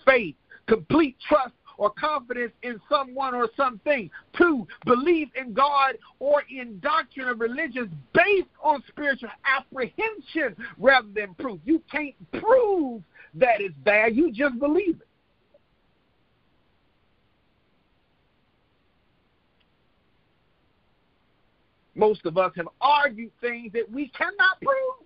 Faith, 0.05 0.35
complete 0.67 1.17
trust 1.29 1.55
or 1.79 1.91
confidence 1.91 2.53
in 2.63 2.81
someone 2.89 3.35
or 3.35 3.49
something. 3.57 4.11
Two, 4.37 4.67
belief 4.85 5.29
in 5.35 5.53
God 5.53 5.97
or 6.19 6.43
in 6.51 6.79
doctrine 6.81 7.29
of 7.29 7.41
religions 7.41 7.93
based 8.13 8.49
on 8.63 8.83
spiritual 8.89 9.31
apprehension 9.47 10.57
rather 10.79 11.09
than 11.15 11.35
proof. 11.35 11.61
You 11.65 11.83
can't 11.91 12.15
prove 12.33 13.03
that 13.35 13.61
it's 13.61 13.75
bad, 13.85 14.17
you 14.17 14.33
just 14.33 14.59
believe 14.59 14.97
it. 15.01 15.07
Most 21.95 22.27
of 22.27 22.37
us 22.37 22.53
have 22.57 22.69
argued 22.81 23.33
things 23.41 23.73
that 23.73 23.91
we 23.91 24.09
cannot 24.09 24.61
prove. 24.63 25.06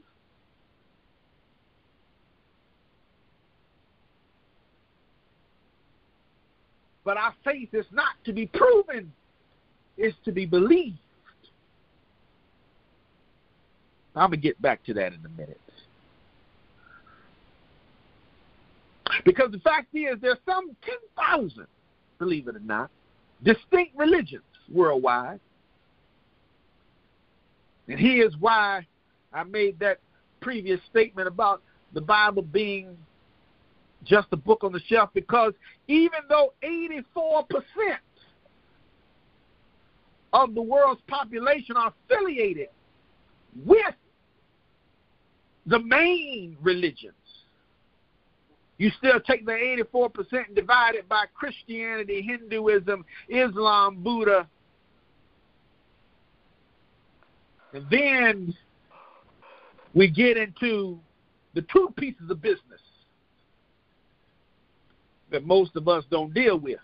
But 7.05 7.17
our 7.17 7.35
faith 7.45 7.71
is 7.73 7.87
not 7.93 8.13
to 8.25 8.33
be 8.33 8.47
proven, 8.47 9.13
it's 9.97 10.17
to 10.25 10.33
be 10.33 10.47
believed. 10.47 10.99
I'm 14.15 14.31
going 14.31 14.41
to 14.41 14.49
get 14.49 14.61
back 14.61 14.85
to 14.85 14.95
that 14.95 15.13
in 15.13 15.25
a 15.25 15.29
minute. 15.41 15.61
Because 19.25 19.51
the 19.51 19.59
fact 19.59 19.95
is, 19.95 20.17
there's 20.21 20.39
some 20.47 20.77
10,000, 20.85 21.67
believe 22.19 22.49
it 22.49 22.57
or 22.57 22.61
not, 22.61 22.91
distinct 23.43 23.97
religions 23.97 24.43
worldwide. 24.73 25.41
And 27.89 27.99
here's 27.99 28.37
why 28.39 28.87
I 29.33 29.45
made 29.45 29.79
that 29.81 29.99
previous 30.41 30.81
statement 30.91 31.29
about 31.29 31.63
the 31.93 32.01
Bible 32.01 32.43
being 32.43 32.97
just 34.05 34.29
a 34.33 34.37
book 34.37 34.65
on 34.65 34.73
the 34.73 34.81
shelf 34.89 35.11
because 35.15 35.53
even 35.89 36.21
though 36.29 36.53
84% 36.65 37.45
of 40.33 40.55
the 40.55 40.63
world's 40.63 41.01
population 41.09 41.77
are 41.77 41.93
affiliated 42.09 42.69
with 43.65 43.95
the 45.67 45.79
main 45.79 46.57
religions, 46.63 47.15
you 48.79 48.91
still 48.97 49.21
take 49.21 49.45
the 49.45 49.53
84% 49.95 50.47
and 50.47 50.57
divide 50.57 50.95
it 50.95 51.09
by 51.09 51.25
Christianity, 51.35 52.23
Hinduism, 52.23 53.05
Islam, 53.29 54.03
Buddha, 54.03 54.49
and 57.73 57.87
then 57.91 58.55
we 59.95 60.09
get 60.09 60.37
into 60.37 60.99
the 61.55 61.63
two 61.73 61.93
pieces 61.97 62.31
of 62.31 62.41
business 62.41 62.81
that 65.31 65.47
most 65.47 65.77
of 65.77 65.89
us 65.89 66.05
don't 66.11 66.35
deal 66.35 66.59
with. 66.59 66.79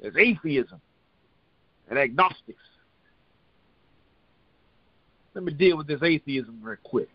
There's 0.00 0.16
atheism 0.16 0.80
and 1.88 1.98
agnostics. 1.98 2.58
Let 5.34 5.44
me 5.44 5.52
deal 5.52 5.76
with 5.76 5.86
this 5.86 6.02
atheism 6.02 6.58
real 6.62 6.76
quick. 6.82 7.08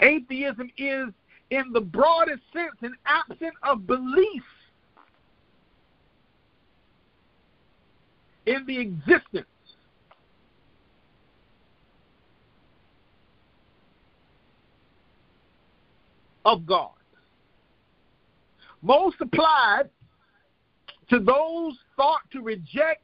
Atheism 0.00 0.70
is, 0.76 1.08
in 1.50 1.72
the 1.72 1.80
broadest 1.80 2.42
sense, 2.52 2.74
an 2.82 2.94
absence 3.06 3.54
of 3.62 3.86
belief 3.86 4.42
in 8.46 8.66
the 8.66 8.78
existence 8.78 9.46
of 16.44 16.66
God. 16.66 16.90
Most 18.82 19.16
applied 19.20 19.90
to 21.10 21.18
those 21.18 21.74
thought 21.96 22.22
to 22.32 22.40
reject 22.40 23.02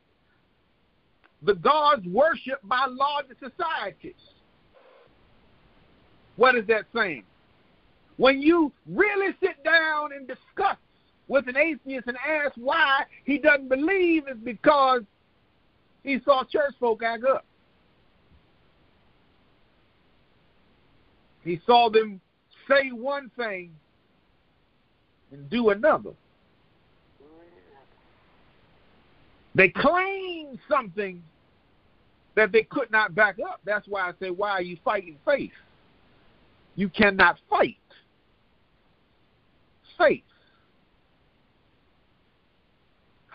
the 1.42 1.54
gods 1.54 2.04
worshipped 2.06 2.66
by 2.68 2.86
larger 2.88 3.34
societies. 3.40 4.14
What 6.36 6.56
is 6.56 6.66
that 6.66 6.84
saying? 6.94 7.24
When 8.16 8.42
you 8.42 8.72
really 8.88 9.34
sit 9.40 9.62
down 9.62 10.12
and 10.12 10.26
discuss 10.26 10.76
with 11.28 11.46
an 11.46 11.56
atheist 11.56 12.08
and 12.08 12.16
ask 12.16 12.54
why 12.56 13.02
he 13.24 13.38
doesn't 13.38 13.68
believe, 13.68 14.26
is 14.28 14.38
because 14.42 15.02
he 16.02 16.18
saw 16.24 16.42
church 16.44 16.74
folk 16.80 17.02
act 17.02 17.24
up. 17.24 17.44
He 21.44 21.60
saw 21.66 21.90
them 21.90 22.20
say 22.68 22.90
one 22.90 23.30
thing 23.36 23.70
and 25.32 25.48
do 25.50 25.70
another. 25.70 26.10
They 29.54 29.68
claim 29.70 30.58
something 30.70 31.22
that 32.36 32.52
they 32.52 32.62
could 32.62 32.90
not 32.90 33.14
back 33.14 33.38
up. 33.40 33.60
That's 33.64 33.88
why 33.88 34.02
I 34.02 34.12
say, 34.20 34.30
why 34.30 34.50
are 34.50 34.62
you 34.62 34.76
fighting 34.84 35.16
faith? 35.24 35.50
You 36.76 36.88
cannot 36.88 37.38
fight 37.50 37.76
faith. 39.98 40.22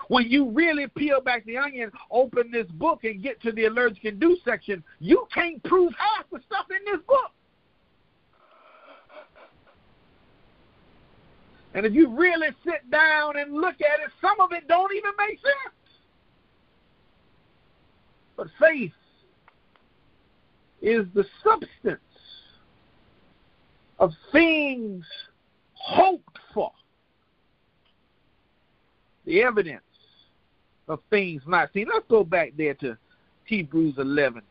When 0.07 0.29
you 0.29 0.49
really 0.49 0.87
peel 0.87 1.21
back 1.21 1.45
the 1.45 1.57
onion, 1.57 1.91
open 2.11 2.51
this 2.51 2.67
book, 2.67 3.03
and 3.03 3.21
get 3.21 3.41
to 3.41 3.51
the 3.51 3.65
allergic 3.65 4.05
and 4.05 4.19
do 4.19 4.37
section, 4.45 4.83
you 4.99 5.27
can't 5.33 5.61
prove 5.63 5.91
half 5.97 6.25
the 6.31 6.39
stuff 6.45 6.67
in 6.69 6.83
this 6.85 7.01
book. 7.07 7.31
And 11.73 11.85
if 11.85 11.93
you 11.93 12.07
really 12.07 12.49
sit 12.63 12.89
down 12.91 13.37
and 13.37 13.53
look 13.53 13.75
at 13.75 13.99
it, 14.05 14.11
some 14.21 14.39
of 14.39 14.51
it 14.51 14.67
don't 14.67 14.93
even 14.95 15.11
make 15.17 15.39
sense. 15.39 15.75
But 18.37 18.47
faith 18.59 18.91
is 20.81 21.05
the 21.13 21.25
substance 21.43 21.99
of 23.99 24.11
things 24.31 25.05
hoped 25.73 26.39
for. 26.53 26.71
The 29.25 29.41
evidence 29.41 29.81
of 30.87 30.99
things 31.09 31.41
not 31.47 31.71
seen. 31.73 31.87
Let's 31.91 32.05
go 32.09 32.23
back 32.23 32.53
there 32.57 32.73
to 32.75 32.97
Hebrews 33.45 33.95
11. 33.97 34.41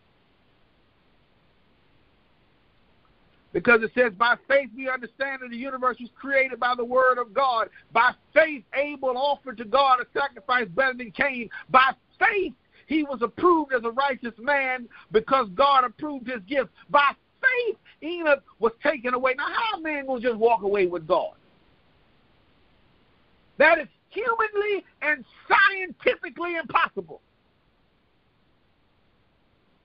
Because 3.53 3.83
it 3.83 3.91
says, 3.95 4.13
by 4.17 4.37
faith 4.49 4.71
we 4.75 4.89
understand 4.89 5.43
that 5.43 5.51
the 5.51 5.57
universe 5.57 5.99
was 6.01 6.09
created 6.19 6.59
by 6.59 6.75
the 6.75 6.85
word 6.85 7.19
of 7.19 7.35
God. 7.35 7.69
By 7.93 8.13
faith 8.33 8.65
Abel 8.75 9.17
offered 9.17 9.59
to 9.59 9.65
God 9.65 10.01
a 10.01 10.19
sacrifice 10.19 10.69
better 10.69 10.95
than 10.95 11.11
Cain. 11.11 11.51
By 11.71 11.93
faith 12.19 12.55
he 12.87 13.05
was 13.05 13.21
approved 13.21 13.75
as 13.75 13.85
a 13.85 13.91
righteous 13.91 14.35
man 14.39 14.89
because 15.13 15.49
God 15.55 15.85
approved 15.85 16.29
his 16.29 16.41
gift. 16.49 16.71
By 16.89 17.13
faith 17.41 17.77
Enoch 18.03 18.43
was 18.59 18.73
taken 18.83 19.13
away. 19.13 19.35
Now 19.37 19.49
how 19.49 19.79
a 19.79 19.83
man 19.83 20.07
will 20.07 20.21
just 20.21 20.37
walk 20.37 20.63
away 20.63 20.87
with 20.87 21.07
God? 21.07 21.35
That 23.59 23.79
is 23.79 23.89
humanly 24.09 24.85
and 25.03 25.25
scientifically 25.47 26.57
impossible. 26.57 27.21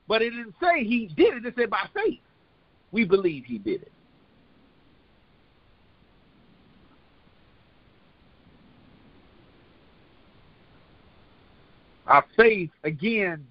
But 0.07 0.21
it 0.21 0.29
didn't 0.29 0.55
say 0.61 0.85
he 0.85 1.07
did 1.07 1.35
it, 1.35 1.45
it 1.45 1.53
said 1.57 1.69
by 1.69 1.85
faith. 1.93 2.19
We 2.91 3.03
believe 3.03 3.45
he 3.45 3.57
did 3.57 3.81
it. 3.83 3.91
Our 12.07 12.23
faith, 12.37 12.69
again, 12.85 13.45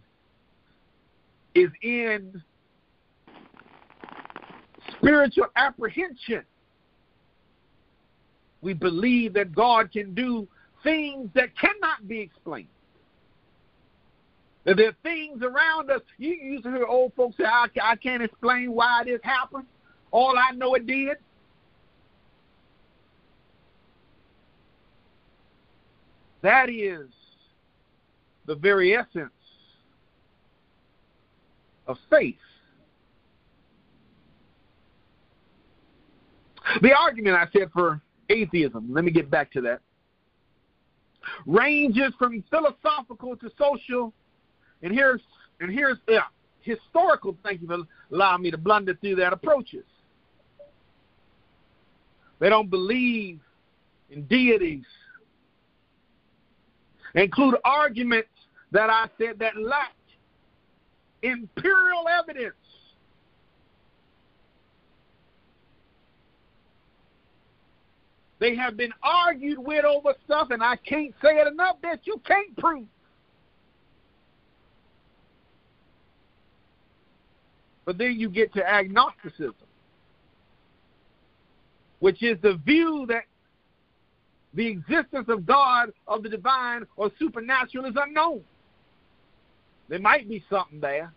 is 1.55 1.71
in 1.83 2.43
spiritual 4.97 5.47
apprehension. 5.57 6.43
We 8.63 8.73
believe 8.73 9.35
that 9.35 9.55
God 9.55 9.93
can 9.93 10.15
do 10.15 10.49
things 10.83 11.29
that 11.35 11.51
cannot 11.59 12.09
be 12.09 12.21
explained. 12.21 12.69
There 14.67 14.89
are 14.89 14.97
things 15.05 15.43
around 15.43 15.93
us. 15.93 16.01
You 16.19 16.31
used 16.31 16.65
to 16.65 16.71
hear 16.71 16.87
old 16.87 17.13
folks 17.15 17.37
say, 17.37 17.45
I, 17.45 17.69
I 17.81 17.95
can't 17.95 18.21
explain 18.23 18.73
why 18.73 19.05
this 19.05 19.21
happened. 19.23 19.67
All 20.11 20.35
I 20.37 20.51
know 20.57 20.75
it 20.75 20.87
did. 20.89 21.19
That 26.43 26.69
is 26.69 27.07
the 28.47 28.57
very 28.57 28.97
essence 28.97 29.31
of 31.87 31.97
faith. 32.11 32.35
The 36.83 36.93
argument 36.93 37.37
I 37.37 37.47
said 37.53 37.71
for 37.73 38.01
atheism, 38.29 38.93
let 38.93 39.05
me 39.05 39.13
get 39.13 39.31
back 39.31 39.53
to 39.53 39.61
that, 39.61 39.81
ranges 41.47 42.13
from 42.19 42.43
philosophical 42.51 43.37
to 43.37 43.51
social, 43.57 44.13
and 44.83 44.93
here's 44.93 45.21
and 45.61 45.71
here's 45.73 45.99
yeah, 46.09 46.21
historical. 46.61 47.37
Thank 47.43 47.63
you 47.63 47.67
for 47.67 47.79
allowing 48.13 48.43
me 48.43 48.51
to 48.51 48.59
blunder 48.59 48.95
through 48.95 49.17
that 49.17 49.33
approaches. 49.33 49.85
They 52.39 52.49
don't 52.49 52.69
believe 52.69 53.41
in 54.11 54.27
deities. 54.27 54.85
They 57.15 57.25
include 57.25 57.57
arguments 57.65 58.29
that 58.73 58.91
I 58.91 59.07
said 59.17 59.39
that 59.39 59.57
lack 59.57 59.95
imperial 61.23 62.07
evidence. 62.09 62.55
They 68.39 68.55
have 68.55 68.77
been 68.77 68.93
argued 69.03 69.59
with 69.59 69.85
over 69.87 70.13
stuff, 70.27 70.49
and 70.51 70.63
I 70.63 70.77
can't 70.77 71.15
say 71.23 71.39
it 71.39 71.47
enough 71.47 71.77
that 71.83 72.01
you 72.07 72.21
can't 72.27 72.55
prove. 72.59 72.85
But 77.87 77.99
then 77.99 78.19
you 78.19 78.29
get 78.29 78.53
to 78.55 78.69
agnosticism, 78.69 79.55
which 82.01 82.23
is 82.23 82.37
the 82.43 82.57
view 82.57 83.07
that 83.09 83.23
the 84.53 84.67
existence 84.67 85.29
of 85.29 85.47
God, 85.47 85.93
of 86.09 86.23
the 86.23 86.29
divine, 86.29 86.85
or 86.97 87.11
supernatural 87.19 87.87
is 87.87 87.95
unknown. 87.97 88.43
There 89.89 90.01
might 90.01 90.29
be 90.29 90.45
something 90.51 90.81
there, 90.81 91.13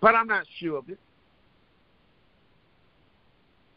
but 0.00 0.14
I'm 0.14 0.28
not 0.28 0.46
sure 0.58 0.78
of 0.78 0.88
it. 0.88 0.98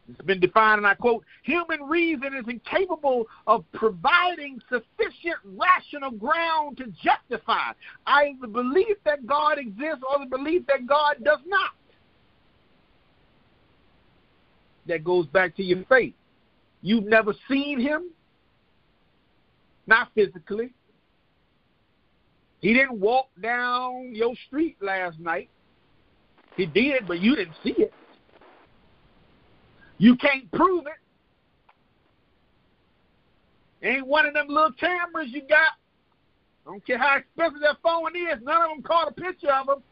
It's 0.10 0.22
been 0.22 0.40
defined, 0.40 0.80
and 0.80 0.88
I 0.88 0.94
quote 0.94 1.26
Human 1.44 1.82
reason 1.84 2.34
is 2.34 2.46
incapable 2.48 3.26
of 3.46 3.66
providing 3.74 4.60
sufficient 4.70 5.36
rational 5.44 6.12
ground 6.12 6.78
to 6.78 6.86
justify 7.04 7.72
either 8.06 8.38
the 8.42 8.48
belief 8.48 8.98
that 9.06 9.26
God 9.28 9.58
exists 9.58 10.04
or 10.10 10.20
the 10.20 10.30
belief 10.30 10.66
that 10.68 10.88
God 10.88 11.18
does 11.24 11.40
not. 11.46 11.72
That 14.88 15.04
goes 15.04 15.26
back 15.28 15.56
to 15.58 15.64
your 15.64 15.84
faith. 15.90 16.14
You've 16.82 17.06
never 17.06 17.34
seen 17.50 17.80
him, 17.82 18.12
not 19.88 20.10
physically. 20.16 20.74
He 22.62 22.74
didn't 22.74 23.00
walk 23.00 23.28
down 23.42 24.12
your 24.16 24.34
street 24.48 24.78
last 24.82 25.20
night. 25.20 25.50
He 26.56 26.66
did, 26.66 27.08
but 27.08 27.20
you 27.20 27.36
didn't 27.36 27.56
see 27.64 27.76
it. 27.78 27.94
You 29.98 30.16
can't 30.16 30.52
prove 30.52 30.86
it. 30.86 30.94
Ain't 33.86 34.08
one 34.08 34.26
of 34.26 34.34
them 34.34 34.48
little 34.48 34.74
cameras 34.74 35.30
you 35.30 35.42
got. 35.42 35.78
I 36.66 36.72
don't 36.72 36.86
care 36.86 36.98
how 36.98 37.18
expensive 37.18 37.62
that 37.62 37.78
phone 37.82 38.16
is. 38.16 38.44
None 38.44 38.62
of 38.64 38.70
them 38.70 38.84
caught 38.84 39.08
a 39.08 39.12
picture 39.12 39.52
of 39.52 39.68
them. 39.68 39.84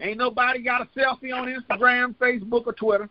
Ain't 0.00 0.18
nobody 0.18 0.62
got 0.62 0.80
a 0.80 0.86
selfie 0.98 1.34
on 1.34 1.48
Instagram, 1.48 2.14
Facebook, 2.16 2.66
or 2.66 2.72
Twitter. 2.72 3.08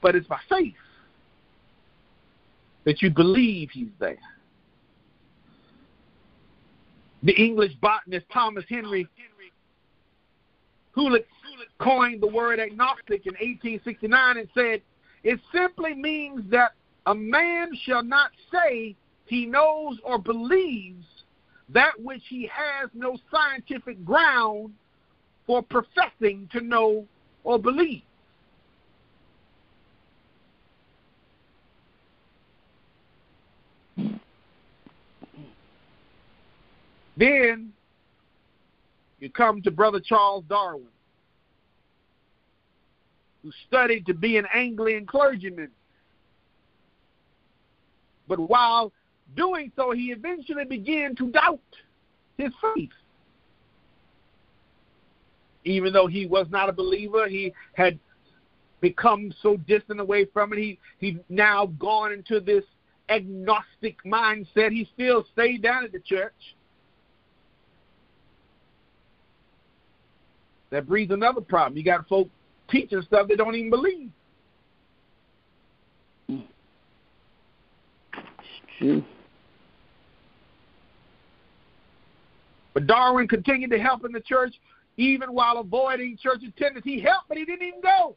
But 0.00 0.16
it's 0.16 0.26
by 0.26 0.40
faith 0.48 0.74
that 2.84 3.00
you 3.02 3.10
believe 3.10 3.70
he's 3.70 3.86
there. 4.00 4.18
The 7.22 7.32
English 7.32 7.74
botanist 7.80 8.26
Thomas 8.32 8.64
Henry 8.68 9.08
Huxley 10.94 11.24
coined 11.78 12.22
the 12.22 12.26
word 12.26 12.60
agnostic 12.60 13.26
in 13.26 13.32
1869 13.34 14.36
and 14.38 14.48
said, 14.54 14.82
It 15.24 15.40
simply 15.52 15.94
means 15.94 16.50
that 16.50 16.72
a 17.06 17.14
man 17.14 17.70
shall 17.84 18.02
not 18.02 18.30
say 18.52 18.94
he 19.26 19.46
knows 19.46 19.98
or 20.04 20.18
believes 20.18 21.06
that 21.70 21.98
which 22.00 22.22
he 22.28 22.48
has 22.52 22.90
no 22.94 23.16
scientific 23.30 24.04
ground 24.04 24.72
for 25.46 25.62
professing 25.62 26.48
to 26.52 26.60
know 26.60 27.06
or 27.44 27.58
believe. 27.58 28.02
Then 37.16 37.72
you 39.20 39.30
come 39.30 39.62
to 39.62 39.70
Brother 39.70 40.00
Charles 40.00 40.44
Darwin, 40.48 40.86
who 43.42 43.50
studied 43.68 44.06
to 44.06 44.14
be 44.14 44.36
an 44.36 44.46
Anglican 44.54 45.06
clergyman. 45.06 45.70
But 48.28 48.38
while 48.38 48.92
doing 49.36 49.72
so, 49.76 49.92
he 49.92 50.12
eventually 50.12 50.64
began 50.64 51.14
to 51.16 51.30
doubt 51.30 51.60
his 52.38 52.52
faith. 52.60 52.90
Even 55.64 55.92
though 55.92 56.06
he 56.06 56.26
was 56.26 56.46
not 56.50 56.68
a 56.68 56.72
believer, 56.72 57.28
he 57.28 57.52
had 57.74 57.98
become 58.80 59.32
so 59.42 59.56
distant 59.68 60.00
away 60.00 60.24
from 60.24 60.52
it. 60.52 60.58
He 60.58 60.78
he 60.98 61.18
now 61.28 61.66
gone 61.78 62.12
into 62.12 62.40
this 62.40 62.64
agnostic 63.08 64.02
mindset. 64.04 64.72
He 64.72 64.88
still 64.92 65.24
stayed 65.32 65.62
down 65.62 65.84
at 65.84 65.92
the 65.92 66.00
church. 66.00 66.32
That 70.72 70.88
breeds 70.88 71.12
another 71.12 71.42
problem. 71.42 71.76
You 71.76 71.84
got 71.84 72.08
folk 72.08 72.28
teaching 72.70 73.02
stuff 73.02 73.28
they 73.28 73.36
don't 73.36 73.54
even 73.54 73.68
believe. 73.68 74.10
It's 76.28 76.48
true. 78.78 79.04
But 82.72 82.86
Darwin 82.86 83.28
continued 83.28 83.70
to 83.72 83.78
help 83.78 84.06
in 84.06 84.12
the 84.12 84.20
church 84.20 84.54
even 84.96 85.34
while 85.34 85.58
avoiding 85.58 86.16
church 86.16 86.40
attendance. 86.42 86.86
He 86.86 87.00
helped, 87.00 87.28
but 87.28 87.36
he 87.36 87.44
didn't 87.44 87.68
even 87.68 87.82
go. 87.82 88.16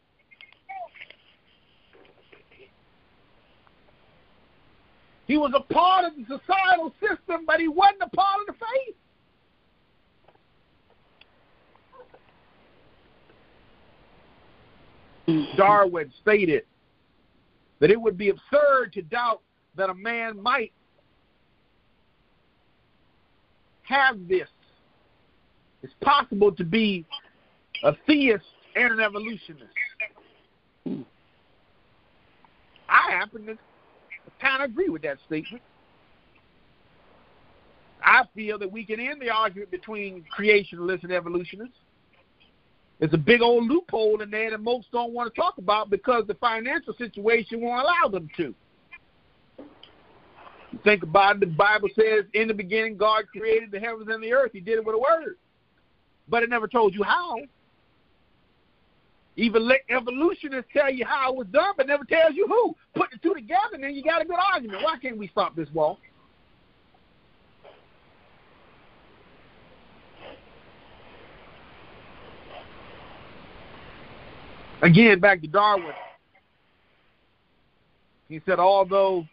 He 5.28 5.36
was 5.38 5.52
a 5.54 5.74
part 5.74 6.06
of 6.06 6.14
the 6.16 6.24
societal 6.24 6.94
system, 7.02 7.46
but 7.46 7.60
he 7.60 7.68
wasn't 7.68 8.04
a 8.04 8.16
part 8.16 8.40
of 8.40 8.48
the 8.48 8.54
faith. 8.54 8.96
Darwin 15.58 16.12
stated 16.22 16.64
that 17.80 17.92
it 17.92 18.00
would 18.00 18.18
be 18.18 18.30
absurd 18.30 18.94
to 18.94 19.02
doubt 19.02 19.42
that 19.76 19.90
a 19.90 19.94
man 19.94 20.42
might 20.42 20.72
have 23.84 24.28
this. 24.28 24.48
It's 25.84 25.94
possible 26.02 26.52
to 26.54 26.64
be 26.64 27.06
a 27.84 27.94
theist 28.08 28.46
and 28.76 28.94
an 28.94 29.00
evolutionist. 29.00 29.74
I 32.88 33.12
happen 33.12 33.46
to 33.46 33.58
kind 34.42 34.64
of 34.64 34.70
agree 34.70 34.90
with 34.90 35.02
that 35.04 35.18
statement. 35.26 35.62
I 38.04 38.24
feel 38.36 38.60
that 38.60 38.72
we 38.72 38.86
can 38.86 39.00
end 39.00 39.22
the 39.22 39.30
argument 39.30 39.72
between 39.72 40.24
creationalists 40.38 41.04
and 41.04 41.12
evolutionists. 41.12 41.78
There's 43.00 43.14
a 43.14 43.18
big 43.18 43.42
old 43.42 43.68
loophole 43.68 44.22
in 44.22 44.32
there 44.32 44.52
that 44.52 44.62
most 44.62 44.92
don't 44.92 45.12
want 45.12 45.34
to 45.34 45.40
talk 45.40 45.58
about 45.58 45.90
because 45.90 46.26
the 46.28 46.34
financial 46.36 46.94
situation 46.94 47.62
won't 47.62 47.82
allow 47.82 48.10
them 48.10 48.30
to. 48.38 48.56
Think 50.84 51.04
about 51.04 51.38
it, 51.38 51.40
the 51.42 51.46
Bible 51.48 51.90
says, 51.96 52.26
in 52.34 52.48
the 52.48 52.54
beginning, 52.54 52.98
God 52.98 53.26
created 53.32 53.72
the 53.72 53.80
heavens 53.80 54.08
and 54.10 54.24
the 54.24 54.34
earth. 54.34 54.52
He 54.54 54.60
did 54.60 54.78
it 54.78 54.86
with 54.86 54.96
a 54.96 54.98
word. 54.98 55.38
But 56.28 56.44
it 56.44 56.50
never 56.50 56.68
told 56.68 56.94
you 56.94 57.04
how. 57.04 57.38
Even 59.38 59.68
let 59.68 59.82
evolutionists 59.90 60.72
tell 60.72 60.92
you 60.92 61.06
how 61.06 61.32
it 61.32 61.38
was 61.38 61.48
done, 61.48 61.74
but 61.76 61.88
never 61.88 62.06
tells 62.06 62.36
you 62.36 62.48
who. 62.48 62.76
Put 63.00 63.12
the 63.12 63.18
two 63.18 63.34
together, 63.34 63.74
and 63.74 63.84
then 63.84 63.94
you 63.94 64.04
got 64.04 64.22
a 64.22 64.26
good 64.26 64.40
argument. 64.54 64.84
Why 64.84 64.98
can't 64.98 65.18
we 65.18 65.28
stop 65.28 65.56
this 65.56 65.70
war? 65.74 65.98
Again, 74.82 75.20
back 75.20 75.42
to 75.42 75.48
Darwin. 75.48 75.94
He 78.28 78.42
said, 78.46 78.60
although 78.60 79.26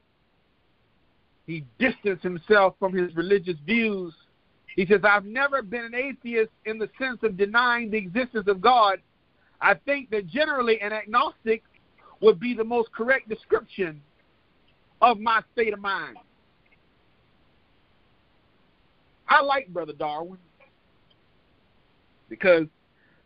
he 1.46 1.64
distanced 1.78 2.22
himself 2.22 2.74
from 2.78 2.92
his 2.92 3.14
religious 3.16 3.56
views, 3.66 4.14
he 4.76 4.86
says, 4.86 5.00
I've 5.04 5.24
never 5.24 5.62
been 5.62 5.84
an 5.84 5.94
atheist 5.94 6.50
in 6.64 6.78
the 6.78 6.88
sense 6.98 7.18
of 7.22 7.36
denying 7.36 7.90
the 7.90 7.98
existence 7.98 8.48
of 8.48 8.60
God. 8.60 8.98
I 9.60 9.74
think 9.74 10.10
that 10.10 10.26
generally 10.26 10.80
an 10.80 10.92
agnostic 10.92 11.62
would 12.20 12.40
be 12.40 12.54
the 12.54 12.64
most 12.64 12.92
correct 12.92 13.28
description 13.28 14.00
of 15.00 15.18
my 15.18 15.42
state 15.52 15.72
of 15.72 15.80
mind. 15.80 16.16
I 19.28 19.42
like 19.42 19.68
Brother 19.68 19.92
Darwin 19.92 20.38
because 22.28 22.66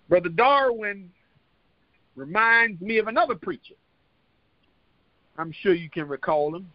Brother 0.08 0.28
Darwin 0.28 1.10
reminds 2.16 2.80
me 2.80 2.98
of 2.98 3.06
another 3.06 3.34
preacher. 3.34 3.74
I'm 5.38 5.52
sure 5.62 5.74
you 5.74 5.90
can 5.90 6.08
recall 6.08 6.54
him. 6.54 6.70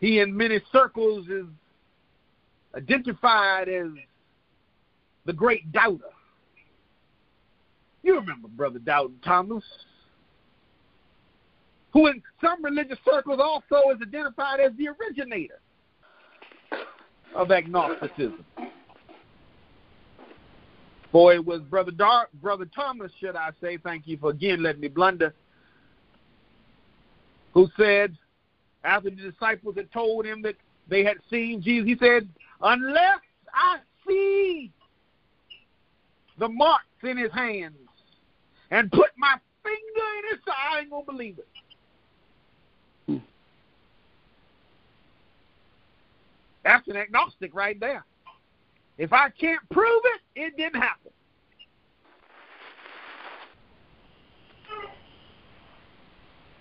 He, 0.00 0.20
in 0.20 0.36
many 0.36 0.60
circles, 0.72 1.26
is 1.28 1.46
identified 2.76 3.68
as 3.68 3.88
the 5.24 5.32
great 5.32 5.72
doubter. 5.72 6.04
You 8.02 8.14
remember 8.14 8.46
Brother 8.48 8.78
Doubting 8.78 9.18
Thomas, 9.24 9.64
who 11.92 12.06
in 12.06 12.22
some 12.40 12.64
religious 12.64 12.98
circles 13.04 13.40
also 13.42 13.90
is 13.90 14.00
identified 14.00 14.60
as 14.60 14.72
the 14.78 14.88
originator 14.88 15.58
of 17.34 17.50
agnosticism. 17.50 18.44
Boy, 21.16 21.36
it 21.36 21.46
was 21.46 21.62
Brother 21.62 21.92
Dar- 21.92 22.28
Brother 22.42 22.66
Thomas, 22.74 23.10
should 23.18 23.36
I 23.36 23.48
say, 23.58 23.78
thank 23.78 24.06
you 24.06 24.18
for 24.18 24.28
again 24.28 24.62
letting 24.62 24.82
me 24.82 24.88
blunder, 24.88 25.32
who 27.54 27.68
said, 27.74 28.14
after 28.84 29.08
the 29.08 29.16
disciples 29.16 29.76
had 29.76 29.90
told 29.92 30.26
him 30.26 30.42
that 30.42 30.56
they 30.88 31.04
had 31.04 31.16
seen 31.30 31.62
Jesus, 31.62 31.88
he 31.88 31.96
said, 31.96 32.28
Unless 32.60 33.20
I 33.54 33.78
see 34.06 34.70
the 36.38 36.50
marks 36.50 36.84
in 37.02 37.16
his 37.16 37.32
hands 37.32 37.78
and 38.70 38.92
put 38.92 39.08
my 39.16 39.36
finger 39.62 40.06
in 40.18 40.36
his 40.36 40.44
side, 40.44 40.54
I 40.70 40.80
ain't 40.80 40.90
to 40.90 41.02
believe 41.10 41.38
it. 41.38 41.48
Hmm. 43.06 43.24
That's 46.62 46.86
an 46.88 46.98
agnostic 46.98 47.54
right 47.54 47.80
there. 47.80 48.04
If 48.98 49.12
I 49.12 49.28
can't 49.30 49.60
prove 49.70 50.02
it, 50.04 50.20
it 50.34 50.56
didn't 50.56 50.80
happen. 50.80 51.12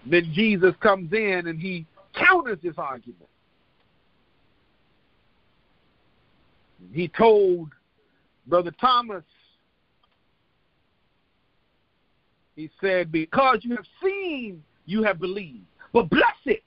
Then 0.05 0.31
Jesus 0.33 0.75
comes 0.81 1.11
in 1.13 1.47
and 1.47 1.59
he 1.59 1.85
counters 2.13 2.59
this 2.61 2.75
argument. 2.77 3.27
He 6.93 7.07
told 7.07 7.69
Brother 8.45 8.71
Thomas, 8.79 9.23
he 12.55 12.69
said, 12.79 13.11
Because 13.11 13.59
you 13.61 13.75
have 13.75 13.85
seen, 14.03 14.63
you 14.85 15.03
have 15.03 15.19
believed. 15.19 15.65
But 15.91 16.09
blessed. 16.09 16.61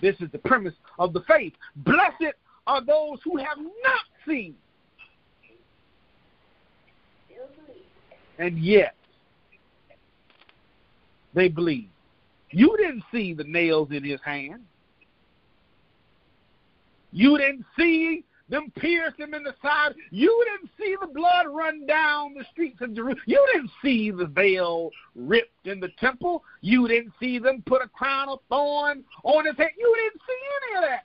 This 0.00 0.16
is 0.20 0.30
the 0.30 0.38
premise 0.38 0.74
of 0.98 1.12
the 1.12 1.22
faith. 1.22 1.52
Blessed 1.76 2.34
are 2.66 2.84
those 2.84 3.18
who 3.24 3.36
have 3.36 3.58
not 3.58 4.04
seen. 4.26 4.54
And 8.38 8.58
yet, 8.58 8.94
they 11.34 11.48
believe. 11.48 11.88
You 12.50 12.76
didn't 12.76 13.02
see 13.12 13.34
the 13.34 13.44
nails 13.44 13.88
in 13.90 14.04
his 14.04 14.20
hand. 14.24 14.62
You 17.12 17.36
didn't 17.36 17.64
see 17.76 18.24
them 18.48 18.72
pierced 18.76 19.18
him 19.18 19.34
in 19.34 19.42
the 19.42 19.54
side. 19.62 19.94
You 20.10 20.44
didn't 20.46 20.70
see 20.78 20.96
the 21.00 21.06
blood 21.06 21.46
run 21.48 21.86
down 21.86 22.34
the 22.34 22.44
streets 22.52 22.80
of 22.80 22.94
Jerusalem. 22.94 23.22
You 23.26 23.46
didn't 23.52 23.70
see 23.82 24.10
the 24.10 24.26
veil 24.26 24.90
ripped 25.14 25.66
in 25.66 25.80
the 25.80 25.90
temple. 26.00 26.42
You 26.60 26.88
didn't 26.88 27.12
see 27.20 27.38
them 27.38 27.62
put 27.66 27.82
a 27.82 27.88
crown 27.88 28.28
of 28.28 28.38
thorns 28.48 29.04
on 29.22 29.46
his 29.46 29.56
head. 29.56 29.70
You 29.78 29.94
didn't 29.96 30.22
see 30.26 30.38
any 30.56 30.76
of 30.76 30.90
that. 30.90 31.04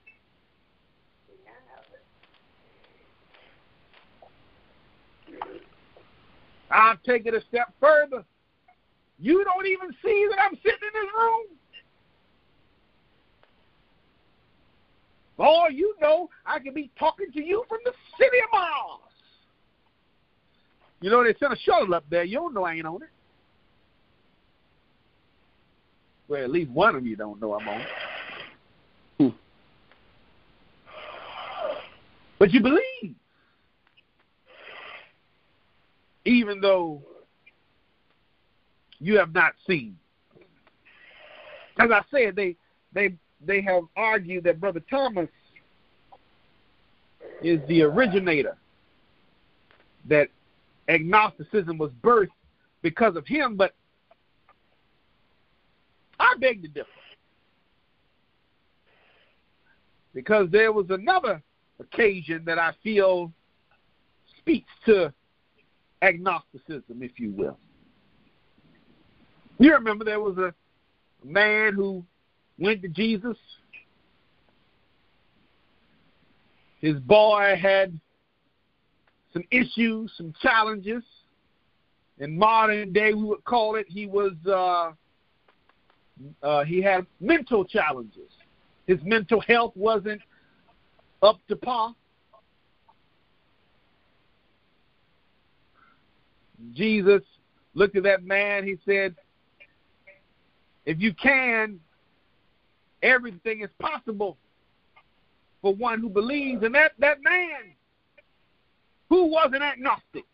I'll 6.71 6.97
take 7.05 7.25
it 7.25 7.35
a 7.35 7.41
step 7.49 7.73
further. 7.79 8.23
You 9.19 9.43
don't 9.43 9.67
even 9.67 9.89
see 10.03 10.27
that 10.31 10.39
I'm 10.41 10.55
sitting 10.55 10.79
in 10.81 11.01
this 11.01 11.11
room. 11.15 11.45
All 15.39 15.69
you 15.69 15.95
know, 16.01 16.29
I 16.45 16.59
could 16.59 16.75
be 16.75 16.91
talking 16.97 17.31
to 17.31 17.43
you 17.43 17.63
from 17.67 17.79
the 17.85 17.91
city 18.17 18.37
of 18.43 18.51
Mars. 18.51 18.99
You 21.01 21.09
know, 21.09 21.23
they 21.23 21.33
sent 21.39 21.51
a 21.51 21.57
shuttle 21.57 21.93
up 21.93 22.05
there. 22.09 22.23
You 22.23 22.37
don't 22.37 22.53
know 22.53 22.63
I 22.63 22.75
ain't 22.75 22.85
on 22.85 23.01
it. 23.01 23.09
Well, 26.27 26.43
at 26.43 26.51
least 26.51 26.71
one 26.71 26.95
of 26.95 27.05
you 27.05 27.15
don't 27.15 27.41
know 27.41 27.53
I'm 27.53 27.67
on 27.67 27.81
it. 27.81 27.87
Hmm. 29.17 29.27
But 32.39 32.51
you 32.51 32.61
believe. 32.61 33.15
Even 36.25 36.61
though 36.61 37.01
you 38.99 39.17
have 39.17 39.33
not 39.33 39.53
seen. 39.67 39.97
As 41.77 41.89
I 41.91 42.01
said, 42.11 42.35
they 42.35 42.55
they 42.93 43.15
they 43.45 43.61
have 43.61 43.83
argued 43.95 44.43
that 44.45 44.59
Brother 44.59 44.81
Thomas 44.89 45.29
is 47.41 47.59
the 47.67 47.81
originator, 47.81 48.57
that 50.05 50.29
agnosticism 50.87 51.77
was 51.77 51.91
birthed 52.03 52.27
because 52.81 53.15
of 53.15 53.25
him, 53.25 53.55
but 53.55 53.73
I 56.19 56.35
beg 56.39 56.61
to 56.61 56.67
differ. 56.67 56.87
Because 60.13 60.49
there 60.51 60.71
was 60.71 60.85
another 60.89 61.41
occasion 61.79 62.43
that 62.45 62.59
I 62.59 62.73
feel 62.83 63.31
speaks 64.37 64.69
to 64.85 65.13
agnosticism, 66.01 67.01
if 67.01 67.19
you 67.19 67.31
will. 67.31 67.57
You 69.59 69.73
remember 69.73 70.03
there 70.05 70.19
was 70.19 70.37
a 70.37 70.53
man 71.23 71.73
who 71.73 72.03
went 72.57 72.81
to 72.81 72.87
Jesus. 72.87 73.37
His 76.79 76.99
boy 76.99 77.55
had 77.59 77.99
some 79.31 79.43
issues, 79.51 80.11
some 80.17 80.33
challenges. 80.41 81.03
In 82.19 82.37
modern 82.37 82.93
day, 82.93 83.13
we 83.13 83.23
would 83.23 83.43
call 83.45 83.75
it 83.75 83.85
he 83.89 84.05
was 84.05 84.33
uh, 84.47 84.91
uh, 86.45 86.63
he 86.63 86.81
had 86.81 87.05
mental 87.19 87.65
challenges. 87.65 88.29
His 88.85 88.99
mental 89.03 89.41
health 89.41 89.73
wasn't 89.75 90.21
up 91.21 91.39
to 91.47 91.55
par. 91.55 91.95
Jesus 96.73 97.21
looked 97.73 97.95
at 97.95 98.03
that 98.03 98.23
man. 98.23 98.63
He 98.65 98.77
said, 98.85 99.15
If 100.85 100.99
you 100.99 101.13
can, 101.13 101.79
everything 103.03 103.61
is 103.61 103.69
possible 103.79 104.37
for 105.61 105.75
one 105.75 105.99
who 105.99 106.09
believes. 106.09 106.63
And 106.63 106.73
that, 106.73 106.93
that 106.99 107.21
man, 107.23 107.75
who 109.09 109.25
was 109.25 109.51
an 109.53 109.61
agnostic, 109.61 110.25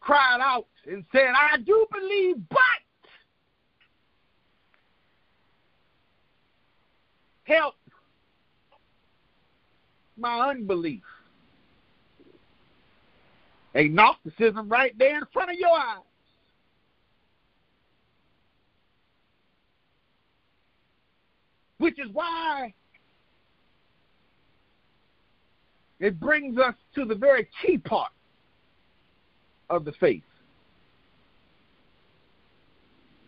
cried 0.00 0.38
out 0.40 0.66
and 0.86 1.04
said, 1.12 1.28
I 1.36 1.58
do 1.58 1.86
believe, 1.92 2.36
but 2.48 2.58
help 7.44 7.74
my 10.16 10.50
unbelief. 10.50 11.02
Agnosticism 13.74 14.68
right 14.68 14.96
there 14.98 15.18
in 15.18 15.24
front 15.32 15.50
of 15.50 15.56
your 15.58 15.70
eyes. 15.70 16.07
Which 21.78 21.98
is 21.98 22.08
why 22.12 22.74
it 26.00 26.18
brings 26.20 26.58
us 26.58 26.74
to 26.94 27.04
the 27.04 27.14
very 27.14 27.48
key 27.64 27.78
part 27.78 28.12
of 29.70 29.84
the 29.84 29.92
faith. 29.92 30.22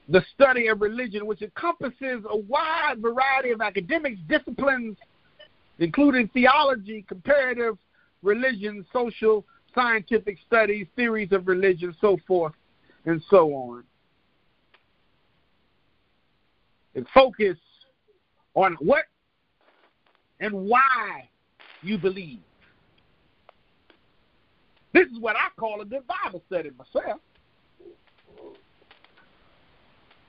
The 0.09 0.23
study 0.35 0.67
of 0.67 0.81
religion, 0.81 1.27
which 1.27 1.43
encompasses 1.43 2.25
a 2.29 2.37
wide 2.37 2.97
variety 2.99 3.51
of 3.51 3.61
academic 3.61 4.15
disciplines, 4.29 4.97
including 5.79 6.29
theology, 6.29 7.05
comparative 7.09 7.79
religion, 8.23 8.85
social, 8.93 9.45
scientific 9.75 10.39
studies, 10.47 10.87
theories 10.97 11.31
of 11.31 11.47
religion, 11.47 11.95
so 12.01 12.19
forth 12.27 12.55
and 13.07 13.23
so 13.31 13.53
on. 13.53 13.85
And 16.95 17.07
focus 17.15 17.57
on 18.65 18.75
what 18.81 19.05
and 20.41 20.53
why 20.53 21.29
you 21.83 21.99
believe. 21.99 22.41
This 24.93 25.07
is 25.09 25.19
what 25.19 25.37
I 25.37 25.49
call 25.59 25.81
a 25.81 25.85
good 25.85 26.03
Bible 26.07 26.43
study 26.47 26.71
myself. 26.77 27.21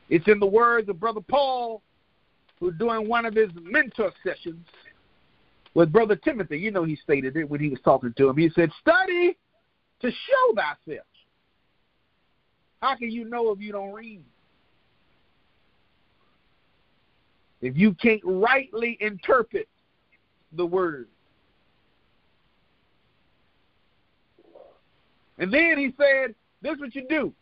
It's 0.10 0.28
in 0.28 0.40
the 0.40 0.46
words 0.46 0.90
of 0.90 1.00
Brother 1.00 1.22
Paul, 1.22 1.82
who's 2.60 2.76
doing 2.78 3.08
one 3.08 3.26
of 3.26 3.34
his 3.34 3.50
mentor 3.62 4.12
sessions 4.26 4.66
with 5.74 5.92
Brother 5.92 6.16
Timothy. 6.16 6.60
You 6.60 6.72
know, 6.72 6.84
he 6.84 6.98
stated 6.98 7.38
it 7.38 7.50
when 7.50 7.62
he 7.62 7.70
was 7.70 7.80
talking 7.84 8.14
to 8.18 8.30
him. 8.30 8.38
He 8.38 8.50
said, 8.54 8.70
Study 8.82 9.38
to 10.02 10.12
show 10.12 10.56
thyself. 10.56 11.06
How 12.82 12.96
can 12.96 13.10
you 13.10 13.26
know 13.26 13.52
if 13.52 13.60
you 13.60 13.72
don't 13.72 13.94
read? 13.94 14.24
If 17.62 17.78
you 17.78 17.94
can't 17.94 18.22
rightly 18.24 18.98
interpret 19.00 19.68
the 20.54 20.66
word. 20.66 21.08
And 25.38 25.54
then 25.54 25.78
he 25.78 25.94
said, 25.98 26.36
This 26.62 26.74
is 26.74 26.80
what 26.80 26.96
you 26.96 27.06
do. 27.08 27.34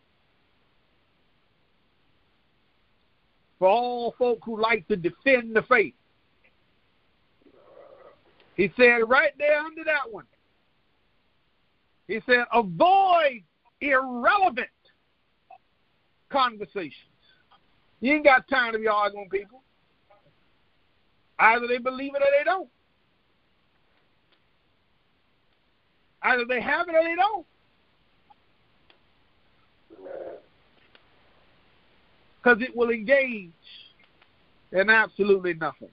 For 3.58 3.68
all 3.68 4.14
folk 4.18 4.38
who 4.44 4.60
like 4.60 4.88
to 4.88 4.96
defend 4.96 5.54
the 5.54 5.62
faith. 5.62 5.94
He 8.56 8.72
said 8.76 9.08
right 9.08 9.32
there 9.38 9.58
under 9.58 9.84
that 9.84 10.10
one. 10.10 10.26
He 12.10 12.20
said, 12.26 12.44
avoid 12.52 13.42
irrelevant 13.80 14.68
conversations. 16.28 16.92
You 18.00 18.14
ain't 18.14 18.24
got 18.24 18.48
time 18.48 18.72
to 18.72 18.78
be 18.78 18.88
arguing 18.88 19.28
people. 19.30 19.62
Either 21.40 21.66
they 21.66 21.78
believe 21.78 22.14
it 22.14 22.22
or 22.22 22.28
they 22.38 22.44
don't. 22.44 22.68
Either 26.22 26.44
they 26.46 26.60
have 26.60 26.86
it 26.88 26.94
or 26.94 27.02
they 27.02 27.16
don't. 27.16 27.46
Because 32.42 32.62
it 32.62 32.76
will 32.76 32.90
engage 32.90 33.50
in 34.72 34.90
absolutely 34.90 35.54
nothing. 35.54 35.88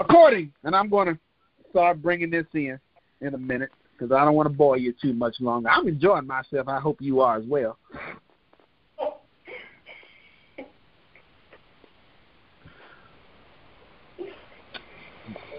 According, 0.00 0.52
and 0.64 0.74
I'm 0.74 0.88
going 0.88 1.08
to 1.08 1.18
start 1.70 2.02
bringing 2.02 2.30
this 2.30 2.46
in 2.54 2.78
in 3.20 3.34
a 3.34 3.38
minute 3.38 3.70
because 3.92 4.12
I 4.12 4.24
don't 4.24 4.34
want 4.34 4.48
to 4.48 4.54
bore 4.54 4.76
you 4.76 4.92
too 5.00 5.12
much 5.12 5.36
longer. 5.40 5.68
I'm 5.68 5.86
enjoying 5.86 6.26
myself. 6.26 6.68
I 6.68 6.80
hope 6.80 7.00
you 7.00 7.20
are 7.20 7.36
as 7.36 7.44
well. 7.46 7.78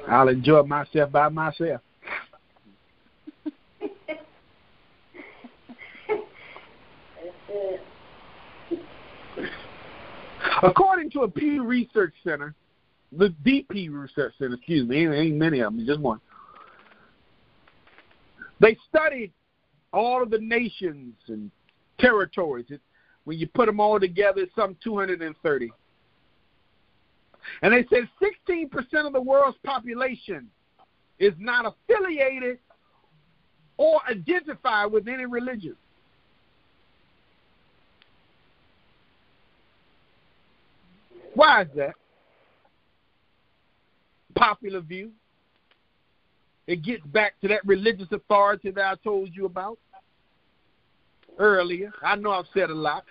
I'll 0.08 0.28
enjoy 0.28 0.64
myself 0.64 1.12
by 1.12 1.30
myself. 1.30 1.82
According 10.64 11.12
to 11.12 11.22
a 11.22 11.28
Pew 11.30 11.64
Research 11.64 12.14
Center, 12.24 12.56
the 13.12 13.34
DP 13.46 13.92
Research 13.92 14.34
Center, 14.40 14.56
excuse 14.56 14.88
me, 14.88 15.08
ain't 15.08 15.36
many 15.36 15.60
of 15.60 15.76
them, 15.76 15.86
just 15.86 16.00
one. 16.00 16.20
They 18.60 18.78
studied 18.90 19.32
all 19.92 20.24
of 20.24 20.30
the 20.30 20.40
nations 20.40 21.14
and 21.28 21.52
territories. 22.00 22.66
It, 22.70 22.82
when 23.26 23.38
you 23.38 23.48
put 23.48 23.66
them 23.66 23.80
all 23.80 24.00
together, 24.00 24.42
it's 24.42 24.56
some 24.56 24.78
230. 24.84 25.72
And 27.62 27.74
they 27.74 27.86
said 27.90 28.10
16% 28.22 29.06
of 29.06 29.14
the 29.14 29.22
world's 29.22 29.58
population 29.64 30.50
is 31.20 31.34
not 31.40 31.66
affiliated 31.66 32.60
or 33.78 34.00
identified 34.10 34.92
with 34.92 35.08
any 35.08 35.26
religion. 35.26 35.76
Why 41.34 41.64
is 41.64 41.68
that? 41.76 41.96
Popular 44.36 44.80
view. 44.80 45.12
It 46.68 46.82
gets 46.82 47.06
back 47.08 47.40
to 47.42 47.48
that 47.50 47.66
religious 47.66 48.08
authority 48.12 48.72
that 48.72 48.86
I 48.86 48.96
told 49.04 49.30
you 49.34 49.46
about 49.46 49.78
earlier. 51.38 51.94
I 52.02 52.16
know 52.16 52.32
I've 52.32 52.46
said 52.54 52.70
a 52.70 52.76
lot. 52.76 53.06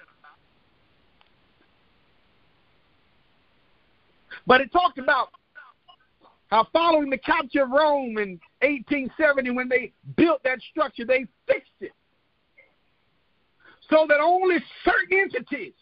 But 4.47 4.61
it 4.61 4.73
talked 4.73 4.99
about 4.99 5.29
how 6.49 6.67
following 6.73 7.11
the 7.11 7.19
capture 7.19 7.63
of 7.63 7.71
Rome 7.71 8.19
in 8.19 8.39
1870, 8.61 9.51
when 9.51 9.69
they 9.69 9.93
built 10.17 10.43
that 10.45 10.61
structure, 10.71 11.05
they 11.05 11.27
fixed 11.47 11.73
it 11.81 11.93
so 13.91 14.07
that 14.09 14.21
only 14.21 14.57
certain 14.85 15.19
entities 15.19 15.73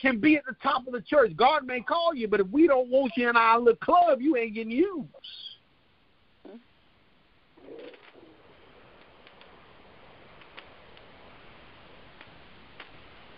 can 0.00 0.20
be 0.20 0.36
at 0.36 0.44
the 0.46 0.54
top 0.62 0.86
of 0.86 0.92
the 0.92 1.00
church. 1.00 1.32
God 1.36 1.66
may 1.66 1.80
call 1.80 2.14
you, 2.14 2.28
but 2.28 2.40
if 2.40 2.46
we 2.48 2.66
don't 2.66 2.90
want 2.90 3.12
you 3.16 3.28
in 3.28 3.36
our 3.36 3.58
little 3.58 3.76
club, 3.76 4.20
you 4.20 4.36
ain't 4.36 4.54
getting 4.54 4.70
used. 4.70 5.08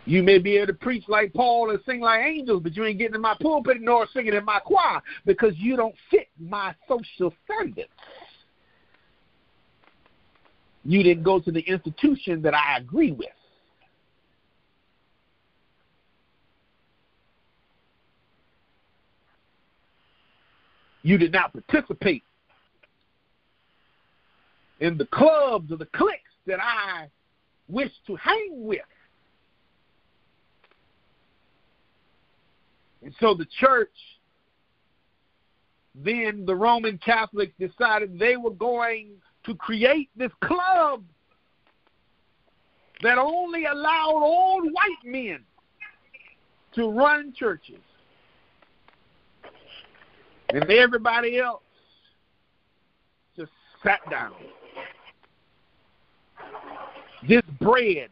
You 0.09 0.23
may 0.23 0.39
be 0.39 0.57
able 0.57 0.69
to 0.69 0.73
preach 0.73 1.05
like 1.07 1.35
Paul 1.35 1.69
and 1.69 1.79
sing 1.85 2.01
like 2.01 2.25
angels, 2.25 2.63
but 2.63 2.75
you 2.75 2.83
ain't 2.87 2.97
getting 2.97 3.17
in 3.17 3.21
my 3.21 3.37
pulpit 3.39 3.77
nor 3.83 4.07
singing 4.15 4.33
in 4.33 4.43
my 4.43 4.59
choir 4.59 5.03
because 5.27 5.53
you 5.59 5.77
don't 5.77 5.95
fit 6.11 6.29
my 6.41 6.75
social 6.89 7.35
standards. 7.45 7.91
You 10.83 11.03
didn't 11.03 11.25
go 11.25 11.41
to 11.41 11.53
the 11.53 11.61
institution 11.61 12.41
that 12.41 12.55
I 12.55 12.79
agree 12.79 13.13
with. 13.13 13.29
You 21.03 21.19
did 21.19 21.33
not 21.33 21.53
participate 21.53 22.23
in 24.81 24.97
the 24.97 25.05
clubs 25.05 25.71
or 25.71 25.77
the 25.77 25.89
cliques 25.95 26.23
that 26.47 26.61
I 26.63 27.11
wish 27.69 27.93
to 28.07 28.17
hang 28.17 28.65
with. 28.65 28.81
And 33.09 33.17
so 33.21 33.33
the 33.33 33.47
church 33.59 33.89
then 35.95 36.45
the 36.45 36.55
Roman 36.55 36.99
Catholics 36.99 37.55
decided 37.59 38.19
they 38.19 38.37
were 38.37 38.51
going 38.51 39.13
to 39.47 39.55
create 39.55 40.11
this 40.15 40.31
club 40.45 41.03
that 43.03 43.17
only 43.17 43.65
allowed 43.65 44.23
old 44.23 44.65
white 44.65 45.05
men 45.07 45.39
to 46.75 46.91
run 46.91 47.33
churches. 47.33 47.81
And 50.51 50.71
everybody 50.71 51.39
else 51.39 51.63
just 53.39 53.53
sat 53.83 54.01
down. 54.11 54.35
This 57.27 57.41
bread, 57.59 58.11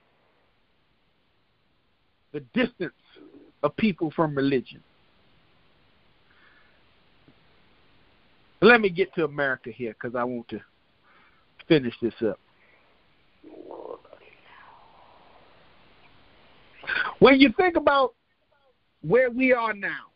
the 2.32 2.40
distance 2.54 2.94
people 3.70 4.10
from 4.14 4.34
religion. 4.34 4.82
Let 8.62 8.80
me 8.80 8.88
get 8.88 9.14
to 9.14 9.24
America 9.24 9.70
here 9.70 9.92
because 9.92 10.16
I 10.16 10.24
want 10.24 10.48
to 10.48 10.60
finish 11.68 11.94
this 12.00 12.14
up. 12.26 12.38
When 17.18 17.40
you 17.40 17.52
think 17.56 17.76
about 17.76 18.14
where 19.02 19.30
we 19.30 19.52
are 19.52 19.74
now, 19.74 20.06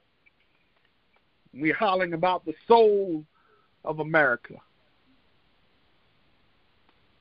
we're 1.53 1.74
hollering 1.74 2.14
about 2.14 2.44
the 2.44 2.55
soul 2.68 3.24
of 3.84 4.01
America. 4.01 4.55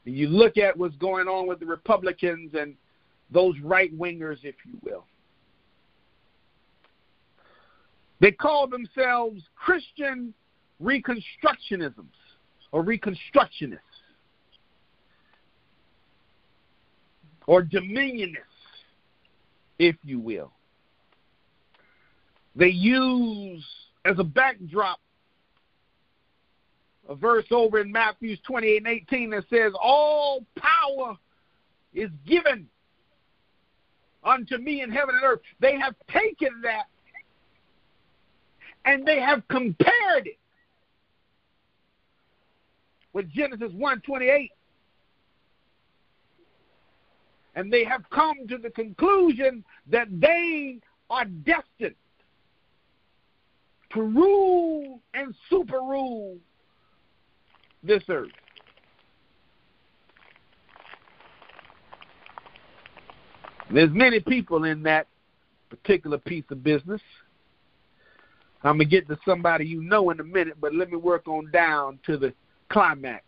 You 0.06 0.28
look 0.28 0.58
at 0.58 0.76
what's 0.78 0.96
going 0.96 1.28
on 1.28 1.48
with 1.48 1.60
the 1.60 1.66
Republicans 1.66 2.52
and 2.58 2.76
those 3.32 3.56
right 3.64 3.96
wingers, 3.98 4.38
if 4.44 4.56
you 4.66 4.80
will. 4.84 5.06
They 8.20 8.32
call 8.32 8.68
themselves 8.68 9.42
Christian 9.56 10.34
Reconstructionisms 10.82 12.06
or 12.72 12.84
Reconstructionists 12.84 13.80
or 17.48 17.64
Dominionists, 17.64 18.36
if 19.80 19.96
you 20.04 20.20
will. 20.20 20.52
They 22.56 22.70
use 22.70 23.66
as 24.06 24.20
a 24.20 24.24
backdrop 24.24 25.00
a 27.08 27.16
verse 27.16 27.46
over 27.50 27.80
in 27.80 27.92
Matthew 27.92 28.38
28 28.46 28.78
and 28.78 28.88
18 28.88 29.30
that 29.32 29.46
says, 29.50 29.74
All 29.82 30.46
power 30.56 31.18
is 31.94 32.12
given 32.28 32.68
unto 34.24 34.58
me 34.58 34.84
in 34.84 34.92
heaven 34.92 35.16
and 35.16 35.24
earth. 35.24 35.40
They 35.60 35.76
have 35.80 35.96
taken 36.12 36.62
that 36.64 36.84
and 38.90 39.06
they 39.06 39.20
have 39.20 39.48
compared 39.50 40.26
it 40.26 40.40
with 43.14 43.30
Genesis 43.32 43.72
1:28. 43.74 44.52
And 47.54 47.72
they 47.72 47.84
have 47.84 48.10
come 48.10 48.48
to 48.48 48.58
the 48.58 48.72
conclusion 48.72 49.64
that 49.88 50.08
they 50.20 50.80
are 51.10 51.26
destined 51.26 51.96
to 53.92 54.02
rule 54.02 55.02
and 55.14 55.36
super 55.50 55.82
rule 55.82 56.38
this 57.84 58.04
earth. 58.10 58.32
There's 63.70 63.92
many 63.92 64.20
people 64.20 64.64
in 64.64 64.82
that 64.84 65.08
particular 65.70 66.18
piece 66.18 66.46
of 66.50 66.64
business. 66.64 67.02
I'm 68.64 68.78
to 68.80 68.86
get 68.86 69.08
to 69.08 69.18
somebody 69.26 69.66
you 69.66 69.82
know 69.82 70.10
in 70.10 70.20
a 70.20 70.24
minute, 70.24 70.56
but 70.60 70.76
let 70.76 70.92
me 70.92 70.98
work 70.98 71.28
on 71.28 71.50
down 71.52 72.00
to 72.06 72.18
the 72.18 72.34
climax. 72.70 73.24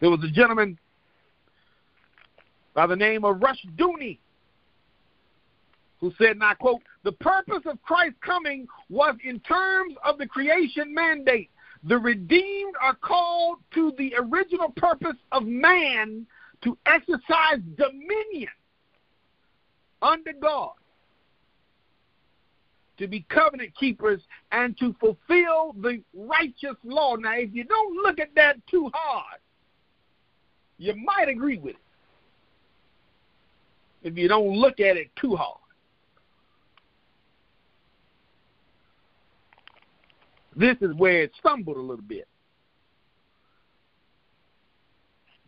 There 0.00 0.10
was 0.10 0.24
a 0.24 0.30
gentleman 0.30 0.78
by 2.74 2.86
the 2.86 2.96
name 2.96 3.24
of 3.24 3.40
Rush 3.42 3.64
Dooney 3.76 4.18
who 6.00 6.12
said, 6.18 6.30
and 6.30 6.42
I 6.42 6.54
quote, 6.54 6.82
the 7.04 7.12
purpose 7.12 7.62
of 7.66 7.80
Christ's 7.82 8.18
coming 8.24 8.66
was 8.90 9.14
in 9.22 9.38
terms 9.40 9.94
of 10.04 10.18
the 10.18 10.26
creation 10.26 10.92
mandate. 10.92 11.50
The 11.84 11.96
redeemed 11.96 12.74
are 12.82 12.96
called 12.96 13.58
to 13.74 13.92
the 13.96 14.14
original 14.18 14.70
purpose 14.76 15.16
of 15.30 15.44
man 15.44 16.26
to 16.64 16.76
exercise 16.86 17.60
dominion 17.76 18.50
under 20.00 20.32
God, 20.32 20.72
to 22.98 23.08
be 23.08 23.24
covenant 23.28 23.74
keepers, 23.78 24.20
and 24.52 24.76
to 24.78 24.94
fulfill 25.00 25.74
the 25.80 26.02
righteous 26.14 26.76
law. 26.84 27.16
Now, 27.16 27.34
if 27.34 27.52
you 27.52 27.64
don't 27.64 27.96
look 27.96 28.18
at 28.18 28.34
that 28.36 28.64
too 28.66 28.90
hard, 28.92 29.40
you 30.78 30.94
might 30.94 31.28
agree 31.28 31.58
with 31.58 31.74
it. 31.74 31.78
If 34.08 34.18
you 34.18 34.28
don't 34.28 34.56
look 34.56 34.80
at 34.80 34.96
it 34.96 35.10
too 35.16 35.36
hard. 35.36 35.58
This 40.54 40.76
is 40.80 40.94
where 40.96 41.22
it 41.22 41.32
stumbled 41.38 41.76
a 41.76 41.80
little 41.80 42.04
bit. 42.04 42.28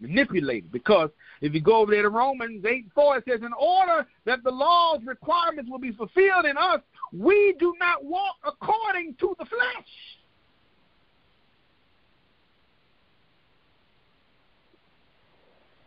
Manipulated. 0.05 0.71
Because 0.71 1.11
if 1.41 1.55
you 1.55 1.61
go 1.61 1.79
over 1.79 1.93
there 1.93 2.03
to 2.03 2.09
Romans 2.09 2.65
8 2.65 2.87
4, 2.95 3.19
it 3.19 3.25
says, 3.29 3.41
In 3.41 3.53
order 3.59 4.07
that 4.25 4.43
the 4.45 4.51
law's 4.51 5.01
requirements 5.05 5.71
will 5.71 5.79
be 5.79 5.93
fulfilled 5.93 6.45
in 6.49 6.57
us, 6.57 6.81
we 7.13 7.55
do 7.59 7.75
not 7.79 8.05
walk 8.05 8.37
according 8.47 9.15
to 9.21 9.35
the 9.39 9.45
flesh. 9.45 9.89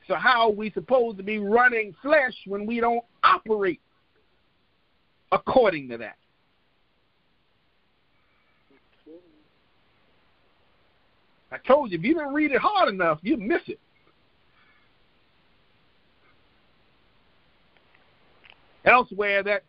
So, 0.08 0.16
how 0.16 0.48
are 0.48 0.52
we 0.52 0.72
supposed 0.72 1.18
to 1.18 1.24
be 1.24 1.38
running 1.38 1.94
flesh 2.02 2.34
when 2.46 2.66
we 2.66 2.80
don't 2.80 3.04
operate 3.24 3.82
according 5.32 5.90
to 5.90 5.98
that? 5.98 6.16
I 11.52 11.58
told 11.66 11.92
you, 11.92 11.98
if 11.98 12.04
you 12.04 12.14
didn't 12.14 12.34
read 12.34 12.52
it 12.52 12.60
hard 12.62 12.90
enough, 12.90 13.20
you 13.22 13.38
miss 13.38 13.62
it. 13.68 13.80
Elsewhere, 18.88 19.44
that 19.44 19.64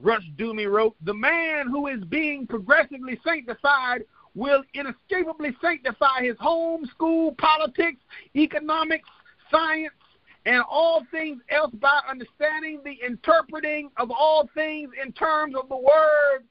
Rush 0.00 0.24
Doomy 0.36 0.70
wrote, 0.70 0.94
The 1.02 1.14
man 1.14 1.68
who 1.68 1.86
is 1.86 2.04
being 2.04 2.46
progressively 2.46 3.18
sanctified 3.24 4.02
will 4.34 4.62
inescapably 4.74 5.56
sanctify 5.62 6.22
his 6.22 6.36
home, 6.38 6.86
school, 6.86 7.34
politics, 7.38 8.00
economics, 8.36 9.08
science, 9.50 9.94
and 10.46 10.62
all 10.68 11.04
things 11.10 11.40
else 11.50 11.72
by 11.80 12.00
understanding 12.08 12.80
the 12.84 12.98
interpreting 13.06 13.90
of 13.96 14.10
all 14.10 14.48
things 14.54 14.90
in 15.02 15.12
terms 15.12 15.54
of 15.54 15.68
the 15.68 15.76
Word 15.76 16.44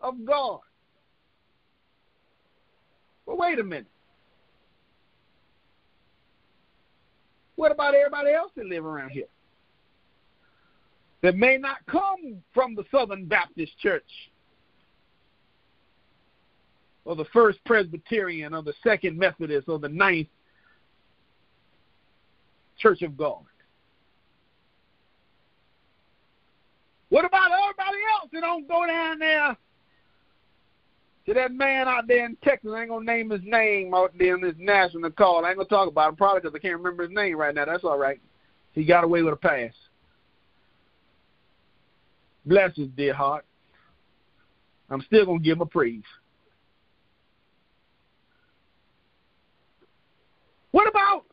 of 0.00 0.24
God. 0.24 0.60
But 3.26 3.38
wait 3.38 3.58
a 3.58 3.64
minute. 3.64 3.86
What 7.56 7.72
about 7.72 7.94
everybody 7.94 8.32
else 8.32 8.52
that 8.56 8.66
live 8.66 8.84
around 8.84 9.10
here? 9.10 9.26
That 11.22 11.36
may 11.36 11.56
not 11.56 11.78
come 11.86 12.42
from 12.52 12.74
the 12.74 12.84
Southern 12.90 13.26
Baptist 13.26 13.78
Church 13.78 14.02
or 17.04 17.16
the 17.16 17.24
First 17.32 17.58
Presbyterian 17.64 18.52
or 18.52 18.62
the 18.62 18.74
Second 18.82 19.18
Methodist 19.18 19.68
or 19.68 19.78
the 19.78 19.88
Ninth 19.88 20.28
Church 22.78 23.02
of 23.02 23.16
God. 23.16 23.44
What 27.08 27.24
about 27.24 27.50
everybody 27.52 27.98
else 28.12 28.30
that 28.32 28.40
don't 28.40 28.68
go 28.68 28.86
down 28.86 29.20
there 29.20 29.56
to 31.26 31.34
that 31.34 31.52
man 31.52 31.86
out 31.88 32.08
there 32.08 32.26
in 32.26 32.36
Texas? 32.42 32.72
I 32.74 32.80
ain't 32.80 32.90
gonna 32.90 33.04
name 33.04 33.30
his 33.30 33.42
name 33.44 33.94
out 33.94 34.12
there 34.18 34.34
in 34.34 34.42
this 34.42 34.56
national 34.58 35.10
call. 35.12 35.44
I 35.44 35.50
ain't 35.50 35.58
gonna 35.58 35.68
talk 35.68 35.88
about 35.88 36.10
him 36.10 36.16
probably 36.16 36.40
because 36.40 36.54
I 36.54 36.58
can't 36.58 36.76
remember 36.76 37.04
his 37.04 37.12
name 37.12 37.36
right 37.36 37.54
now. 37.54 37.64
That's 37.64 37.84
all 37.84 37.98
right. 37.98 38.20
He 38.72 38.84
got 38.84 39.04
away 39.04 39.22
with 39.22 39.32
a 39.32 39.36
pass. 39.36 39.72
Bless 42.46 42.76
his 42.76 42.88
dear 42.96 43.12
heart. 43.12 43.44
I'm 44.88 45.02
still 45.02 45.26
going 45.26 45.40
to 45.40 45.44
give 45.44 45.56
him 45.56 45.62
a 45.62 45.66
praise. 45.66 46.02
What 50.70 50.88
about 50.88 51.24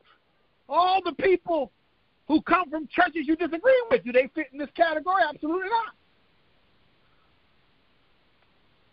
all 0.67 1.01
the 1.03 1.11
people 1.11 1.71
who 2.27 2.41
come 2.41 2.69
from 2.69 2.87
churches 2.87 3.27
you 3.27 3.35
disagree 3.35 3.83
with? 3.91 4.03
Do 4.03 4.11
they 4.11 4.29
fit 4.33 4.47
in 4.51 4.57
this 4.57 4.69
category? 4.75 5.21
Absolutely 5.27 5.69
not. 5.69 5.93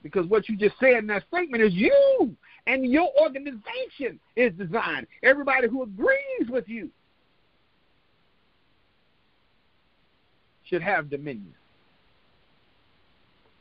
Because 0.02 0.26
what 0.26 0.48
you 0.48 0.56
just 0.56 0.74
said 0.80 0.96
in 0.96 1.06
that 1.06 1.24
statement 1.28 1.62
is 1.62 1.72
you 1.72 2.34
and 2.66 2.84
your 2.84 3.08
organization 3.20 4.18
is 4.36 4.52
designed. 4.54 5.06
Everybody 5.22 5.68
who 5.68 5.82
agrees 5.82 6.48
with 6.48 6.68
you 6.68 6.90
should 10.64 10.82
have 10.82 11.10
dominion. 11.10 11.54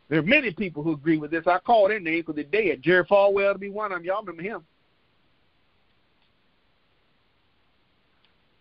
There 0.10 0.20
are 0.20 0.24
many 0.24 0.52
people 0.52 0.84
who 0.84 0.94
agree 0.94 1.18
with 1.18 1.30
this. 1.30 1.46
I 1.46 1.60
call 1.60 1.88
their 1.88 2.00
name 2.00 2.22
because 2.22 2.36
they're 2.36 2.44
dead. 2.44 2.82
Jerry 2.82 3.06
Falwell 3.06 3.54
to 3.54 3.60
be 3.60 3.70
one 3.70 3.92
of 3.92 4.00
them. 4.00 4.06
Y'all 4.06 4.22
remember 4.22 4.42
him. 4.42 4.66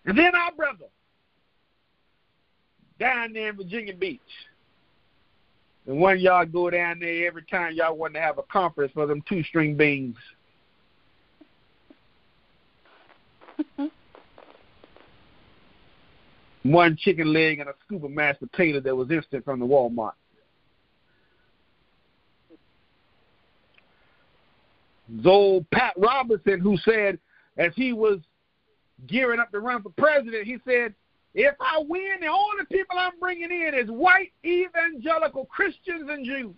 And 0.05 0.17
then 0.17 0.35
our 0.35 0.53
brother 0.53 0.87
down 2.99 3.33
there 3.33 3.49
in 3.49 3.57
Virginia 3.57 3.95
Beach. 3.95 4.21
And 5.87 5.99
one 5.99 6.21
y'all 6.21 6.45
go 6.45 6.69
down 6.69 6.99
there 7.01 7.27
every 7.27 7.45
time 7.45 7.73
y'all 7.75 7.97
want 7.97 8.13
to 8.15 8.21
have 8.21 8.37
a 8.39 8.43
conference 8.43 8.93
for 8.93 9.07
them 9.07 9.23
two 9.27 9.43
string 9.45 9.75
beans. 9.75 10.17
one 16.63 16.97
chicken 16.97 17.33
leg 17.33 17.59
and 17.61 17.71
a 17.71 17.75
scoop 17.87 18.05
of 18.05 18.11
mashed 18.11 18.41
potato 18.41 18.81
that 18.81 18.95
was 18.95 19.11
instant 19.11 19.47
from 19.47 19.61
the 19.61 19.67
Walmart. 19.67 20.13
Old 25.25 25.69
Pat 25.71 25.95
Robertson, 25.97 26.61
who 26.61 26.77
said, 26.79 27.19
as 27.57 27.73
he 27.77 27.93
was 27.93 28.19
gearing 29.07 29.41
up 29.41 29.51
to 29.53 29.61
run 29.61 29.83
for 29.83 29.91
president, 29.91 30.47
he 30.47 30.59
said, 30.65 30.95
if 31.35 31.55
I 31.61 31.83
win, 31.87 32.17
the 32.21 32.27
only 32.27 32.65
people 32.71 32.97
I'm 32.99 33.19
bringing 33.21 33.51
in 33.51 33.73
is 33.75 33.89
white 33.89 34.33
evangelical 34.45 35.45
Christians 35.47 36.09
and 36.09 36.25
Jews. 36.25 36.55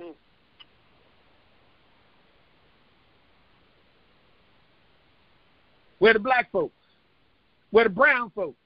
Mm. 0.00 0.12
Where 5.98 6.12
the 6.12 6.20
black 6.20 6.52
folks? 6.52 6.74
Where 7.70 7.84
the 7.84 7.90
brown 7.90 8.30
folks? 8.34 8.56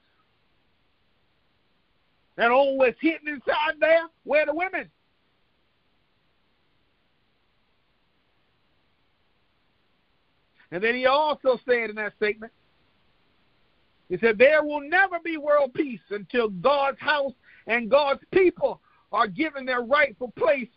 That 2.36 2.50
West 2.76 2.98
hitting 3.00 3.26
inside 3.26 3.74
there? 3.80 4.06
Where 4.24 4.46
the 4.46 4.54
women? 4.54 4.88
And 10.70 10.82
then 10.82 10.94
he 10.94 11.06
also 11.06 11.58
said 11.66 11.90
in 11.90 11.96
that 11.96 12.14
statement, 12.16 12.52
he 14.08 14.18
said, 14.18 14.38
There 14.38 14.62
will 14.62 14.80
never 14.80 15.18
be 15.22 15.36
world 15.36 15.74
peace 15.74 16.00
until 16.10 16.48
God's 16.48 17.00
house 17.00 17.32
and 17.66 17.90
God's 17.90 18.22
people 18.32 18.80
are 19.12 19.26
given 19.26 19.64
their 19.64 19.82
rightful 19.82 20.32
place 20.36 20.68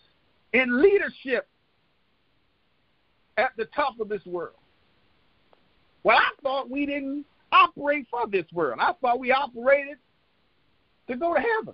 in 0.53 0.81
leadership 0.81 1.47
at 3.37 3.51
the 3.57 3.65
top 3.65 3.99
of 3.99 4.09
this 4.09 4.25
world. 4.25 4.55
Well, 6.03 6.17
I 6.17 6.29
thought 6.41 6.69
we 6.69 6.85
didn't 6.85 7.25
operate 7.51 8.07
for 8.09 8.27
this 8.27 8.45
world. 8.53 8.79
I 8.81 8.93
thought 9.01 9.19
we 9.19 9.31
operated 9.31 9.97
to 11.07 11.15
go 11.15 11.33
to 11.33 11.39
heaven. 11.39 11.73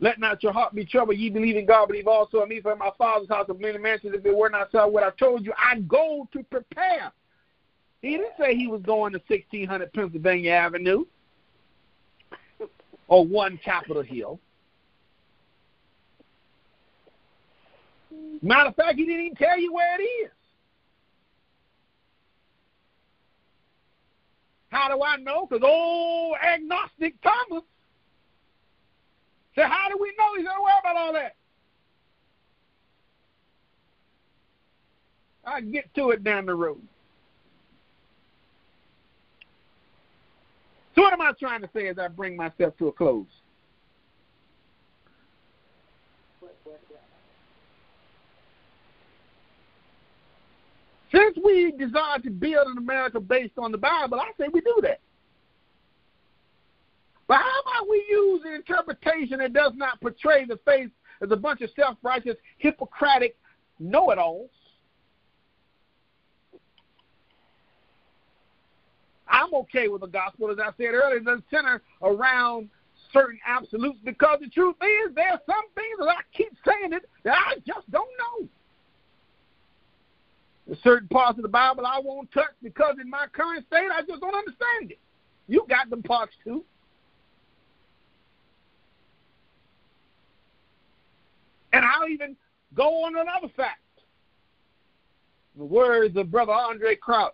Let 0.00 0.18
not 0.18 0.42
your 0.42 0.52
heart 0.52 0.74
be 0.74 0.84
troubled. 0.86 1.18
Ye 1.18 1.28
believe 1.28 1.56
in 1.56 1.66
God, 1.66 1.88
believe 1.88 2.08
also 2.08 2.42
in 2.42 2.48
me. 2.48 2.60
For 2.60 2.74
my 2.74 2.90
Father's 2.96 3.28
house 3.28 3.50
of 3.50 3.60
many 3.60 3.76
mansions, 3.76 4.14
if 4.14 4.24
it 4.24 4.34
were 4.36 4.48
not 4.48 4.72
so, 4.72 4.88
what 4.88 5.02
I 5.02 5.10
told 5.10 5.44
you, 5.44 5.52
I 5.58 5.80
go 5.80 6.26
to 6.32 6.42
prepare. 6.44 7.12
He 8.00 8.12
didn't 8.12 8.32
say 8.38 8.56
he 8.56 8.66
was 8.66 8.80
going 8.80 9.12
to 9.12 9.20
1600 9.28 9.92
Pennsylvania 9.92 10.52
Avenue 10.52 11.04
or 13.08 13.26
one 13.26 13.60
Capitol 13.62 14.02
Hill. 14.02 14.40
Matter 18.40 18.70
of 18.70 18.76
fact, 18.76 18.96
he 18.96 19.04
didn't 19.04 19.26
even 19.26 19.36
tell 19.36 19.58
you 19.58 19.72
where 19.72 20.00
it 20.00 20.04
is. 20.04 20.30
How 24.70 24.88
do 24.88 25.02
I 25.02 25.16
know? 25.16 25.46
Because 25.46 25.62
old 25.68 26.36
agnostic 26.42 27.20
Thomas 27.22 27.64
said, 29.54 29.66
How 29.66 29.88
do 29.88 29.96
we 30.00 30.12
know? 30.18 30.34
He 30.36 30.42
said, 30.42 30.50
Don't 30.50 30.62
worry 30.62 30.72
about 30.80 30.96
all 30.96 31.12
that. 31.12 31.36
I 35.44 35.60
get 35.60 35.92
to 35.94 36.10
it 36.10 36.22
down 36.22 36.46
the 36.46 36.54
road. 36.54 36.80
So, 40.94 41.02
what 41.02 41.12
am 41.12 41.20
I 41.20 41.32
trying 41.38 41.62
to 41.62 41.70
say 41.74 41.88
as 41.88 41.98
I 41.98 42.08
bring 42.08 42.36
myself 42.36 42.76
to 42.78 42.88
a 42.88 42.92
close? 42.92 43.26
Since 51.12 51.38
we 51.42 51.72
desire 51.72 52.20
to 52.20 52.30
build 52.30 52.68
an 52.68 52.78
America 52.78 53.18
based 53.18 53.58
on 53.58 53.72
the 53.72 53.78
Bible, 53.78 54.20
I 54.20 54.30
say 54.38 54.48
we 54.52 54.60
do 54.60 54.78
that. 54.82 55.00
But 57.30 57.36
how 57.36 57.60
about 57.60 57.88
we 57.88 58.04
use 58.10 58.42
an 58.44 58.54
interpretation 58.54 59.38
that 59.38 59.52
does 59.52 59.70
not 59.76 60.00
portray 60.00 60.44
the 60.46 60.58
faith 60.64 60.90
as 61.22 61.30
a 61.30 61.36
bunch 61.36 61.60
of 61.60 61.70
self 61.76 61.96
righteous, 62.02 62.34
Hippocratic 62.58 63.36
know 63.78 64.10
it 64.10 64.18
alls? 64.18 64.50
I'm 69.28 69.54
okay 69.54 69.86
with 69.86 70.00
the 70.00 70.08
gospel, 70.08 70.50
as 70.50 70.58
I 70.58 70.72
said 70.76 70.92
earlier, 70.92 71.20
doesn't 71.20 71.44
center 71.52 71.82
around 72.02 72.68
certain 73.12 73.38
absolutes 73.46 74.00
because 74.04 74.40
the 74.40 74.48
truth 74.48 74.74
is 74.82 75.14
there 75.14 75.30
are 75.30 75.40
some 75.46 75.70
things 75.76 75.98
that 76.00 76.08
I 76.08 76.22
keep 76.36 76.52
saying 76.66 76.94
it 76.94 77.08
that 77.22 77.36
I 77.36 77.54
just 77.64 77.88
don't 77.92 78.10
know. 78.18 78.48
There's 80.66 80.82
certain 80.82 81.06
parts 81.06 81.38
of 81.38 81.42
the 81.42 81.48
Bible 81.48 81.86
I 81.86 82.00
won't 82.02 82.32
touch 82.32 82.56
because 82.60 82.96
in 83.00 83.08
my 83.08 83.26
current 83.32 83.64
state 83.68 83.86
I 83.94 84.00
just 84.00 84.20
don't 84.20 84.34
understand 84.34 84.90
it. 84.90 84.98
You 85.46 85.64
got 85.68 85.90
them 85.90 86.02
parts 86.02 86.32
too. 86.42 86.64
And 91.72 91.84
I'll 91.84 92.08
even 92.08 92.36
go 92.74 93.04
on 93.04 93.16
another 93.16 93.52
fact. 93.56 93.80
The 95.56 95.64
words 95.64 96.16
of 96.16 96.30
Brother 96.30 96.52
Andraé 96.52 96.98
Crouch. 96.98 97.32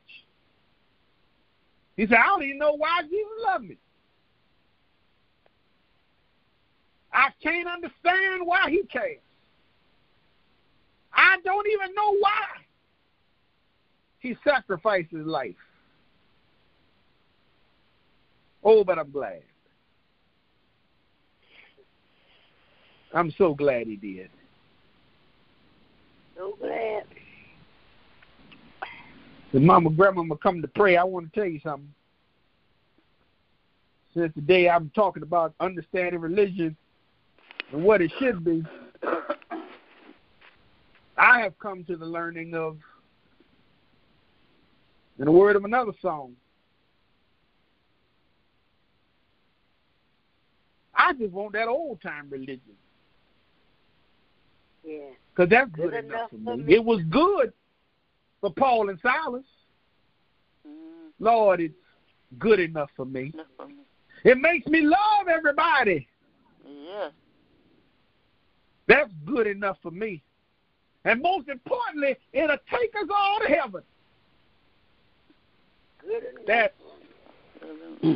He 1.97 2.07
said, 2.07 2.19
I 2.19 2.27
don't 2.27 2.43
even 2.43 2.59
know 2.59 2.77
why 2.77 3.03
Jesus 3.03 3.27
loved 3.47 3.65
me. 3.65 3.77
I 7.13 7.31
can't 7.43 7.67
understand 7.67 8.45
why 8.45 8.69
he 8.69 8.83
cares. 8.85 9.19
I 11.13 11.39
don't 11.45 11.67
even 11.67 11.95
know 11.95 12.17
why 12.21 12.43
he 14.19 14.37
sacrificed 14.45 15.11
his 15.11 15.25
life. 15.25 15.55
Oh, 18.63 18.85
but 18.85 18.99
I'm 18.99 19.11
glad. 19.11 19.43
I'm 23.17 23.33
so 23.39 23.55
glad 23.55 23.87
he 23.87 23.97
did. 23.97 24.29
So 26.37 26.55
glad. 26.61 27.05
The 29.55 29.61
mama, 29.61 29.89
grandmama 29.89 30.37
come 30.37 30.61
to 30.61 30.69
pray. 30.69 30.99
I 30.99 31.05
want 31.05 31.33
to 31.33 31.41
tell 31.41 31.49
you 31.49 31.59
something. 31.63 31.91
Since 34.13 34.35
the 34.35 34.43
day 34.43 34.69
I'm 34.69 34.91
talking 34.95 35.23
about 35.23 35.55
understanding 35.61 36.21
religion 36.21 36.77
and 37.73 37.83
what 37.83 38.03
it 38.03 38.13
should 38.19 38.45
be, 38.45 38.63
I 41.17 41.41
have 41.41 41.59
come 41.59 41.85
to 41.85 41.97
the 41.97 42.05
learning 42.05 42.55
of 42.55 42.77
in 45.19 45.25
the 45.25 45.33
word 45.33 45.57
of 45.57 45.65
another 45.65 45.93
song. 46.03 46.35
I 50.95 51.15
just 51.15 51.33
want 51.33 51.55
that 51.55 51.69
old 51.69 52.03
time 52.03 52.29
religion. 52.29 52.77
Yeah. 54.87 54.99
Because 55.35 55.51
that's 55.51 55.71
good, 55.73 55.91
good 55.91 56.05
enough, 56.05 56.33
enough, 56.33 56.45
for 56.45 56.57
me. 56.57 56.63
me. 56.63 56.75
It 56.75 56.85
was 56.85 57.03
good 57.11 57.53
for 58.41 58.53
Paul 58.53 58.89
and 58.89 58.99
Silas. 59.03 59.45
Mm. 60.67 61.11
Lord, 61.19 61.61
it's 61.61 61.75
good 62.39 62.61
enough 62.61 62.91
for 62.97 63.05
me. 63.05 63.33
Enough 63.35 63.47
for 63.57 63.67
me. 63.67 63.75
It 64.25 64.39
makes 64.39 64.67
me 64.67 64.83
love 64.83 65.29
everybody. 65.29 66.09
Yeah. 66.67 67.09
That's 68.89 69.11
good 69.25 69.47
enough 69.47 69.79
for 69.83 69.91
me. 69.91 70.23
And 71.05 71.21
most 71.21 71.49
importantly, 71.49 72.17
it'll 72.33 72.57
take 72.71 72.95
us 72.95 73.09
all 73.15 73.39
to 73.41 73.53
heaven. 73.53 73.83
That's 76.47 76.75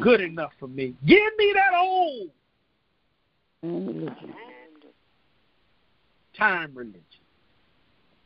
good 0.00 0.20
enough 0.20 0.52
for 0.58 0.68
me. 0.68 0.94
Give 1.04 1.32
me 1.36 1.54
that 1.54 1.74
old 1.76 2.30
time 6.40 6.72
religion. 6.74 7.02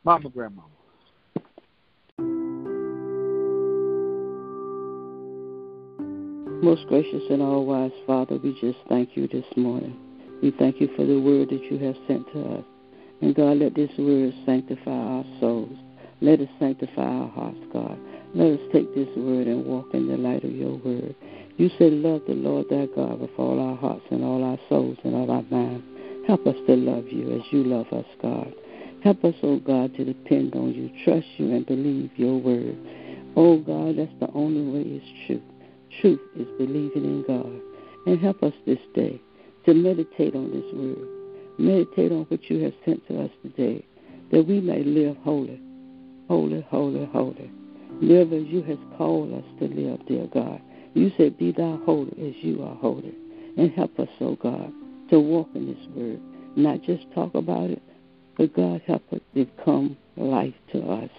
Mama, 0.05 0.29
grandmama. 0.29 0.69
Most 6.63 6.87
gracious 6.87 7.23
and 7.29 7.41
all 7.41 7.65
wise 7.65 7.91
Father, 8.07 8.37
we 8.37 8.57
just 8.61 8.77
thank 8.87 9.17
you 9.17 9.27
this 9.27 9.45
morning. 9.57 9.97
We 10.41 10.51
thank 10.57 10.79
you 10.79 10.89
for 10.95 11.05
the 11.05 11.19
word 11.19 11.49
that 11.49 11.63
you 11.69 11.77
have 11.85 11.95
sent 12.07 12.25
to 12.31 12.59
us. 12.59 12.63
And 13.21 13.35
God, 13.35 13.57
let 13.57 13.75
this 13.75 13.91
word 13.97 14.33
sanctify 14.45 14.91
our 14.91 15.25
souls. 15.41 15.77
Let 16.21 16.39
it 16.39 16.49
sanctify 16.57 17.01
our 17.01 17.29
hearts, 17.29 17.59
God. 17.73 17.99
Let 18.33 18.53
us 18.53 18.59
take 18.71 18.95
this 18.95 19.09
word 19.17 19.47
and 19.47 19.65
walk 19.65 19.87
in 19.93 20.07
the 20.07 20.17
light 20.17 20.43
of 20.45 20.51
your 20.51 20.77
word. 20.77 21.15
You 21.57 21.69
said, 21.77 21.91
Love 21.91 22.21
the 22.27 22.33
Lord 22.33 22.67
thy 22.69 22.85
God 22.95 23.19
with 23.19 23.31
all 23.37 23.59
our 23.59 23.75
hearts 23.75 24.05
and 24.11 24.23
all 24.23 24.43
our 24.43 24.57
souls 24.69 24.97
and 25.03 25.13
all 25.15 25.29
our 25.29 25.43
minds. 25.43 25.83
Help 26.27 26.47
us 26.47 26.55
to 26.65 26.75
love 26.75 27.07
you 27.09 27.35
as 27.35 27.41
you 27.51 27.63
love 27.63 27.85
us, 27.93 28.05
God. 28.19 28.51
Help 29.03 29.23
us, 29.23 29.35
oh 29.43 29.57
God, 29.59 29.93
to 29.95 30.03
depend 30.03 30.55
on 30.55 30.73
you, 30.73 30.89
trust 31.03 31.27
you, 31.37 31.53
and 31.53 31.65
believe 31.67 32.09
your 32.15 32.39
word. 32.39 32.75
Oh 33.35 33.59
God, 33.59 33.97
that's 33.97 34.19
the 34.19 34.31
only 34.33 34.61
way 34.61 34.89
is 34.89 35.03
truth. 35.27 35.43
Truth 36.01 36.21
is 36.35 36.47
believing 36.57 37.05
in 37.05 37.23
God. 37.27 37.61
And 38.07 38.19
help 38.19 38.41
us 38.41 38.53
this 38.65 38.79
day 38.95 39.21
to 39.67 39.75
meditate 39.75 40.35
on 40.35 40.49
this 40.49 40.65
word. 40.73 41.07
Meditate 41.59 42.11
on 42.11 42.25
what 42.29 42.49
you 42.49 42.63
have 42.63 42.73
sent 42.83 43.07
to 43.07 43.21
us 43.21 43.31
today, 43.43 43.85
that 44.31 44.47
we 44.47 44.59
may 44.59 44.83
live 44.83 45.15
holy, 45.17 45.61
holy, 46.27 46.65
holy, 46.69 47.05
holy. 47.05 47.51
Live 48.01 48.33
as 48.33 48.43
you 48.47 48.63
have 48.63 48.79
called 48.97 49.31
us 49.31 49.45
to 49.59 49.67
live, 49.67 50.05
dear 50.07 50.27
God. 50.33 50.59
You 50.95 51.11
said, 51.17 51.37
Be 51.37 51.51
thou 51.51 51.79
holy 51.85 52.11
as 52.29 52.43
you 52.43 52.63
are 52.63 52.75
holy. 52.75 53.13
And 53.57 53.71
help 53.71 53.99
us, 53.99 54.09
oh 54.19 54.35
God, 54.35 54.73
to 55.09 55.19
walk 55.19 55.49
in 55.55 55.67
this 55.67 55.87
word, 55.95 56.19
not 56.55 56.81
just 56.83 57.05
talk 57.13 57.35
about 57.35 57.69
it, 57.69 57.81
but 58.37 58.53
God 58.53 58.81
help 58.85 59.03
us 59.13 59.21
become 59.33 59.97
life 60.17 60.53
to 60.71 60.79
us. 60.81 61.09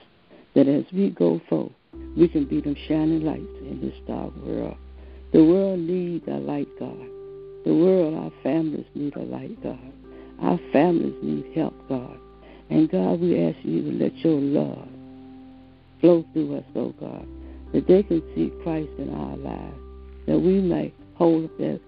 That 0.55 0.69
as 0.69 0.85
we 0.93 1.11
go 1.11 1.41
forth, 1.49 1.73
we 2.17 2.29
can 2.29 2.47
be 2.47 2.61
them 2.61 2.77
shining 2.89 3.25
lights 3.25 3.43
in 3.61 3.81
this 3.81 3.95
dark 4.07 4.35
world. 4.37 4.77
The 5.33 5.45
world 5.45 5.81
needs 5.81 6.27
a 6.29 6.33
light, 6.33 6.69
God. 6.79 7.07
The 7.65 7.75
world, 7.75 8.15
our 8.15 8.33
families 8.43 8.87
need 8.95 9.17
a 9.17 9.23
light, 9.23 9.63
God. 9.63 9.93
Our 10.41 10.59
families 10.73 11.15
need 11.23 11.53
help, 11.55 11.75
God. 11.89 12.17
And 12.71 12.91
God, 12.91 13.21
we 13.21 13.45
ask 13.45 13.59
you 13.63 13.83
to 13.83 14.05
let 14.05 14.17
your 14.19 14.41
love 14.41 14.89
flow 16.01 16.25
through 16.33 16.59
us, 16.59 16.65
oh 16.75 16.95
God, 17.01 17.27
that 17.73 17.87
they 17.87 18.03
can 18.03 18.23
see 18.35 18.53
Christ 18.63 18.91
in 18.99 19.13
our 19.15 19.37
lives, 19.37 19.79
that 20.27 20.39
we 20.39 20.61
may 20.61 20.93
hold 21.17 21.47
up 21.47 21.59
that 21.59 21.81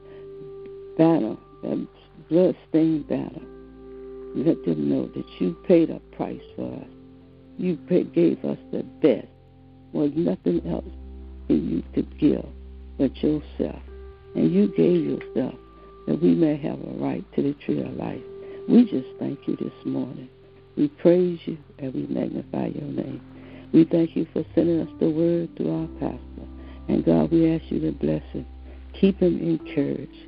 banner, 0.97 1.37
that 1.63 1.87
blood-stained 2.29 3.09
banner. 3.09 3.43
Let 4.35 4.65
them 4.65 4.89
know 4.91 5.07
that 5.07 5.27
you 5.41 5.57
paid 5.67 5.91
a 5.91 6.01
price 6.17 6.43
for 6.57 6.75
us. 6.75 6.89
You 7.57 7.77
gave 8.15 8.45
us 8.45 8.59
the 8.71 8.83
best. 9.03 9.27
Was 9.93 10.11
nothing 10.15 10.61
else 10.69 10.85
that 11.49 11.55
you 11.55 11.83
could 11.95 12.19
give 12.19 12.45
but 12.99 13.17
yourself. 13.17 13.81
And 14.35 14.53
you 14.53 14.69
gave 14.77 15.03
yourself 15.03 15.55
that 16.07 16.23
we 16.23 16.35
may 16.35 16.57
have 16.59 16.79
a 16.79 16.93
right 16.99 17.25
to 17.35 17.43
the 17.43 17.55
tree 17.65 17.81
of 17.83 17.95
life. 17.95 18.21
We 18.69 18.85
just 18.85 19.09
thank 19.19 19.39
you 19.49 19.57
this 19.57 19.73
morning. 19.87 20.29
We 20.77 20.89
praise 20.89 21.41
you 21.47 21.57
and 21.79 21.95
we 21.95 22.07
magnify 22.07 22.67
your 22.67 22.85
name. 22.85 23.23
We 23.73 23.85
thank 23.85 24.15
you 24.15 24.27
for 24.33 24.45
sending 24.55 24.81
us 24.81 24.89
the 25.01 25.09
word 25.09 25.57
through 25.57 25.75
our 25.75 25.89
pastor. 25.99 26.47
And 26.89 27.05
God, 27.05 27.33
we 27.33 27.51
ask 27.55 27.65
you 27.71 27.81
to 27.81 27.93
bless 27.93 28.23
him. 28.33 28.47
Keep 29.01 29.21
him 29.21 29.39
encouraged. 29.41 30.27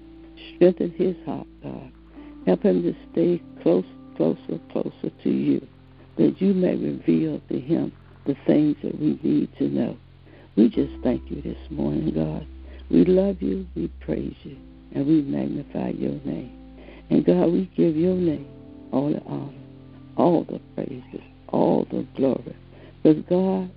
Strengthen 0.57 0.91
his 0.93 1.17
heart, 1.27 1.47
God. 1.63 1.93
Help 2.47 2.63
him 2.63 2.83
to 2.83 2.95
stay 3.13 3.43
close, 3.63 3.85
closer, 4.17 4.61
closer 4.73 5.11
to 5.23 5.31
you, 5.31 5.67
that 6.17 6.41
you 6.41 6.55
may 6.55 6.77
reveal 6.77 7.41
to 7.49 7.61
him 7.61 7.93
the 8.27 8.37
things 8.47 8.77
that 8.83 8.99
we 9.01 9.19
need 9.23 9.49
to 9.59 9.65
know. 9.65 9.97
We 10.57 10.69
just 10.69 10.93
thank 11.03 11.31
you 11.31 11.41
this 11.43 11.59
morning, 11.71 12.15
God. 12.15 12.47
We 12.91 13.05
love 13.05 13.41
you, 13.41 13.67
we 13.77 13.89
praise 14.01 14.35
you, 14.43 14.57
and 14.95 15.07
we 15.07 15.23
magnify 15.23 15.91
your 15.91 16.19
name. 16.25 16.57
And 17.11 17.25
God, 17.25 17.53
we 17.53 17.71
give 17.77 17.97
your 17.97 18.15
name 18.15 18.49
all 18.93 19.11
the 19.13 19.23
honor, 19.23 19.53
all 20.17 20.45
the 20.45 20.61
praises, 20.75 21.23
all 21.49 21.87
the 21.91 22.07
glory. 22.17 22.57
Because 23.03 23.23
God, 23.29 23.71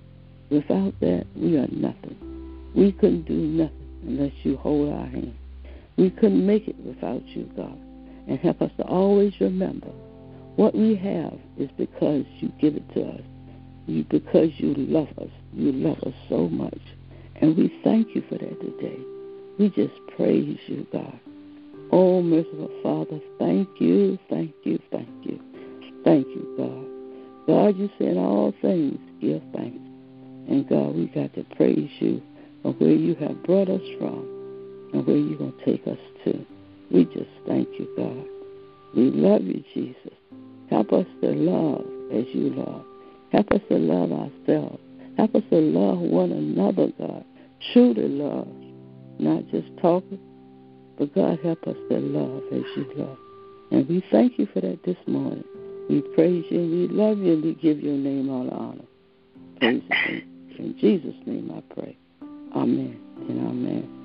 without 0.50 0.98
that, 1.00 1.26
we 1.36 1.56
are 1.56 1.68
nothing. 1.68 2.72
We 2.74 2.92
couldn't 2.92 3.26
do 3.26 3.34
nothing 3.34 4.00
unless 4.02 4.32
you 4.42 4.56
hold 4.56 4.92
our 4.92 5.06
hand. 5.06 5.34
We 5.96 6.10
couldn't 6.10 6.44
make 6.44 6.68
it 6.68 6.76
without 6.84 7.24
you, 7.28 7.50
God. 7.56 7.78
And 8.26 8.38
help 8.38 8.62
us 8.62 8.70
to 8.78 8.84
always 8.84 9.32
remember 9.40 9.90
what 10.56 10.74
we 10.74 10.94
have 10.96 11.38
is 11.58 11.70
because 11.76 12.24
you 12.38 12.52
give 12.60 12.76
it 12.76 12.94
to 12.94 13.02
us. 13.02 13.20
You 13.86 14.04
because 14.04 14.50
you 14.58 14.74
love 14.74 15.08
us. 15.18 15.30
You 15.52 15.72
love 15.72 15.98
us 16.04 16.14
so 16.28 16.48
much. 16.48 16.80
And 17.40 17.56
we 17.56 17.72
thank 17.84 18.14
you 18.14 18.22
for 18.28 18.38
that 18.38 18.60
today. 18.60 18.98
We 19.58 19.68
just 19.70 19.94
praise 20.16 20.58
you, 20.66 20.86
God. 20.92 21.18
Oh, 21.92 22.22
merciful 22.22 22.70
Father, 22.82 23.20
thank 23.38 23.68
you, 23.80 24.18
thank 24.30 24.52
you, 24.64 24.80
thank 24.90 25.08
you. 25.22 25.40
Thank 26.04 26.26
you, 26.28 26.54
God. 26.56 27.46
God, 27.46 27.78
you 27.78 27.90
said 27.98 28.16
all 28.16 28.52
things 28.62 28.98
give 29.20 29.42
thanks. 29.54 29.78
And 30.48 30.68
God, 30.68 30.94
we 30.94 31.06
got 31.06 31.34
to 31.34 31.44
praise 31.56 31.90
you 32.00 32.22
for 32.62 32.72
where 32.72 32.90
you 32.90 33.14
have 33.16 33.42
brought 33.44 33.68
us 33.68 33.82
from 33.98 34.33
and 34.94 35.06
where 35.06 35.16
you're 35.16 35.38
going 35.38 35.52
to 35.52 35.64
take 35.64 35.86
us 35.86 35.98
to. 36.24 36.46
We 36.90 37.04
just 37.06 37.30
thank 37.46 37.68
you, 37.78 37.88
God. 37.96 38.24
We 38.96 39.10
love 39.10 39.42
you, 39.42 39.62
Jesus. 39.74 40.16
Help 40.70 40.92
us 40.92 41.06
to 41.20 41.30
love 41.32 41.84
as 42.12 42.24
you 42.32 42.50
love. 42.54 42.84
Help 43.32 43.50
us 43.50 43.60
to 43.68 43.76
love 43.76 44.12
ourselves. 44.12 44.78
Help 45.16 45.34
us 45.34 45.42
to 45.50 45.56
love 45.56 45.98
one 45.98 46.30
another, 46.30 46.88
God. 46.98 47.24
Truly 47.72 48.08
love, 48.08 48.48
not 49.18 49.42
just 49.50 49.66
talking, 49.82 50.20
but 50.96 51.12
God, 51.14 51.40
help 51.42 51.62
us 51.64 51.76
to 51.90 51.98
love 51.98 52.42
as 52.52 52.62
you 52.76 52.92
love. 52.96 53.18
And 53.72 53.88
we 53.88 54.04
thank 54.12 54.38
you 54.38 54.46
for 54.52 54.60
that 54.60 54.84
this 54.84 54.96
morning. 55.08 55.44
We 55.90 56.02
praise 56.14 56.44
you 56.50 56.60
and 56.60 56.70
we 56.70 56.88
love 56.88 57.18
you 57.18 57.32
and 57.32 57.44
we 57.44 57.54
give 57.54 57.80
your 57.80 57.94
name 57.96 58.30
all 58.30 58.48
honor. 58.50 58.84
Praise 59.58 59.82
you. 60.08 60.22
In 60.58 60.78
Jesus' 60.78 61.14
name 61.26 61.50
I 61.54 61.74
pray. 61.74 61.96
Amen 62.54 63.00
and 63.28 63.48
amen. 63.48 64.03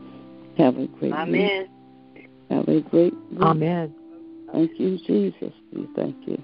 Have 0.60 0.77
a 0.77 0.88
great 0.88 1.14
Amen. 1.14 1.69
week. 2.14 2.30
Have 2.49 2.68
a 2.68 2.81
great 2.81 3.14
week. 3.14 3.41
Amen. 3.41 3.95
Thank 4.52 4.72
you, 4.77 4.98
Jesus. 5.07 5.53
We 5.72 5.88
thank 5.95 6.18
you. 6.27 6.41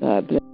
God 0.00 0.26
bless. 0.26 0.49